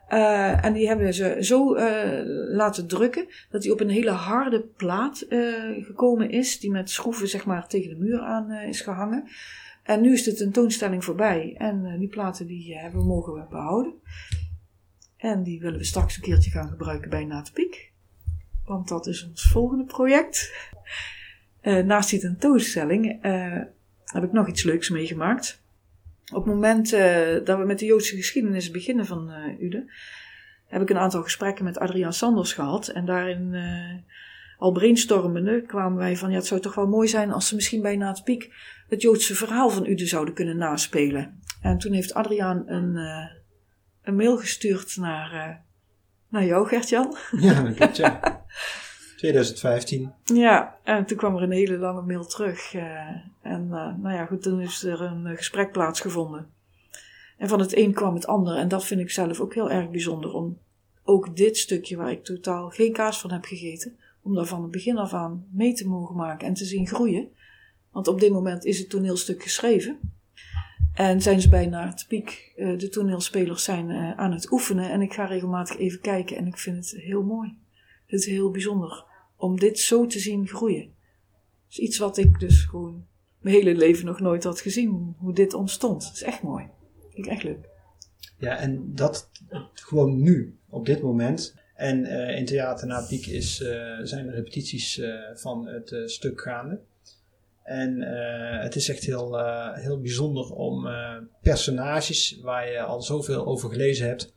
Eh, 0.07 0.65
en 0.65 0.73
die 0.73 0.87
hebben 0.87 1.13
ze 1.13 1.37
zo 1.39 1.75
eh, 1.75 2.21
laten 2.55 2.87
drukken 2.87 3.27
dat 3.49 3.61
die 3.61 3.71
op 3.71 3.79
een 3.79 3.89
hele 3.89 4.11
harde 4.11 4.61
plaat 4.61 5.21
eh, 5.21 5.39
gekomen 5.83 6.29
is, 6.29 6.59
die 6.59 6.71
met 6.71 6.89
schroeven 6.89 7.27
zeg 7.27 7.45
maar 7.45 7.67
tegen 7.67 7.89
de 7.89 7.95
muur 7.95 8.19
aan 8.19 8.51
is 8.51 8.81
gehangen. 8.81 9.27
En 9.83 10.01
nu 10.01 10.13
is 10.13 10.23
de 10.23 10.33
tentoonstelling 10.33 11.03
voorbij 11.03 11.55
en 11.57 11.99
die 11.99 12.07
platen 12.07 12.47
die 12.47 12.77
hebben 12.77 12.99
we 12.99 13.07
mogen 13.07 13.47
behouden. 13.49 13.93
En 15.17 15.43
die 15.43 15.59
willen 15.59 15.77
we 15.77 15.85
straks 15.85 16.15
een 16.15 16.21
keertje 16.21 16.51
gaan 16.51 16.69
gebruiken 16.69 17.09
bij 17.09 17.25
Natepiek. 17.25 17.92
Want 18.65 18.87
dat 18.87 19.07
is 19.07 19.27
ons 19.27 19.51
volgende 19.51 19.85
project. 19.85 20.53
Eh, 21.61 21.83
naast 21.83 22.09
die 22.09 22.19
tentoonstelling 22.19 23.21
eh, 23.21 23.59
heb 24.05 24.23
ik 24.23 24.31
nog 24.31 24.47
iets 24.47 24.63
leuks 24.63 24.89
meegemaakt. 24.89 25.61
Op 26.33 26.45
het 26.45 26.53
moment 26.53 26.93
eh, 26.93 27.45
dat 27.45 27.57
we 27.57 27.65
met 27.65 27.79
de 27.79 27.85
Joodse 27.85 28.15
geschiedenis 28.15 28.71
beginnen 28.71 29.05
van 29.05 29.31
Uden, 29.59 29.91
heb 30.67 30.81
ik 30.81 30.89
een 30.89 30.97
aantal 30.97 31.23
gesprekken 31.23 31.63
met 31.63 31.77
Adriaan 31.77 32.13
Sanders 32.13 32.53
gehad. 32.53 32.87
En 32.87 33.05
daarin, 33.05 33.55
al 34.57 34.71
brainstormende, 34.71 35.61
kwamen 35.61 35.97
wij 35.97 36.17
van, 36.17 36.29
ja, 36.29 36.35
het 36.35 36.45
zou 36.45 36.61
toch 36.61 36.75
wel 36.75 36.87
mooi 36.87 37.07
zijn 37.07 37.31
als 37.31 37.47
ze 37.47 37.55
misschien 37.55 37.81
bij 37.81 37.95
Naat 37.95 38.23
Piek 38.23 38.53
het 38.89 39.01
Joodse 39.01 39.35
verhaal 39.35 39.69
van 39.69 39.85
Uden 39.85 40.07
zouden 40.07 40.33
kunnen 40.33 40.57
naspelen. 40.57 41.39
En 41.61 41.77
toen 41.77 41.93
heeft 41.93 42.13
Adriaan 42.13 42.63
een, 42.65 42.95
een 44.01 44.15
mail 44.15 44.37
gestuurd 44.37 44.97
naar, 44.97 45.61
naar 46.29 46.45
jou, 46.45 46.67
Gert-Jan. 46.67 47.17
Ja, 47.31 47.61
dat 47.61 47.75
klopt, 47.75 47.97
ja. 47.97 48.19
2015. 49.23 50.11
Ja, 50.23 50.77
en 50.83 51.05
toen 51.05 51.17
kwam 51.17 51.35
er 51.35 51.41
een 51.41 51.51
hele 51.51 51.77
lange 51.77 52.01
mail 52.01 52.25
terug. 52.25 52.73
eh, 52.73 52.83
en 53.41 53.61
eh, 53.71 53.95
nou 53.97 54.11
ja, 54.13 54.25
goed, 54.25 54.41
toen 54.41 54.61
is 54.61 54.83
er 54.83 55.01
een 55.01 55.25
eh, 55.25 55.37
gesprek 55.37 55.71
plaatsgevonden. 55.71 56.47
En 57.37 57.47
van 57.47 57.59
het 57.59 57.77
een 57.77 57.93
kwam 57.93 58.13
het 58.13 58.27
ander. 58.27 58.57
En 58.57 58.67
dat 58.67 58.85
vind 58.85 59.01
ik 59.01 59.11
zelf 59.11 59.39
ook 59.39 59.53
heel 59.53 59.71
erg 59.71 59.89
bijzonder. 59.89 60.33
Om 60.33 60.57
ook 61.03 61.35
dit 61.35 61.57
stukje 61.57 61.97
waar 61.97 62.11
ik 62.11 62.23
totaal 62.23 62.69
geen 62.69 62.93
kaas 62.93 63.19
van 63.19 63.31
heb 63.31 63.43
gegeten. 63.43 63.97
Om 64.21 64.35
daar 64.35 64.45
van 64.45 64.61
het 64.61 64.71
begin 64.71 64.97
af 64.97 65.13
aan 65.13 65.45
mee 65.51 65.73
te 65.73 65.87
mogen 65.87 66.15
maken 66.15 66.47
en 66.47 66.53
te 66.53 66.65
zien 66.65 66.87
groeien. 66.87 67.27
Want 67.91 68.07
op 68.07 68.19
dit 68.19 68.31
moment 68.31 68.65
is 68.65 68.79
het 68.79 68.89
toneelstuk 68.89 69.43
geschreven. 69.43 69.99
En 70.93 71.21
zijn 71.21 71.41
ze 71.41 71.49
bijna 71.49 71.87
het 71.87 72.05
piek. 72.07 72.53
de 72.55 72.89
toneelspelers 72.89 73.63
zijn 73.63 73.91
aan 74.17 74.31
het 74.31 74.51
oefenen. 74.51 74.91
En 74.91 75.01
ik 75.01 75.13
ga 75.13 75.25
regelmatig 75.25 75.77
even 75.77 75.99
kijken. 75.99 76.37
En 76.37 76.47
ik 76.47 76.57
vind 76.57 76.75
het 76.75 77.01
heel 77.01 77.23
mooi. 77.23 77.61
Het 78.13 78.21
is 78.21 78.27
heel 78.27 78.51
bijzonder 78.51 79.05
om 79.35 79.59
dit 79.59 79.79
zo 79.79 80.05
te 80.05 80.19
zien 80.19 80.47
groeien. 80.47 80.81
Het 80.81 81.69
is 81.69 81.77
iets 81.77 81.97
wat 81.97 82.17
ik 82.17 82.39
dus 82.39 82.63
gewoon 82.63 83.05
mijn 83.39 83.55
hele 83.55 83.75
leven 83.75 84.05
nog 84.05 84.19
nooit 84.19 84.43
had 84.43 84.61
gezien. 84.61 85.15
Hoe 85.17 85.33
dit 85.33 85.53
ontstond. 85.53 86.05
Het 86.05 86.13
is 86.13 86.23
echt 86.23 86.41
mooi. 86.41 86.67
Vind 87.13 87.25
ik 87.25 87.31
echt 87.31 87.43
leuk. 87.43 87.69
Ja, 88.37 88.57
en 88.57 88.95
dat 88.95 89.29
gewoon 89.73 90.21
nu, 90.21 90.57
op 90.69 90.85
dit 90.85 91.01
moment. 91.01 91.55
En 91.75 92.05
eh, 92.05 92.37
in 92.37 92.45
Theater 92.45 92.87
na 92.87 93.05
Piek 93.07 93.25
is, 93.25 93.61
eh, 93.61 93.99
zijn 94.03 94.25
de 94.25 94.31
repetities 94.31 94.99
eh, 94.99 95.13
van 95.33 95.67
het 95.67 96.01
stuk 96.05 96.41
gaande. 96.41 96.79
En 97.63 98.01
het 98.61 98.75
is 98.75 98.89
echt 98.89 99.03
heel, 99.03 99.39
heel 99.73 100.01
bijzonder 100.01 100.51
om 100.51 100.87
personages 101.41 102.39
waar 102.41 102.71
je 102.71 102.81
al 102.81 103.01
zoveel 103.01 103.45
over 103.45 103.69
gelezen 103.69 104.07
hebt, 104.07 104.33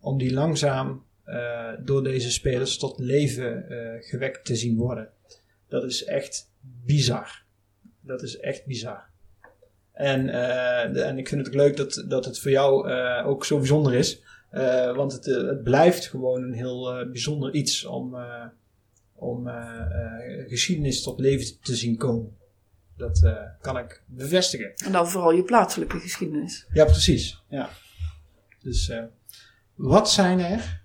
om 0.00 0.18
die 0.18 0.32
langzaam 0.32 1.04
door 1.84 2.02
deze 2.04 2.30
spelers 2.30 2.78
tot 2.78 2.98
leven 2.98 3.68
eh, 3.68 4.02
gewekt 4.08 4.44
te 4.44 4.56
zien 4.56 4.76
worden. 4.76 5.08
Dat 5.68 5.84
is 5.84 6.04
echt 6.04 6.50
bizar. 6.84 7.42
Dat 8.00 8.22
is 8.22 8.38
echt 8.38 8.66
bizar. 8.66 9.04
En, 9.92 10.28
eh, 10.28 10.92
de- 10.92 11.02
en 11.02 11.18
ik 11.18 11.28
vind 11.28 11.40
het 11.40 11.48
ook 11.54 11.60
leuk 11.60 11.76
dat, 11.76 12.04
dat 12.08 12.24
het 12.24 12.38
voor 12.38 12.50
jou 12.50 12.90
eh, 12.90 13.26
ook 13.26 13.44
zo 13.44 13.56
bijzonder 13.58 13.94
is. 13.94 14.22
Eh, 14.50 14.96
want 14.96 15.12
het, 15.12 15.26
eh, 15.28 15.36
het 15.46 15.62
blijft 15.62 16.06
gewoon 16.06 16.42
een 16.42 16.52
heel 16.52 16.92
eh, 16.98 17.06
bijzonder 17.10 17.54
iets 17.54 17.84
om, 17.84 18.14
eh, 18.14 18.44
om 19.14 19.48
eh, 19.48 19.54
eh, 19.80 20.48
geschiedenis 20.48 21.02
tot 21.02 21.20
leven 21.20 21.60
te 21.60 21.74
zien 21.76 21.96
komen. 21.96 22.36
Dat 22.96 23.22
eh, 23.24 23.36
kan 23.60 23.78
ik 23.78 24.02
bevestigen. 24.06 24.72
En 24.84 24.92
dan 24.92 25.08
vooral 25.08 25.32
je 25.32 25.42
plaatselijke 25.42 25.98
geschiedenis. 25.98 26.66
Ja, 26.72 26.84
precies. 26.84 27.42
Ja. 27.48 27.68
Dus 28.62 28.88
eh, 28.88 29.02
wat 29.74 30.10
zijn 30.10 30.38
er 30.40 30.81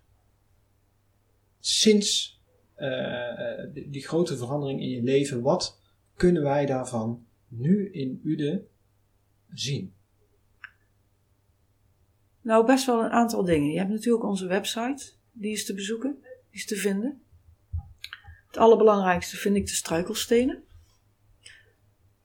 sinds 1.60 2.42
eh, 2.76 3.62
eh, 3.62 3.74
die, 3.74 3.90
die 3.90 4.08
grote 4.08 4.38
verandering 4.38 4.82
in 4.82 4.90
je 4.90 5.04
leven, 5.04 5.42
wat 5.42 5.80
kunnen 6.16 6.44
wij 6.44 6.66
daarvan 6.66 7.26
nu 7.48 7.92
in 7.92 8.22
Ude 8.24 8.66
zien? 9.54 9.94
Nou, 12.42 12.66
best 12.66 12.86
wel 12.86 13.04
een 13.04 13.12
aantal 13.12 13.44
dingen. 13.44 13.72
Je 13.72 13.78
hebt 13.78 13.90
natuurlijk 13.90 14.24
onze 14.24 14.48
website. 14.48 15.12
Die 15.32 15.52
is 15.52 15.66
te 15.66 15.74
bezoeken. 15.74 16.18
Die 16.22 16.60
is 16.60 16.66
te 16.66 16.76
vinden. 16.76 17.22
Het 18.48 18.58
allerbelangrijkste 18.58 19.38
vind 19.38 19.56
ik 19.56 19.66
de 19.66 19.74
struikelstenen. 19.74 20.64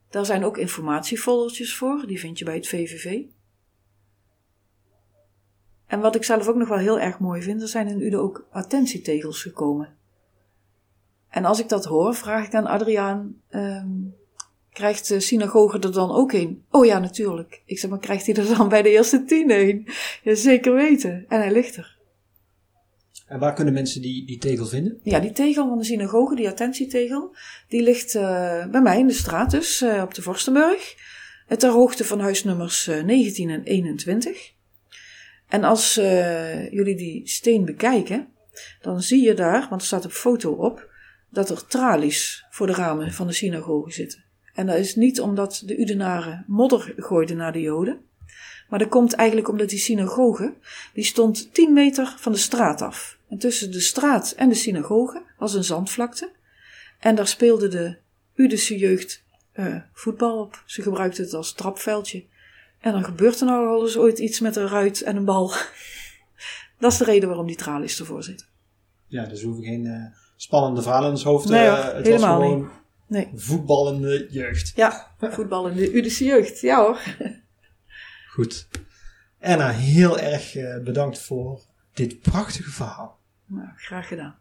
Daar 0.08 0.26
zijn 0.26 0.44
ook 0.44 0.58
informatiefoldertjes 0.58 1.74
voor. 1.74 2.06
Die 2.06 2.18
vind 2.18 2.38
je 2.38 2.44
bij 2.44 2.54
het 2.54 2.68
VVV. 2.68 3.22
En 5.92 6.00
wat 6.00 6.14
ik 6.14 6.24
zelf 6.24 6.48
ook 6.48 6.56
nog 6.56 6.68
wel 6.68 6.78
heel 6.78 7.00
erg 7.00 7.18
mooi 7.18 7.42
vind, 7.42 7.62
er 7.62 7.68
zijn 7.68 7.88
in 7.88 8.00
Uden 8.00 8.20
ook 8.20 8.46
attentietegels 8.50 9.42
gekomen. 9.42 9.88
En 11.28 11.44
als 11.44 11.60
ik 11.60 11.68
dat 11.68 11.84
hoor, 11.84 12.14
vraag 12.14 12.46
ik 12.46 12.54
aan 12.54 12.66
Adriaan, 12.66 13.40
ehm, 13.48 13.90
Krijgt 14.72 15.08
de 15.08 15.20
synagoge 15.20 15.78
er 15.78 15.92
dan 15.92 16.10
ook 16.10 16.32
een? 16.32 16.64
Oh 16.70 16.86
ja, 16.86 16.98
natuurlijk. 16.98 17.62
Ik 17.66 17.78
zeg, 17.78 17.90
maar 17.90 17.98
krijgt 17.98 18.26
hij 18.26 18.34
er 18.34 18.56
dan 18.56 18.68
bij 18.68 18.82
de 18.82 18.90
eerste 18.90 19.24
tien 19.24 19.50
een? 19.50 19.88
Ja, 20.22 20.34
zeker 20.34 20.74
weten. 20.74 21.24
En 21.28 21.40
hij 21.40 21.52
ligt 21.52 21.76
er. 21.76 21.98
En 23.26 23.38
waar 23.38 23.54
kunnen 23.54 23.74
mensen 23.74 24.02
die, 24.02 24.26
die 24.26 24.38
tegel 24.38 24.66
vinden? 24.66 25.00
Ja, 25.02 25.20
die 25.20 25.32
tegel 25.32 25.68
van 25.68 25.78
de 25.78 25.84
synagoge, 25.84 26.34
die 26.34 26.48
attentietegel, 26.48 27.36
die 27.68 27.82
ligt 27.82 28.14
uh, 28.14 28.66
bij 28.66 28.80
mij 28.82 28.98
in 28.98 29.06
de 29.06 29.12
straat 29.12 29.50
dus, 29.50 29.82
uh, 29.82 30.02
op 30.02 30.14
de 30.14 30.22
Vorstenburg. 30.22 30.94
Ter 31.58 31.70
hoogte 31.70 32.04
van 32.04 32.20
huisnummers 32.20 32.88
uh, 32.88 33.02
19 33.02 33.50
en 33.50 33.62
21. 33.62 34.51
En 35.52 35.64
als 35.64 35.94
jullie 36.70 36.96
die 36.96 37.28
steen 37.28 37.64
bekijken, 37.64 38.28
dan 38.80 39.02
zie 39.02 39.24
je 39.24 39.34
daar, 39.34 39.66
want 39.68 39.80
er 39.80 39.86
staat 39.86 40.04
een 40.04 40.10
foto 40.10 40.52
op, 40.52 40.90
dat 41.30 41.50
er 41.50 41.66
tralies 41.66 42.44
voor 42.50 42.66
de 42.66 42.72
ramen 42.72 43.12
van 43.12 43.26
de 43.26 43.32
synagoge 43.32 43.90
zitten. 43.90 44.24
En 44.54 44.66
dat 44.66 44.76
is 44.76 44.96
niet 44.96 45.20
omdat 45.20 45.62
de 45.64 45.76
Udenaren 45.76 46.44
modder 46.46 46.94
gooiden 46.96 47.36
naar 47.36 47.52
de 47.52 47.60
Joden, 47.60 48.00
maar 48.68 48.78
dat 48.78 48.88
komt 48.88 49.12
eigenlijk 49.12 49.48
omdat 49.48 49.68
die 49.68 49.78
synagoge, 49.78 50.54
die 50.94 51.04
stond 51.04 51.54
10 51.54 51.72
meter 51.72 52.14
van 52.18 52.32
de 52.32 52.38
straat 52.38 52.82
af. 52.82 53.18
En 53.28 53.38
tussen 53.38 53.72
de 53.72 53.80
straat 53.80 54.32
en 54.36 54.48
de 54.48 54.54
synagoge 54.54 55.22
was 55.38 55.54
een 55.54 55.64
zandvlakte. 55.64 56.30
En 56.98 57.14
daar 57.14 57.28
speelde 57.28 57.68
de 57.68 57.96
Udische 58.34 58.78
jeugd 58.78 59.24
uh, 59.54 59.76
voetbal 59.92 60.40
op. 60.40 60.62
Ze 60.66 60.82
gebruikten 60.82 61.24
het 61.24 61.34
als 61.34 61.52
trapveldje. 61.52 62.24
En 62.82 62.92
dan 62.92 63.04
gebeurt 63.04 63.40
er 63.40 63.46
nou 63.46 63.68
al 63.68 63.82
eens 63.82 63.96
ooit 63.96 64.18
iets 64.18 64.40
met 64.40 64.56
een 64.56 64.68
ruit 64.68 65.02
en 65.02 65.16
een 65.16 65.24
bal. 65.24 65.52
Dat 66.78 66.92
is 66.92 66.98
de 66.98 67.04
reden 67.04 67.28
waarom 67.28 67.46
die 67.46 67.56
tralies 67.56 67.98
ervoor 67.98 68.22
zitten. 68.22 68.46
Ja, 69.06 69.26
dus 69.26 69.40
we 69.40 69.46
hoeven 69.46 69.64
geen 69.64 69.84
uh, 69.84 70.04
spannende 70.36 70.82
verhalen 70.82 71.06
in 71.06 71.12
ons 71.12 71.24
hoofd. 71.24 71.48
Nee, 71.48 71.66
uh, 71.66 71.92
het 71.92 72.06
helemaal 72.06 72.38
was 72.38 72.48
gewoon 72.48 72.60
niet. 72.60 72.70
Nee. 73.06 73.30
voetballende 73.34 74.26
jeugd. 74.30 74.72
Ja, 74.76 75.14
voetballende 75.18 75.92
Udische 75.92 76.24
jeugd. 76.24 76.60
Ja 76.60 76.80
hoor. 76.80 77.00
Goed. 78.34 78.68
Anna, 79.40 79.70
heel 79.70 80.18
erg 80.18 80.54
uh, 80.54 80.82
bedankt 80.82 81.18
voor 81.18 81.60
dit 81.92 82.20
prachtige 82.20 82.70
verhaal. 82.70 83.18
Nou, 83.46 83.68
graag 83.76 84.08
gedaan. 84.08 84.38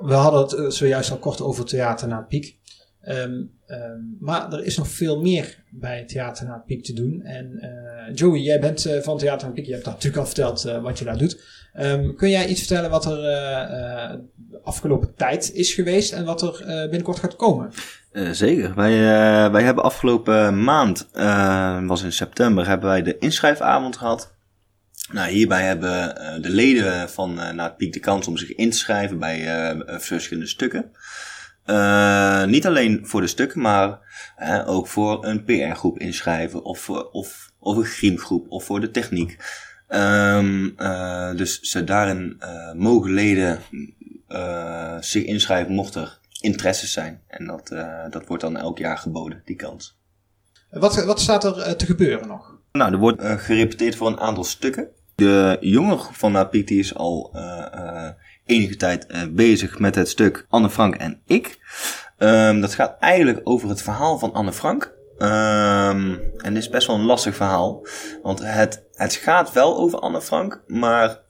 We 0.00 0.14
hadden 0.14 0.64
het 0.64 0.74
zojuist 0.74 1.10
al 1.10 1.18
kort 1.18 1.40
over 1.40 1.64
Theater 1.64 2.08
na 2.08 2.20
Piek. 2.20 2.59
Um, 3.08 3.50
um, 3.66 4.16
maar 4.20 4.52
er 4.52 4.64
is 4.64 4.76
nog 4.76 4.88
veel 4.88 5.20
meer 5.20 5.62
bij 5.70 6.04
Theater 6.04 6.46
na 6.46 6.62
Piek 6.66 6.84
te 6.84 6.92
doen. 6.92 7.22
En 7.22 7.58
uh, 7.62 8.14
Joey, 8.14 8.40
jij 8.40 8.60
bent 8.60 8.86
uh, 8.86 9.00
van 9.00 9.18
Theater 9.18 9.46
na 9.48 9.52
Piek. 9.54 9.66
Je 9.66 9.72
hebt 9.72 9.86
natuurlijk 9.86 10.16
al 10.16 10.26
verteld 10.26 10.62
wat 10.62 10.98
je 10.98 11.04
daar 11.04 11.18
doet. 11.18 11.42
Um, 11.80 12.16
kun 12.16 12.30
jij 12.30 12.46
iets 12.46 12.58
vertellen 12.58 12.90
wat 12.90 13.04
er 13.04 13.16
de 14.50 14.60
afgelopen 14.62 15.14
tijd 15.14 15.52
is 15.54 15.74
geweest 15.74 16.12
en 16.12 16.24
wat 16.24 16.42
er 16.42 16.64
binnenkort 16.66 17.18
gaat 17.18 17.36
komen? 17.36 17.70
Zeker. 18.32 18.74
Wij, 18.74 18.98
wij 19.50 19.62
hebben 19.62 19.84
afgelopen 19.84 20.64
maand, 20.64 21.08
was 21.86 22.02
in 22.02 22.12
september, 22.12 22.66
hebben 22.66 22.88
wij 22.88 23.02
de 23.02 23.18
inschrijfavond 23.18 23.96
gehad. 23.96 24.34
Nou, 25.12 25.30
hierbij 25.30 25.62
hebben 25.62 26.14
de 26.42 26.50
leden 26.50 27.10
van 27.10 27.34
Na 27.34 27.64
het 27.64 27.76
Piek 27.76 27.92
de 27.92 28.00
kans 28.00 28.26
om 28.26 28.36
zich 28.36 28.54
in 28.54 28.70
te 28.70 28.76
schrijven 28.76 29.18
bij 29.18 29.74
verschillende 29.86 30.48
stukken. 30.48 30.90
Niet 32.46 32.66
alleen 32.66 33.00
voor 33.02 33.20
de 33.20 33.26
stukken, 33.26 33.60
maar 33.60 33.98
ook 34.66 34.86
voor 34.86 35.24
een 35.24 35.44
PR-groep 35.44 35.98
inschrijven 35.98 36.64
of, 36.64 36.90
of, 36.90 37.52
of 37.58 37.76
een 37.76 37.84
griemgroep 37.84 38.50
of 38.50 38.64
voor 38.64 38.80
de 38.80 38.90
techniek. 38.90 39.36
Um, 39.88 40.76
dus 41.36 41.60
ze 41.60 41.84
daarin 41.84 42.40
mogen 42.76 43.12
leden 43.12 43.58
zich 45.00 45.24
inschrijven 45.24 45.74
mocht 45.74 45.94
er 45.94 46.18
interesses 46.40 46.92
zijn. 46.92 47.22
En 47.26 47.46
dat, 47.46 47.68
dat 48.10 48.26
wordt 48.26 48.42
dan 48.42 48.56
elk 48.56 48.78
jaar 48.78 48.98
geboden, 48.98 49.42
die 49.44 49.56
kans. 49.56 49.98
Wat, 50.70 51.04
wat 51.04 51.20
staat 51.20 51.44
er 51.44 51.76
te 51.76 51.86
gebeuren 51.86 52.28
nog? 52.28 52.58
Nou, 52.72 52.92
er 52.92 52.98
wordt 52.98 53.22
gerepeteerd 53.22 53.96
voor 53.96 54.06
een 54.06 54.20
aantal 54.20 54.44
stukken. 54.44 54.88
De 55.14 55.56
jonge 55.60 55.96
groep 55.96 56.14
van 56.14 56.48
die 56.50 56.78
is 56.78 56.94
al 56.94 57.30
enige 58.50 58.76
tijd 58.76 59.06
bezig 59.34 59.78
met 59.78 59.94
het 59.94 60.08
stuk 60.08 60.46
Anne 60.48 60.70
Frank 60.70 60.94
en 60.94 61.20
ik. 61.26 61.58
Um, 62.18 62.60
dat 62.60 62.74
gaat 62.74 62.96
eigenlijk 62.98 63.40
over 63.44 63.68
het 63.68 63.82
verhaal 63.82 64.18
van 64.18 64.32
Anne 64.32 64.52
Frank. 64.52 64.94
Um, 65.18 66.20
en 66.36 66.54
dit 66.54 66.56
is 66.56 66.68
best 66.68 66.86
wel 66.86 66.96
een 66.96 67.04
lastig 67.04 67.36
verhaal. 67.36 67.86
Want 68.22 68.40
het, 68.42 68.84
het 68.92 69.14
gaat 69.14 69.52
wel 69.52 69.76
over 69.76 69.98
Anne 69.98 70.20
Frank, 70.20 70.62
maar 70.66 71.20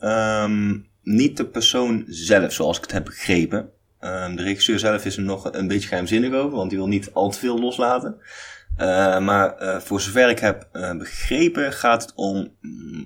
um, 0.45 0.89
niet 1.03 1.37
de 1.37 1.47
persoon 1.47 2.05
zelf, 2.07 2.53
zoals 2.53 2.77
ik 2.77 2.83
het 2.83 2.93
heb 2.93 3.05
begrepen. 3.05 3.71
De 4.01 4.43
regisseur 4.43 4.79
zelf 4.79 5.05
is 5.05 5.17
er 5.17 5.23
nog 5.23 5.53
een 5.53 5.69
beetje 5.69 5.89
geheimzinnig 5.89 6.33
over, 6.33 6.57
want 6.57 6.71
die 6.71 6.79
wil 6.79 6.89
niet 6.89 7.11
al 7.13 7.31
te 7.31 7.39
veel 7.39 7.59
loslaten. 7.59 8.17
Uh, 8.79 9.19
maar 9.19 9.63
uh, 9.63 9.77
voor 9.81 10.01
zover 10.01 10.29
ik 10.29 10.39
heb 10.39 10.69
begrepen 10.99 11.73
gaat 11.73 12.03
het 12.03 12.13
om, 12.15 12.57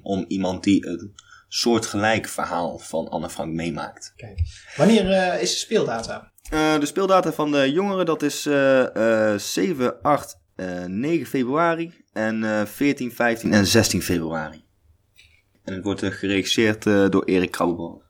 om 0.02 0.24
iemand 0.28 0.64
die 0.64 0.86
een 0.86 1.14
soortgelijk 1.57 2.28
verhaal 2.28 2.78
van 2.78 3.09
Anne 3.09 3.30
Frank 3.30 3.52
meemaakt. 3.52 4.12
Kijk, 4.16 4.40
wanneer 4.76 5.40
is 5.40 5.50
de 5.50 5.57
speeldata? 5.57 6.32
de 6.50 6.86
speeldata 6.86 7.32
van 7.32 7.52
de 7.52 7.72
jongeren 7.72 8.07
dat 8.07 8.22
is 8.22 8.42
7, 9.52 10.02
8, 10.02 10.38
9 10.86 11.26
februari 11.26 11.94
en 12.12 12.66
14, 12.68 13.12
15 13.12 13.52
en 13.52 13.66
16 13.66 14.02
februari. 14.02 14.64
En 15.64 15.74
het 15.74 15.84
wordt 15.84 16.05
geregisseerd 16.05 16.82
door 16.82 17.24
Erik 17.24 17.50
Krauwebal. 17.50 18.02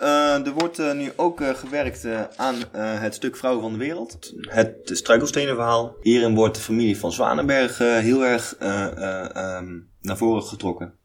Uh, 0.00 0.46
er 0.46 0.52
wordt 0.52 0.78
uh, 0.78 0.92
nu 0.92 1.12
ook 1.16 1.40
uh, 1.40 1.48
gewerkt 1.54 2.06
aan 2.36 2.56
het 2.76 3.14
stuk 3.14 3.36
Vrouwen 3.36 3.62
van 3.62 3.72
de 3.72 3.78
Wereld. 3.78 4.32
Het 4.40 4.76
struikelstenenverhaal. 4.84 5.96
Hierin 6.00 6.34
wordt 6.34 6.54
de 6.54 6.60
familie 6.60 6.98
van 6.98 7.12
Zwanenberg 7.12 7.78
heel 7.78 8.24
erg 8.24 8.54
um, 8.60 9.90
naar 10.00 10.16
voren 10.16 10.42
getrokken. 10.42 10.99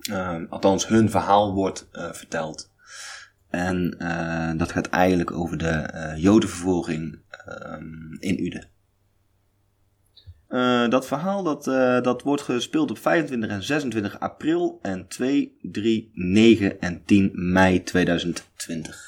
Ehm, 0.00 0.44
althans, 0.48 0.88
hun 0.88 1.10
verhaal 1.10 1.54
wordt 1.54 1.88
verteld. 1.92 2.70
En 3.50 3.96
dat 4.56 4.72
gaat 4.72 4.88
eigenlijk 4.88 5.30
over 5.30 5.58
de 5.58 6.14
jodenvervolging 6.16 7.18
ehm, 7.28 8.12
in 8.18 8.44
Uden. 8.44 8.68
Uh, 10.48 10.88
dat 10.88 11.06
verhaal 11.06 11.42
dat, 11.42 11.66
uh, 11.66 12.00
dat 12.00 12.22
wordt 12.22 12.42
gespeeld 12.42 12.90
op 12.90 12.98
25 12.98 13.50
en 13.50 13.62
26 13.62 14.20
april 14.20 14.78
en 14.82 15.08
2, 15.08 15.58
3, 15.62 16.10
9 16.14 16.80
en 16.80 17.04
10 17.04 17.30
mei 17.34 17.82
2020. 17.82 19.07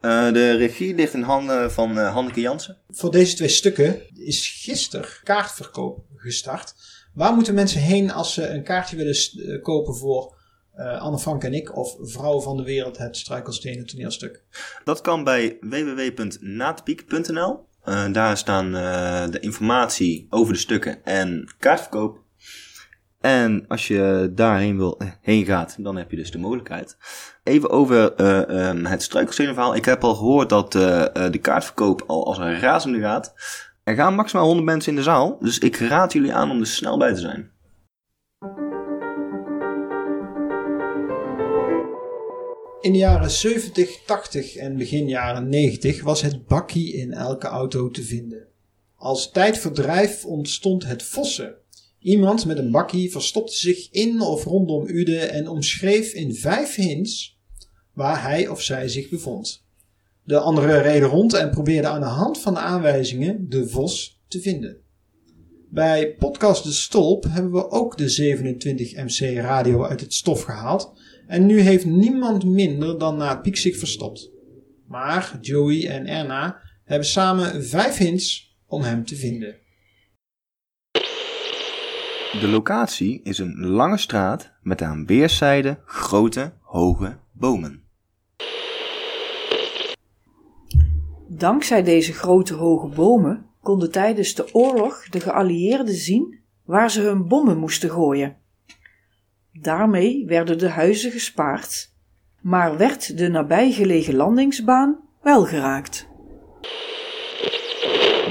Uh, 0.00 0.32
de 0.32 0.56
regie 0.56 0.94
ligt 0.94 1.14
in 1.14 1.22
handen 1.22 1.72
van 1.72 1.96
Hanneke 1.96 2.40
Jansen. 2.40 2.76
Voor 2.90 3.10
deze 3.10 3.36
twee 3.36 3.48
stukken 3.48 4.00
is 4.14 4.48
gisteren 4.48 5.08
kaartverkoop 5.22 6.04
gestart. 6.16 6.74
Waar 7.14 7.34
moeten 7.34 7.54
mensen 7.54 7.80
heen 7.80 8.12
als 8.12 8.34
ze 8.34 8.48
een 8.48 8.62
kaartje 8.62 8.96
willen 8.96 9.16
kopen 9.62 9.96
voor 9.96 10.36
Anne 10.98 11.18
Frank 11.18 11.44
en 11.44 11.54
ik 11.54 11.76
of 11.76 11.96
Vrouwen 12.00 12.42
van 12.42 12.56
de 12.56 12.62
Wereld, 12.62 12.98
het 12.98 13.16
struikelstenen 13.16 13.86
toneelstuk? 13.86 14.42
Dat 14.84 15.00
kan 15.00 15.24
bij 15.24 15.56
www.naatpiek.nl. 15.60 17.66
Daar 18.12 18.36
staan 18.36 18.72
de 19.30 19.40
informatie 19.40 20.26
over 20.30 20.52
de 20.52 20.58
stukken 20.58 21.04
en 21.04 21.54
kaartverkoop. 21.58 22.26
En 23.20 23.64
als 23.68 23.86
je 23.86 24.32
daarheen 24.34 24.76
wil, 24.76 24.98
eh, 24.98 25.08
heen 25.20 25.44
gaat, 25.44 25.76
dan 25.78 25.96
heb 25.96 26.10
je 26.10 26.16
dus 26.16 26.30
de 26.30 26.38
mogelijkheid. 26.38 26.96
Even 27.42 27.70
over 27.70 28.20
uh, 28.20 28.68
um, 28.68 28.84
het 28.84 29.02
struikelstenenverhaal. 29.02 29.74
Ik 29.74 29.84
heb 29.84 30.04
al 30.04 30.14
gehoord 30.14 30.48
dat 30.48 30.72
de 30.72 31.38
kaartverkoop 31.40 32.04
al 32.06 32.26
als 32.26 32.38
een 32.38 32.60
razende 32.60 33.00
gaat. 33.00 33.34
Er 33.84 33.94
gaan 33.94 34.14
maximaal 34.14 34.44
100 34.44 34.66
mensen 34.66 34.90
in 34.90 34.96
de 34.96 35.04
zaal, 35.04 35.38
dus 35.40 35.58
ik 35.58 35.76
raad 35.76 36.12
jullie 36.12 36.32
aan 36.32 36.50
om 36.50 36.60
er 36.60 36.66
snel 36.66 36.98
bij 36.98 37.14
te 37.14 37.20
zijn. 37.20 37.50
In 42.80 42.92
de 42.92 42.98
jaren 42.98 43.30
70, 43.30 44.04
80 44.04 44.56
en 44.56 44.76
begin 44.76 45.08
jaren 45.08 45.48
90 45.48 46.02
was 46.02 46.22
het 46.22 46.46
bakkie 46.46 46.94
in 46.94 47.12
elke 47.12 47.46
auto 47.46 47.90
te 47.90 48.02
vinden. 48.02 48.46
Als 48.96 49.30
tijdverdrijf 49.30 50.24
ontstond 50.24 50.86
het 50.86 51.02
vossen. 51.02 51.54
Iemand 52.08 52.46
met 52.46 52.58
een 52.58 52.70
bakkie 52.70 53.10
verstopte 53.10 53.56
zich 53.56 53.90
in 53.90 54.20
of 54.20 54.44
rondom 54.44 54.86
Ude 54.86 55.18
en 55.18 55.48
omschreef 55.48 56.12
in 56.12 56.34
vijf 56.34 56.74
hints 56.74 57.38
waar 57.92 58.22
hij 58.22 58.48
of 58.48 58.62
zij 58.62 58.88
zich 58.88 59.08
bevond. 59.08 59.64
De 60.24 60.38
anderen 60.38 60.82
reden 60.82 61.08
rond 61.08 61.32
en 61.34 61.50
probeerden 61.50 61.90
aan 61.90 62.00
de 62.00 62.06
hand 62.06 62.38
van 62.38 62.54
de 62.54 62.60
aanwijzingen 62.60 63.48
de 63.48 63.68
vos 63.68 64.20
te 64.28 64.40
vinden. 64.40 64.76
Bij 65.70 66.14
podcast 66.14 66.64
De 66.64 66.72
Stolp 66.72 67.24
hebben 67.28 67.52
we 67.52 67.70
ook 67.70 67.96
de 67.96 68.08
27 68.08 68.94
MC 68.94 69.38
radio 69.38 69.84
uit 69.84 70.00
het 70.00 70.14
stof 70.14 70.42
gehaald 70.42 70.92
en 71.26 71.46
nu 71.46 71.60
heeft 71.60 71.84
niemand 71.84 72.44
minder 72.44 72.98
dan 72.98 73.16
na 73.16 73.36
Piek 73.36 73.56
zich 73.56 73.78
verstopt. 73.78 74.30
Maar 74.86 75.38
Joey 75.40 75.88
en 75.88 76.06
Erna 76.06 76.60
hebben 76.84 77.08
samen 77.08 77.64
vijf 77.64 77.96
hints 77.96 78.56
om 78.66 78.82
hem 78.82 79.04
te 79.04 79.16
vinden. 79.16 79.66
De 82.32 82.48
locatie 82.48 83.20
is 83.22 83.38
een 83.38 83.66
lange 83.66 83.98
straat 83.98 84.52
met 84.62 84.82
aan 84.82 85.06
weerszijden 85.06 85.78
grote, 85.84 86.52
hoge 86.60 87.16
bomen. 87.32 87.82
Dankzij 91.28 91.82
deze 91.82 92.12
grote 92.12 92.54
hoge 92.54 92.86
bomen 92.86 93.46
konden 93.62 93.90
tijdens 93.90 94.34
de 94.34 94.54
oorlog 94.54 95.08
de 95.08 95.20
geallieerden 95.20 95.94
zien 95.94 96.38
waar 96.64 96.90
ze 96.90 97.00
hun 97.00 97.28
bommen 97.28 97.58
moesten 97.58 97.90
gooien. 97.90 98.36
Daarmee 99.52 100.24
werden 100.26 100.58
de 100.58 100.68
huizen 100.68 101.10
gespaard, 101.10 101.92
maar 102.40 102.76
werd 102.76 103.18
de 103.18 103.28
nabijgelegen 103.28 104.14
landingsbaan 104.14 104.96
wel 105.22 105.44
geraakt. 105.44 106.08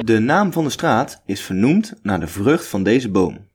De 0.02 0.20
naam 0.20 0.52
van 0.52 0.64
de 0.64 0.70
straat 0.70 1.22
is 1.26 1.42
vernoemd 1.42 1.94
naar 2.02 2.20
de 2.20 2.28
vrucht 2.28 2.66
van 2.66 2.84
deze 2.84 3.10
boom. 3.10 3.47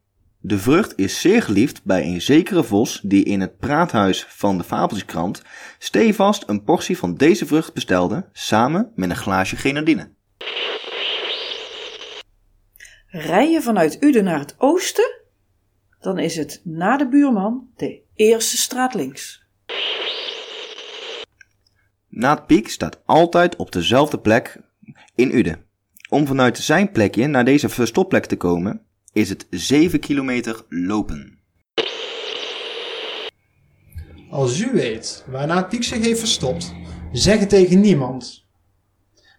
De 0.45 0.59
vrucht 0.59 0.93
is 0.97 1.21
zeer 1.21 1.43
geliefd 1.43 1.85
bij 1.85 2.05
een 2.05 2.21
zekere 2.21 2.65
vos 2.65 3.01
die 3.03 3.25
in 3.25 3.41
het 3.41 3.59
praathuis 3.59 4.25
van 4.29 4.59
de 4.59 4.65
Fabeltjeskrant 4.65 5.43
stevast 5.79 6.45
een 6.47 6.65
portie 6.65 6.99
van 6.99 7.15
deze 7.15 7.47
vrucht 7.47 7.75
bestelde, 7.75 8.29
samen 8.33 8.93
met 8.95 9.11
een 9.11 9.17
glaasje 9.17 9.57
grenadine. 9.57 10.11
Rij 13.07 13.51
je 13.51 13.63
vanuit 13.63 14.03
Uden 14.03 14.25
naar 14.25 14.39
het 14.39 14.55
oosten, 14.59 15.21
dan 16.01 16.19
is 16.19 16.37
het 16.37 16.61
na 16.65 16.97
de 16.97 17.09
buurman 17.09 17.69
de 17.77 18.01
eerste 18.15 18.57
straat 18.57 18.95
links. 18.95 19.47
Naad 22.09 22.47
Piek 22.47 22.69
staat 22.69 23.03
altijd 23.05 23.57
op 23.57 23.73
dezelfde 23.73 24.19
plek 24.19 24.61
in 25.15 25.37
Uden. 25.37 25.65
Om 26.09 26.27
vanuit 26.27 26.59
zijn 26.59 26.91
plekje 26.91 27.27
naar 27.27 27.45
deze 27.45 27.69
verstopplek 27.69 28.27
te 28.27 28.37
komen, 28.37 28.87
is 29.13 29.29
het 29.29 29.47
7 29.51 30.01
kilometer 30.01 30.65
lopen. 30.69 31.39
Als 34.31 34.61
u 34.61 34.73
weet 34.73 35.25
waarna 35.29 35.63
Piek 35.63 35.85
zich 35.85 36.05
heeft 36.05 36.19
verstopt, 36.19 36.75
zeg 37.13 37.39
het 37.39 37.49
tegen 37.49 37.81
niemand. 37.81 38.47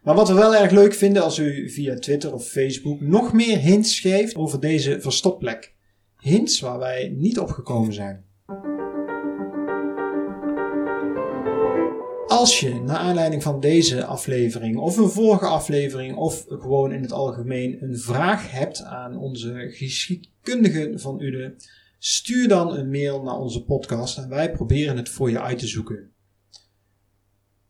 Maar 0.03 0.15
wat 0.15 0.27
we 0.27 0.33
wel 0.33 0.55
erg 0.55 0.71
leuk 0.71 0.93
vinden 0.93 1.23
als 1.23 1.39
u 1.39 1.69
via 1.69 1.95
Twitter 1.95 2.33
of 2.33 2.47
Facebook 2.47 3.01
nog 3.01 3.33
meer 3.33 3.57
hints 3.57 3.99
geeft 3.99 4.35
over 4.35 4.59
deze 4.59 5.01
verstopplek. 5.01 5.73
Hints 6.19 6.59
waar 6.59 6.79
wij 6.79 7.13
niet 7.17 7.39
op 7.39 7.49
gekomen 7.49 7.93
zijn. 7.93 8.25
Als 12.33 12.59
je 12.59 12.73
naar 12.73 12.97
aanleiding 12.97 13.43
van 13.43 13.59
deze 13.59 14.05
aflevering 14.05 14.77
of 14.77 14.97
een 14.97 15.09
vorige 15.09 15.45
aflevering 15.45 16.15
of 16.15 16.45
gewoon 16.47 16.91
in 16.91 17.01
het 17.01 17.11
algemeen 17.11 17.83
een 17.83 17.97
vraag 17.97 18.51
hebt 18.51 18.81
aan 18.81 19.17
onze 19.17 19.69
geschiedkundigen 19.71 20.99
van 20.99 21.21
Ude, 21.21 21.55
stuur 21.99 22.47
dan 22.47 22.77
een 22.77 22.89
mail 22.89 23.23
naar 23.23 23.37
onze 23.37 23.63
podcast 23.63 24.17
en 24.17 24.29
wij 24.29 24.51
proberen 24.51 24.97
het 24.97 25.09
voor 25.09 25.29
je 25.29 25.41
uit 25.41 25.59
te 25.59 25.67
zoeken. 25.67 26.11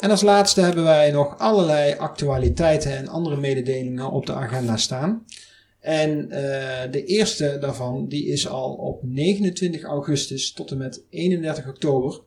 En 0.00 0.10
als 0.10 0.22
laatste 0.22 0.60
hebben 0.60 0.84
wij 0.84 1.10
nog 1.10 1.38
allerlei 1.38 1.94
actualiteiten 1.94 2.96
en 2.96 3.08
andere 3.08 3.36
mededelingen 3.36 4.10
op 4.10 4.26
de 4.26 4.34
agenda 4.34 4.76
staan. 4.76 5.24
En 5.80 6.18
uh, 6.20 6.36
de 6.90 7.04
eerste 7.04 7.56
daarvan 7.60 8.08
die 8.08 8.26
is 8.26 8.48
al 8.48 8.72
op 8.72 9.02
29 9.02 9.82
augustus 9.82 10.52
tot 10.52 10.70
en 10.70 10.78
met 10.78 11.02
31 11.10 11.68
oktober. 11.68 12.20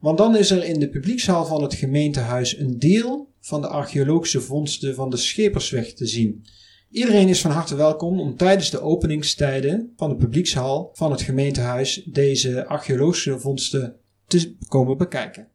Want 0.00 0.18
dan 0.18 0.36
is 0.36 0.50
er 0.50 0.64
in 0.64 0.80
de 0.80 0.88
publiekzaal 0.88 1.44
van 1.44 1.62
het 1.62 1.74
gemeentehuis 1.74 2.58
een 2.58 2.78
deel 2.78 3.28
van 3.40 3.60
de 3.60 3.66
archeologische 3.66 4.40
vondsten 4.40 4.94
van 4.94 5.10
de 5.10 5.16
Schepersweg 5.16 5.92
te 5.92 6.06
zien. 6.06 6.44
Iedereen 6.90 7.28
is 7.28 7.40
van 7.40 7.50
harte 7.50 7.74
welkom 7.74 8.20
om 8.20 8.36
tijdens 8.36 8.70
de 8.70 8.80
openingstijden 8.80 9.92
van 9.96 10.08
de 10.08 10.16
publiekshal 10.16 10.90
van 10.92 11.10
het 11.10 11.22
gemeentehuis 11.22 12.02
deze 12.04 12.66
archeologische 12.66 13.38
vondsten 13.38 13.96
te 14.26 14.56
komen 14.68 14.98
bekijken. 14.98 15.51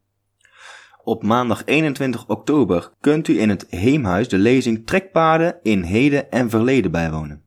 Op 1.08 1.24
maandag 1.24 1.62
21 1.66 2.28
oktober 2.28 2.92
kunt 3.00 3.28
u 3.28 3.40
in 3.40 3.50
het 3.50 3.66
Heemhuis 3.70 4.28
de 4.28 4.38
lezing 4.38 4.86
Trekpaden 4.86 5.60
in 5.62 5.82
Heden 5.82 6.32
en 6.32 6.50
Verleden 6.50 6.92
bijwonen. 6.92 7.44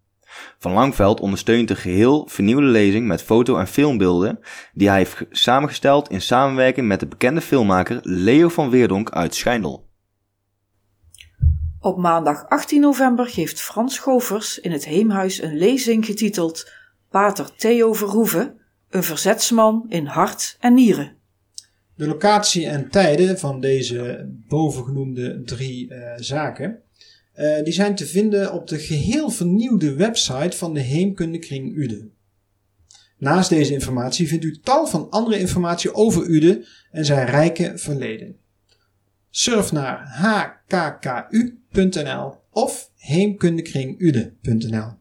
Van 0.59 0.73
Langveld 0.73 1.21
ondersteunt 1.21 1.69
de 1.69 1.77
geheel 1.77 2.29
vernieuwde 2.31 2.67
lezing 2.67 3.07
met 3.07 3.23
foto- 3.23 3.57
en 3.57 3.67
filmbeelden 3.67 4.39
die 4.73 4.89
hij 4.89 4.97
heeft 4.97 5.27
samengesteld 5.31 6.11
in 6.11 6.21
samenwerking 6.21 6.87
met 6.87 7.01
de 7.01 7.07
bekende 7.07 7.41
filmmaker 7.41 8.01
Leo 8.03 8.49
van 8.49 8.71
Weerdonk 8.71 9.11
uit 9.11 9.35
Schijndel. 9.35 9.89
Op 11.81 11.99
maandag 11.99 12.49
18 12.49 12.81
november 12.81 13.27
geeft 13.27 13.61
Frans 13.61 13.99
Govers 13.99 14.59
in 14.59 14.73
het 14.73 14.85
Heemhuis 14.85 15.43
een 15.43 15.57
lezing 15.57 16.07
getiteld 16.07 16.73
Pater 17.11 17.57
Theo 17.57 17.93
Verhoeven, 17.93 18.61
een 18.91 19.03
verzetsman 19.03 19.87
in 19.89 20.07
hart 20.07 20.57
en 20.61 20.75
nieren. 20.75 21.20
De 22.01 22.07
locatie 22.07 22.67
en 22.67 22.91
tijden 22.91 23.39
van 23.39 23.61
deze 23.61 24.29
bovengenoemde 24.49 25.43
drie 25.45 25.91
uh, 25.91 26.13
zaken 26.17 26.83
uh, 27.39 27.63
die 27.65 27.73
zijn 27.73 27.95
te 27.95 28.07
vinden 28.07 28.53
op 28.53 28.69
de 28.69 28.79
geheel 28.79 29.31
vernieuwde 29.31 29.95
website 29.95 30.57
van 30.57 30.75
de 30.75 30.81
Heemkundekring 30.81 31.77
Uden. 31.77 32.13
Naast 33.19 33.49
deze 33.49 33.73
informatie 33.73 34.29
vindt 34.29 34.45
u 34.45 34.59
tal 34.63 34.87
van 34.87 35.11
andere 35.11 35.39
informatie 35.39 35.95
over 35.95 36.27
Uden 36.27 36.65
en 36.91 37.05
zijn 37.05 37.27
rijke 37.27 37.73
verleden. 37.75 38.37
Surf 39.31 39.73
naar 39.73 40.17
hkku.nl 40.69 42.35
of 42.51 42.91
heemkundekringude.nl. 42.97 45.00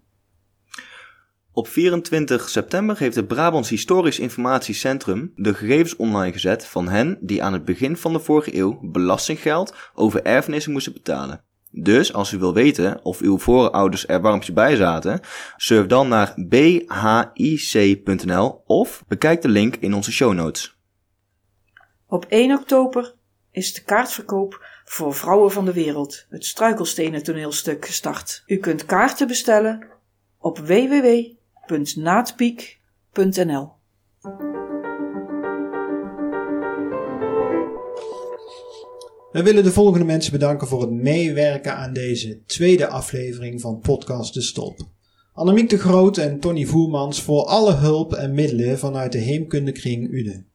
Op 1.59 1.67
24 1.67 2.49
september 2.49 2.99
heeft 2.99 3.15
het 3.15 3.27
Brabants 3.27 3.69
Historisch 3.69 4.19
Informatiecentrum 4.19 5.33
de 5.35 5.53
gegevens 5.53 5.95
online 5.95 6.31
gezet 6.31 6.65
van 6.65 6.87
hen 6.87 7.17
die 7.21 7.43
aan 7.43 7.53
het 7.53 7.65
begin 7.65 7.97
van 7.97 8.13
de 8.13 8.19
vorige 8.19 8.55
eeuw 8.55 8.79
belastinggeld 8.81 9.73
over 9.93 10.23
erfenissen 10.23 10.71
moesten 10.71 10.93
betalen. 10.93 11.43
Dus 11.71 12.13
als 12.13 12.31
u 12.31 12.37
wil 12.37 12.53
weten 12.53 12.99
of 13.03 13.19
uw 13.19 13.39
voorouders 13.39 14.07
er 14.07 14.21
warmpje 14.21 14.53
bij 14.53 14.75
zaten, 14.75 15.19
surf 15.57 15.87
dan 15.87 16.07
naar 16.07 16.33
bhic.nl 16.47 18.61
of 18.65 19.03
bekijk 19.07 19.41
de 19.41 19.49
link 19.49 19.75
in 19.75 19.93
onze 19.93 20.11
show 20.11 20.33
notes. 20.33 20.77
Op 22.07 22.25
1 22.25 22.51
oktober 22.51 23.13
is 23.51 23.73
de 23.73 23.83
kaartverkoop 23.83 24.65
voor 24.85 25.13
Vrouwen 25.13 25.51
van 25.51 25.65
de 25.65 25.73
Wereld, 25.73 26.25
het 26.29 26.45
struikelstenen 26.45 27.23
toneelstuk, 27.23 27.85
gestart. 27.85 28.43
U 28.45 28.57
kunt 28.57 28.85
kaarten 28.85 29.27
bestellen 29.27 29.87
op 30.37 30.57
www.naatpiek.nl. 31.69 33.71
We 39.31 39.43
willen 39.43 39.63
de 39.63 39.71
volgende 39.71 40.05
mensen 40.05 40.31
bedanken 40.31 40.67
voor 40.67 40.81
het 40.81 40.91
meewerken 40.91 41.75
aan 41.75 41.93
deze 41.93 42.43
tweede 42.45 42.87
aflevering 42.87 43.61
van 43.61 43.79
Podcast 43.79 44.33
De 44.33 44.41
Stop. 44.41 44.87
Annemiek 45.33 45.69
de 45.69 45.77
Groot 45.77 46.17
en 46.17 46.39
Tony 46.39 46.65
Voermans 46.65 47.21
voor 47.21 47.45
alle 47.45 47.73
hulp 47.73 48.13
en 48.13 48.33
middelen 48.33 48.79
vanuit 48.79 49.11
de 49.11 49.17
Heemkundekring 49.17 50.11
Uden. 50.11 50.47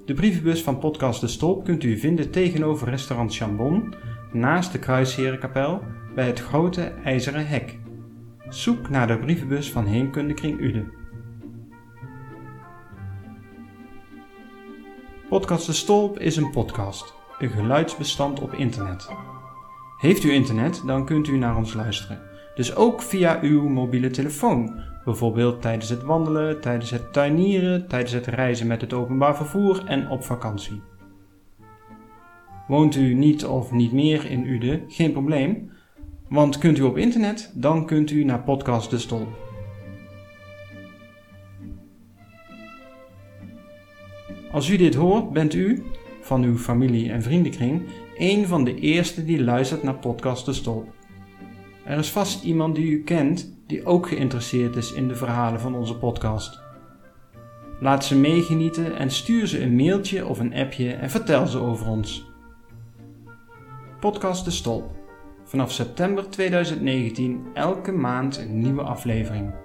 De 0.05 0.13
brievenbus 0.13 0.63
van 0.63 0.79
podcast 0.79 1.21
De 1.21 1.27
Stolp 1.27 1.63
kunt 1.63 1.83
u 1.83 1.97
vinden 1.97 2.31
tegenover 2.31 2.89
restaurant 2.89 3.35
Chambon, 3.35 3.93
naast 4.31 4.71
de 4.71 4.79
Kruisherenkapel, 4.79 5.81
bij 6.15 6.27
het 6.27 6.39
grote 6.39 6.93
ijzeren 7.03 7.47
hek. 7.47 7.79
Zoek 8.49 8.89
naar 8.89 9.07
de 9.07 9.17
brievenbus 9.17 9.71
van 9.71 9.85
Heemkundekring 9.85 10.59
Uden. 10.59 11.04
Podcast 15.35 15.65
De 15.65 15.73
Stolp 15.73 16.19
is 16.19 16.35
een 16.35 16.51
podcast, 16.51 17.13
een 17.39 17.49
geluidsbestand 17.49 18.39
op 18.39 18.53
internet. 18.53 19.09
Heeft 19.97 20.23
u 20.23 20.31
internet, 20.31 20.83
dan 20.85 21.05
kunt 21.05 21.27
u 21.27 21.37
naar 21.37 21.57
ons 21.57 21.73
luisteren. 21.73 22.21
Dus 22.55 22.75
ook 22.75 23.01
via 23.01 23.39
uw 23.41 23.67
mobiele 23.67 24.09
telefoon, 24.09 24.81
bijvoorbeeld 25.05 25.61
tijdens 25.61 25.89
het 25.89 26.03
wandelen, 26.03 26.61
tijdens 26.61 26.89
het 26.89 27.13
tuinieren, 27.13 27.87
tijdens 27.87 28.11
het 28.11 28.25
reizen 28.25 28.67
met 28.67 28.81
het 28.81 28.93
openbaar 28.93 29.35
vervoer 29.35 29.83
en 29.85 30.09
op 30.09 30.23
vakantie. 30.23 30.81
Woont 32.67 32.95
u 32.95 33.13
niet 33.13 33.45
of 33.45 33.71
niet 33.71 33.91
meer 33.91 34.29
in 34.29 34.47
Uden? 34.47 34.83
Geen 34.87 35.11
probleem, 35.11 35.71
want 36.29 36.57
kunt 36.57 36.77
u 36.77 36.81
op 36.81 36.97
internet, 36.97 37.51
dan 37.55 37.85
kunt 37.85 38.11
u 38.11 38.23
naar 38.23 38.43
Podcast 38.43 38.89
De 38.89 38.97
Stolp. 38.97 39.44
Als 44.55 44.69
u 44.69 44.77
dit 44.77 44.95
hoort, 44.95 45.29
bent 45.29 45.53
u, 45.53 45.83
van 46.21 46.43
uw 46.43 46.57
familie 46.57 47.11
en 47.11 47.21
vriendenkring, 47.21 47.81
een 48.17 48.47
van 48.47 48.63
de 48.63 48.75
eerste 48.75 49.25
die 49.25 49.43
luistert 49.43 49.83
naar 49.83 49.95
Podcast 49.95 50.45
De 50.45 50.53
Stolp. 50.53 50.87
Er 51.85 51.97
is 51.97 52.09
vast 52.09 52.43
iemand 52.43 52.75
die 52.75 52.91
u 52.91 53.03
kent 53.03 53.53
die 53.67 53.85
ook 53.85 54.07
geïnteresseerd 54.07 54.75
is 54.75 54.93
in 54.93 55.07
de 55.07 55.15
verhalen 55.15 55.59
van 55.59 55.75
onze 55.75 55.97
podcast. 55.97 56.59
Laat 57.79 58.05
ze 58.05 58.17
meegenieten 58.17 58.97
en 58.97 59.11
stuur 59.11 59.47
ze 59.47 59.61
een 59.61 59.75
mailtje 59.75 60.25
of 60.25 60.39
een 60.39 60.53
appje 60.53 60.93
en 60.93 61.09
vertel 61.09 61.47
ze 61.47 61.59
over 61.59 61.87
ons. 61.87 62.25
Podcast 63.99 64.45
De 64.45 64.51
Stolp. 64.51 64.91
Vanaf 65.43 65.71
september 65.71 66.29
2019 66.29 67.45
elke 67.53 67.91
maand 67.91 68.37
een 68.37 68.59
nieuwe 68.59 68.81
aflevering. 68.81 69.64